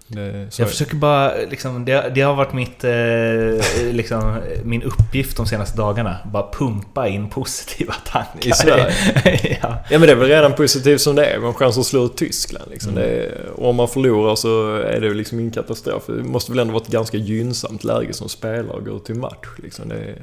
Det, 0.07 0.59
Jag 0.59 0.69
försöker 0.69 0.97
bara, 0.97 1.35
liksom, 1.51 1.85
det, 1.85 2.13
det 2.15 2.21
har 2.21 2.35
varit 2.35 2.53
mitt, 2.53 2.85
eh, 2.85 3.93
liksom, 3.93 4.39
min 4.65 4.83
uppgift 4.83 5.37
de 5.37 5.47
senaste 5.47 5.77
dagarna. 5.77 6.17
Bara 6.33 6.51
pumpa 6.53 7.09
in 7.09 7.31
positiva 7.31 7.95
tankar. 7.95 8.49
I 8.49 8.53
Sverige? 8.53 8.93
ja. 9.63 9.79
Ja 9.91 9.99
men 9.99 10.01
det 10.01 10.11
är 10.11 10.17
väl 10.17 10.29
redan 10.29 10.53
positivt 10.53 11.01
som 11.01 11.17
det 11.17 11.27
är. 11.27 11.39
Man 11.39 11.47
har 11.47 11.53
chans 11.53 11.79
att 11.79 11.87
slå 11.87 12.05
ut 12.05 12.17
Tyskland 12.17 12.71
liksom. 12.71 12.93
Mm. 12.93 13.03
Det 13.03 13.09
är, 13.09 13.47
och 13.57 13.71
om 13.71 13.77
man 13.77 13.89
förlorar 13.89 14.35
så 14.35 14.77
är 14.77 15.01
det 15.01 15.07
ju 15.07 15.15
liksom 15.15 15.41
ingen 15.41 15.53
katastrof. 15.53 16.03
Det 16.07 16.13
måste 16.13 16.53
väl 16.53 16.59
ändå 16.59 16.73
vara 16.73 16.83
ett 16.83 16.93
ganska 16.93 17.17
gynnsamt 17.17 17.85
läge 17.85 18.13
som 18.13 18.29
spelare 18.29 18.77
och 18.77 18.85
gå 18.85 18.97
ut 18.97 19.05
till 19.05 19.15
match. 19.15 19.49
Liksom. 19.63 19.89
Det 19.89 20.15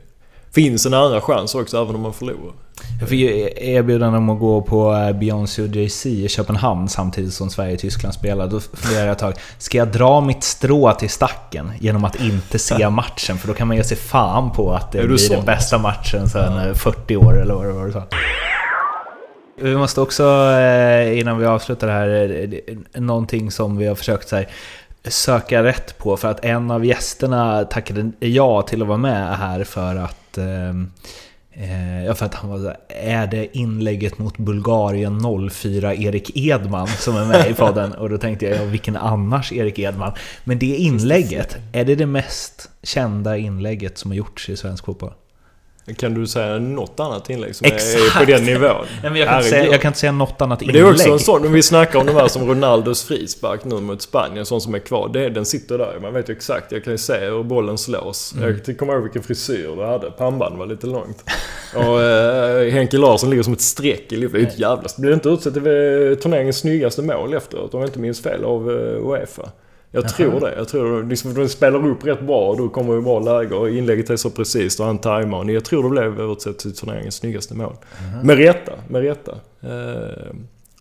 finns 0.51 0.85
en 0.85 0.93
andra 0.93 1.21
chans 1.21 1.55
också 1.55 1.81
även 1.81 1.95
om 1.95 2.01
man 2.01 2.13
förlorar. 2.13 2.53
Jag 2.99 3.09
fick 3.09 3.19
ju 3.19 3.49
erbjudande 3.55 4.17
om 4.17 4.29
att 4.29 4.39
gå 4.39 4.61
på 4.61 4.93
eh, 4.93 5.11
Beyoncé 5.11 5.61
och 5.61 5.67
Jay-Z 5.67 6.09
i 6.09 6.27
Köpenhamn 6.27 6.89
samtidigt 6.89 7.33
som 7.33 7.49
Sverige 7.49 7.73
och 7.73 7.79
Tyskland 7.79 8.13
spelar. 8.13 8.47
Då 8.47 8.59
funderade 8.59 9.07
jag 9.07 9.11
ett 9.11 9.19
tag, 9.19 9.33
ska 9.57 9.77
jag 9.77 9.87
dra 9.87 10.21
mitt 10.21 10.43
strå 10.43 10.93
till 10.93 11.09
stacken 11.09 11.71
genom 11.79 12.05
att 12.05 12.21
inte 12.21 12.59
se 12.59 12.89
matchen? 12.89 13.37
För 13.37 13.47
då 13.47 13.53
kan 13.53 13.67
man 13.67 13.77
ge 13.77 13.83
sig 13.83 13.97
fan 13.97 14.51
på 14.51 14.73
att 14.73 14.91
det 14.91 15.03
blir 15.07 15.17
sån? 15.17 15.35
den 15.35 15.45
bästa 15.45 15.77
matchen 15.77 16.29
sedan 16.29 16.67
eh, 16.67 16.73
40 16.73 17.15
år 17.17 17.41
eller 17.41 17.53
vad 17.53 17.65
det 17.65 17.73
var 17.73 17.85
du 17.85 17.91
sa. 17.91 18.03
Vi 19.61 19.77
måste 19.77 20.01
också, 20.01 20.23
eh, 20.51 21.19
innan 21.19 21.37
vi 21.37 21.45
avslutar 21.45 21.87
det 21.87 21.93
här, 21.93 22.49
eh, 22.67 23.01
någonting 23.01 23.51
som 23.51 23.77
vi 23.77 23.87
har 23.87 23.95
försökt 23.95 24.29
så 24.29 24.35
här, 24.35 24.47
söka 25.03 25.63
rätt 25.63 25.97
på. 25.97 26.17
För 26.17 26.27
att 26.27 26.45
en 26.45 26.71
av 26.71 26.85
gästerna 26.85 27.63
tackade 27.63 28.11
ja 28.19 28.61
till 28.61 28.81
att 28.81 28.87
vara 28.87 28.97
med 28.97 29.37
här 29.37 29.63
för 29.63 29.95
att 29.95 30.18
ehm, 30.37 30.91
Eh, 31.59 32.05
Ja, 32.05 32.15
för 32.15 32.25
att 32.25 32.33
han 32.33 32.49
var 32.49 32.57
så 32.57 32.65
här, 32.65 32.77
är 32.89 33.27
det 33.27 33.57
inlägget 33.57 34.17
mot 34.17 34.37
Bulgarien 34.37 35.21
04 35.51 35.95
Erik 35.95 36.37
Edman 36.37 36.87
som 36.87 37.15
är 37.15 37.25
med 37.25 37.51
i 37.51 37.53
podden? 37.53 37.91
Och 37.91 38.09
då 38.09 38.17
tänkte 38.17 38.45
jag, 38.45 38.61
ja, 38.61 38.65
vilken 38.65 38.95
annars 38.95 39.51
Erik 39.51 39.79
Edman? 39.79 40.13
Men 40.43 40.59
det 40.59 40.75
inlägget, 40.75 41.57
är 41.73 41.85
det 41.85 41.95
det 41.95 42.05
mest 42.05 42.69
kända 42.83 43.37
inlägget 43.37 43.97
som 43.97 44.11
har 44.11 44.15
gjorts 44.15 44.49
i 44.49 44.57
svensk 44.57 44.85
fotboll? 44.85 45.13
Kan 45.97 46.13
du 46.13 46.27
säga 46.27 46.59
något 46.59 46.99
annat 46.99 47.29
inlägg 47.29 47.55
som 47.55 47.67
Exakt. 47.67 48.15
är 48.15 48.19
på 48.19 48.31
den 48.31 48.43
nivån? 48.43 48.85
Nej, 49.01 49.11
men 49.11 49.15
jag, 49.15 49.27
kan 49.27 49.37
inte 49.37 49.49
säga, 49.49 49.71
jag 49.71 49.81
kan 49.81 49.89
inte 49.89 49.99
säga 49.99 50.11
något 50.11 50.41
annat 50.41 50.59
Men 50.59 50.67
det 50.67 50.79
inlägg. 50.79 50.89
är 50.89 50.93
också 50.93 51.11
en 51.11 51.19
sån, 51.19 51.45
om 51.45 51.53
vi 51.53 51.63
snackar 51.63 51.99
om 51.99 52.05
de 52.05 52.15
här 52.15 52.27
som 52.27 52.47
Ronaldos 52.47 53.03
frispark 53.03 53.65
nu 53.65 53.75
mot 53.75 54.01
Spanien, 54.01 54.45
sån 54.45 54.61
som 54.61 54.75
är 54.75 54.79
kvar. 54.79 55.09
Det, 55.13 55.29
den 55.29 55.45
sitter 55.45 55.77
där, 55.77 55.99
man 56.01 56.13
vet 56.13 56.29
ju 56.29 56.33
exakt. 56.33 56.71
Jag 56.71 56.83
kan 56.83 56.93
ju 56.93 56.97
se 56.97 57.19
hur 57.19 57.43
bollen 57.43 57.77
slås. 57.77 58.33
Mm. 58.37 58.59
Jag 58.65 58.77
kommer 58.77 58.93
ihåg 58.93 59.03
vilken 59.03 59.23
frisyr 59.23 59.75
du 59.75 59.85
hade. 59.85 60.11
Pannband 60.11 60.57
var 60.57 60.65
lite 60.65 60.87
långt. 60.87 61.23
Och 61.75 62.01
eh, 62.01 62.71
Henke 62.71 62.97
Larsson 62.97 63.29
ligger 63.29 63.43
som 63.43 63.53
ett 63.53 63.61
streck 63.61 64.11
i 64.11 64.15
ju 64.15 64.47
ett 64.47 64.59
jävla... 64.59 64.89
Blir 64.97 65.09
det 65.09 65.13
inte 65.13 65.29
utsett 65.29 65.53
till 65.53 65.65
eh, 65.67 66.15
turneringens 66.15 66.57
snyggaste 66.57 67.01
mål 67.01 67.33
efteråt? 67.33 67.73
Om 67.73 67.79
jag 67.79 67.87
inte 67.87 67.99
minns 67.99 68.23
fel 68.23 68.43
av 68.43 68.71
eh, 68.71 69.09
Uefa. 69.09 69.49
Jag 69.91 70.09
tror 70.09 70.39
det. 70.39 70.55
Jag 70.55 70.67
tror 70.67 71.03
liksom, 71.03 71.33
de 71.33 71.49
spelar 71.49 71.87
upp 71.87 72.05
rätt 72.05 72.21
bra 72.21 72.49
och 72.49 72.57
då 72.57 72.69
kommer 72.69 72.93
ju 72.93 73.01
bra 73.01 73.19
läge 73.19 73.55
och 73.55 73.69
inlägget 73.69 74.09
är 74.09 74.15
så 74.15 74.29
precis 74.29 74.79
och 74.79 74.85
han 74.85 74.97
tajmar. 74.97 75.37
och 75.37 75.51
Jag 75.51 75.65
tror 75.65 75.83
det 75.83 75.89
blev 75.89 76.31
utsett 76.31 76.59
till 76.59 76.75
turneringens 76.75 77.15
snyggaste 77.15 77.53
mål. 77.53 77.75
Med 78.23 78.37
rätta, 78.37 78.71
med 78.87 79.01
rätta. 79.01 79.31
Eh, 79.61 80.35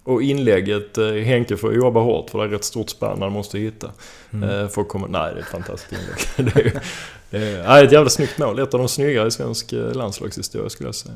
och 0.08 0.22
inlägget, 0.22 0.98
eh, 0.98 1.12
Henke 1.12 1.56
får 1.56 1.74
jobba 1.74 2.00
hårt 2.00 2.30
för 2.30 2.38
det 2.38 2.44
är 2.44 2.48
rätt 2.48 2.64
stort 2.64 2.90
spann 2.90 3.22
han 3.22 3.32
måste 3.32 3.58
hitta. 3.58 3.86
Eh, 4.32 4.68
för 4.68 4.80
att 4.80 4.88
komma, 4.88 5.06
nej, 5.06 5.34
det 5.34 5.38
är 5.38 5.42
ett 5.42 5.48
fantastiskt 5.48 6.38
inlägg. 6.38 6.54
det 6.54 6.60
är, 6.60 6.82
det 7.30 7.62
är, 7.64 7.84
ett 7.84 7.92
jävla 7.92 8.10
snyggt 8.10 8.38
mål. 8.38 8.58
Ett 8.58 8.74
av 8.74 8.80
de 8.80 8.88
snyggare 8.88 9.28
i 9.28 9.30
svensk 9.30 9.72
eh, 9.72 9.92
landslagshistoria 9.92 10.68
skulle 10.68 10.88
jag 10.88 10.94
säga. 10.94 11.14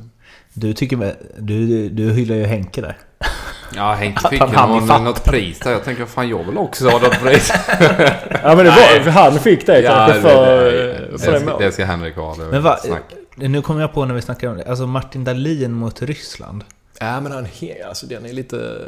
Du, 0.54 0.72
tycker, 0.72 1.14
du, 1.38 1.88
du 1.88 2.10
hyllar 2.12 2.36
ju 2.36 2.44
Henke 2.44 2.80
där. 2.80 2.96
Ja, 3.76 3.92
Henke 3.92 4.28
fick 4.28 4.40
han 4.40 4.68
någon, 4.68 5.04
något 5.04 5.24
pris 5.24 5.58
där. 5.58 5.70
Jag 5.70 5.84
tänker, 5.84 6.04
fan 6.06 6.28
jag 6.28 6.44
vill 6.44 6.58
också 6.58 6.88
ha 6.88 6.98
något 6.98 7.20
pris. 7.20 7.52
Ja 8.42 8.54
men 8.56 8.64
det 8.64 8.70
var, 8.70 9.10
han 9.10 9.38
fick 9.38 9.66
det 9.66 9.82
kanske 9.82 10.20
för, 10.20 10.56
det, 10.56 10.92
eh, 10.94 11.00
det, 11.12 11.18
för 11.18 11.32
det 11.32 11.40
ska, 11.40 11.58
det 11.58 11.72
ska 11.72 11.84
Henrik 11.84 12.16
ha. 12.16 12.34
Det 12.34 12.44
Men 12.44 12.62
va, 12.62 12.78
nu 13.34 13.62
kommer 13.62 13.80
jag 13.80 13.92
på 13.92 14.04
när 14.04 14.14
vi 14.14 14.22
snackar 14.22 14.48
om 14.48 14.56
det. 14.56 14.64
Alltså 14.64 14.86
Martin 14.86 15.24
Dahlin 15.24 15.72
mot 15.72 16.02
Ryssland. 16.02 16.64
Ja 17.00 17.20
men 17.20 17.32
han, 17.32 17.46
he- 17.46 17.88
alltså 17.88 18.06
den 18.06 18.26
är 18.26 18.32
lite... 18.32 18.78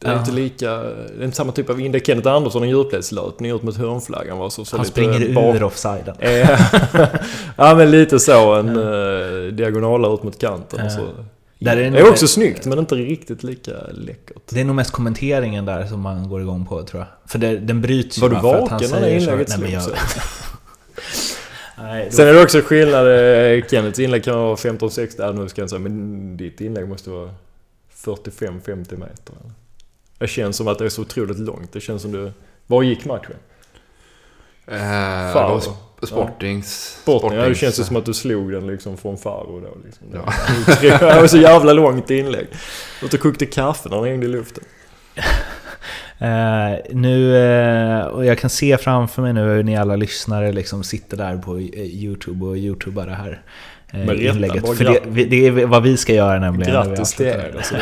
Det 0.00 0.08
är 0.08 0.12
Ja. 0.12 0.18
inte 0.18 0.32
lika... 0.32 0.76
Det 0.76 1.20
är 1.20 1.24
inte 1.24 1.36
samma 1.36 1.52
typ 1.52 1.70
av 1.70 1.80
inlägg. 1.80 2.06
Kenneth 2.06 2.28
Andersson, 2.28 2.62
en 2.62 2.68
djurpledslöpning 2.68 3.50
ut 3.56 3.62
mot 3.62 3.76
hörnflaggan 3.76 4.38
var 4.38 4.50
så, 4.50 4.64
så 4.64 4.76
Han 4.76 4.86
springer 4.86 5.34
bak- 5.34 5.56
ur 5.56 5.62
offsiden. 5.62 6.14
Eh, 6.20 6.60
ja 7.56 7.74
men 7.74 7.90
lite 7.90 8.18
så. 8.20 8.54
En 8.54 8.76
uh, 8.76 9.52
diagonal 9.52 10.14
ut 10.14 10.22
mot 10.22 10.38
kanten 10.38 10.86
och 10.86 10.92
så. 10.92 11.06
Där 11.58 11.76
är 11.76 11.84
det 11.84 11.90
det 11.90 11.98
är 11.98 12.10
också 12.10 12.26
snyggt 12.28 12.66
men 12.66 12.78
inte 12.78 12.94
riktigt 12.94 13.42
lika 13.42 13.72
läckert. 13.92 14.36
Det 14.50 14.60
är 14.60 14.64
nog 14.64 14.76
mest 14.76 14.90
kommenteringen 14.90 15.64
där 15.64 15.86
som 15.86 16.00
man 16.00 16.28
går 16.28 16.40
igång 16.40 16.66
på 16.66 16.82
tror 16.82 17.00
jag. 17.02 17.30
För 17.30 17.38
det, 17.38 17.58
den 17.58 17.80
bryts 17.80 18.18
ju 18.18 18.22
Var 18.22 18.28
du 18.28 18.34
bara 18.40 18.58
att 18.62 18.68
han 18.70 18.78
vaken 18.80 18.90
när 18.90 19.00
så. 19.20 19.30
inlägget 19.30 19.50
slogs? 19.50 19.88
Nej, 21.78 22.04
då, 22.10 22.16
Sen 22.16 22.28
är 22.28 22.32
det 22.34 22.42
också 22.42 22.60
skillnad. 22.60 23.06
eh, 23.06 23.64
Kenneths 23.70 23.98
inlägg 23.98 24.24
kan 24.24 24.34
vara 24.38 24.54
15-16, 24.54 25.08
ja, 25.18 25.32
nu 25.32 25.48
ska 25.48 25.60
jag 25.62 25.70
säga, 25.70 25.80
men 25.80 26.36
ditt 26.36 26.60
inlägg 26.60 26.88
måste 26.88 27.10
vara 27.10 27.30
45-50 28.04 28.74
meter. 28.76 29.32
eller? 29.40 29.52
Det 30.20 30.26
känns 30.26 30.56
som 30.56 30.68
att 30.68 30.78
det 30.78 30.84
är 30.84 30.88
så 30.88 31.02
otroligt 31.02 31.38
långt. 31.38 31.72
Det 31.72 31.80
känns 31.80 32.02
som 32.02 32.12
du... 32.12 32.32
Var 32.66 32.82
gick 32.82 33.04
matchen? 33.04 33.36
Eh, 34.66 34.78
Faro. 35.32 35.46
det 35.46 35.52
var 35.52 35.60
sp- 35.60 36.06
Sportings... 36.06 36.98
Sporting, 37.02 37.32
ja, 37.38 37.44
det 37.44 37.50
Sportings- 37.50 37.54
känns 37.54 37.80
ju 37.80 37.84
som 37.84 37.96
att 37.96 38.04
du 38.04 38.14
slog 38.14 38.52
den 38.52 38.66
liksom 38.66 38.96
från 38.96 39.18
Faro 39.18 39.60
då. 39.60 39.78
Liksom. 39.84 40.06
Ja. 40.12 40.32
Det 40.80 41.20
var 41.20 41.26
så 41.26 41.36
jävla 41.38 41.72
långt 41.72 42.10
inlägg. 42.10 42.46
Och 43.02 43.10
kokte 43.20 43.46
kaffe 43.46 43.88
när 43.88 43.96
den 43.96 44.04
hängde 44.06 44.26
i 44.26 44.28
luften. 44.28 44.64
eh, 46.18 46.78
nu, 46.90 47.36
eh, 47.36 48.00
och 48.06 48.24
jag 48.24 48.38
kan 48.38 48.50
se 48.50 48.78
framför 48.78 49.22
mig 49.22 49.32
nu 49.32 49.40
hur 49.40 49.62
ni 49.62 49.76
alla 49.76 49.96
lyssnare 49.96 50.52
liksom 50.52 50.84
sitter 50.84 51.16
där 51.16 51.36
på 51.36 51.56
eh, 51.58 51.64
YouTube 51.82 52.46
och 52.46 52.56
YouTubar 52.56 53.06
det 53.06 53.14
här 53.14 53.42
eh, 53.92 53.98
Men 53.98 54.08
rätta, 54.08 54.22
inlägget. 54.22 54.78
För 54.78 54.84
det, 54.84 55.24
det 55.24 55.46
är 55.46 55.66
vad 55.66 55.82
vi 55.82 55.96
ska 55.96 56.14
göra 56.14 56.38
nämligen. 56.38 56.72
Grattis 56.72 57.14
till 57.14 57.26
er. 57.26 57.54
Alltså, 57.56 57.74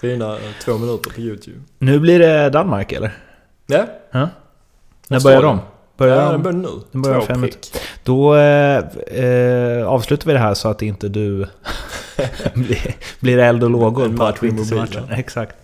fina 0.00 0.36
två 0.64 0.78
minuter 0.78 1.10
på 1.10 1.20
YouTube. 1.20 1.60
Nu 1.78 2.00
blir 2.00 2.18
det 2.18 2.50
Danmark 2.50 2.92
eller? 2.92 3.12
Ja, 3.66 3.86
Ja? 4.10 4.28
När 5.08 5.20
börjar 5.20 5.42
de? 5.42 5.58
Börjar 5.96 6.16
ja 6.16 6.22
de? 6.22 6.32
den 6.32 6.42
börjar 6.42 6.58
nu. 6.58 6.82
Den 6.92 7.02
börjar 7.02 7.20
fem 7.20 7.42
prick. 7.42 7.74
Då 8.04 8.36
eh, 8.36 8.78
eh, 9.24 9.86
avslutar 9.86 10.26
vi 10.26 10.32
det 10.32 10.38
här 10.38 10.54
så 10.54 10.68
att 10.68 10.82
inte 10.82 11.08
du 11.08 11.46
blir, 12.54 12.94
blir 13.20 13.38
eld 13.38 13.64
och 13.64 13.70
lågor 13.70 14.08
på 14.08 14.74
matchen. 14.74 15.04
Exakt. 15.10 15.56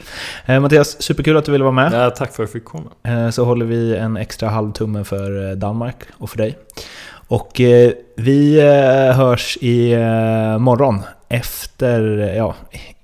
Eh, 0.46 0.60
Mattias, 0.60 1.02
superkul 1.02 1.36
att 1.36 1.44
du 1.44 1.52
ville 1.52 1.64
vara 1.64 1.72
med. 1.72 1.92
Ja, 1.92 2.10
tack 2.10 2.34
för 2.34 2.42
att 2.42 2.48
jag 2.48 2.52
fick 2.52 2.64
komma. 2.64 2.90
Eh, 3.02 3.30
så 3.30 3.44
håller 3.44 3.66
vi 3.66 3.96
en 3.96 4.16
extra 4.16 4.48
halvtumme 4.48 5.04
för 5.04 5.50
eh, 5.50 5.56
Danmark 5.56 5.96
och 6.18 6.30
för 6.30 6.38
dig. 6.38 6.58
Och 7.28 7.60
eh, 7.60 7.92
vi 8.16 8.60
eh, 8.60 9.16
hörs 9.16 9.58
i 9.60 9.92
eh, 9.92 10.58
morgon 10.58 11.00
efter, 11.28 12.00
ja, 12.36 12.54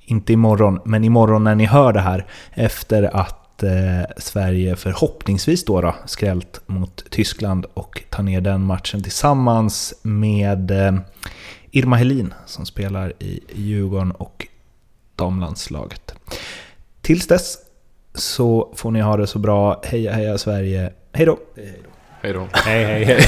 inte 0.04 0.32
imorgon, 0.32 0.80
men 0.84 1.04
imorgon 1.04 1.44
när 1.44 1.54
ni 1.54 1.64
hör 1.64 1.92
det 1.92 2.00
här. 2.00 2.26
Efter 2.52 3.16
att 3.16 3.62
eh, 3.62 3.70
Sverige 4.16 4.76
förhoppningsvis 4.76 5.64
då, 5.64 5.80
då 5.80 5.94
skrällt 6.06 6.60
mot 6.66 7.10
Tyskland 7.10 7.66
och 7.74 8.02
tar 8.10 8.22
ner 8.22 8.40
den 8.40 8.62
matchen 8.62 9.02
tillsammans 9.02 9.94
med 10.02 10.70
eh, 10.70 10.94
Irma 11.70 11.96
Helin 11.96 12.34
som 12.46 12.66
spelar 12.66 13.12
i 13.18 13.40
Djurgården 13.54 14.10
och 14.12 14.46
damlandslaget. 15.16 16.14
Tills 17.00 17.26
dess 17.26 17.56
så 18.14 18.72
får 18.76 18.90
ni 18.90 19.00
ha 19.00 19.16
det 19.16 19.26
så 19.26 19.38
bra. 19.38 19.80
Heja 19.84 20.12
heja 20.12 20.38
Sverige. 20.38 20.92
Hej 21.12 21.26
då! 21.26 21.38
Hej 21.56 21.80
då. 21.84 21.93
Hej, 22.64 22.84
hej, 22.84 23.04
hej. 23.04 23.26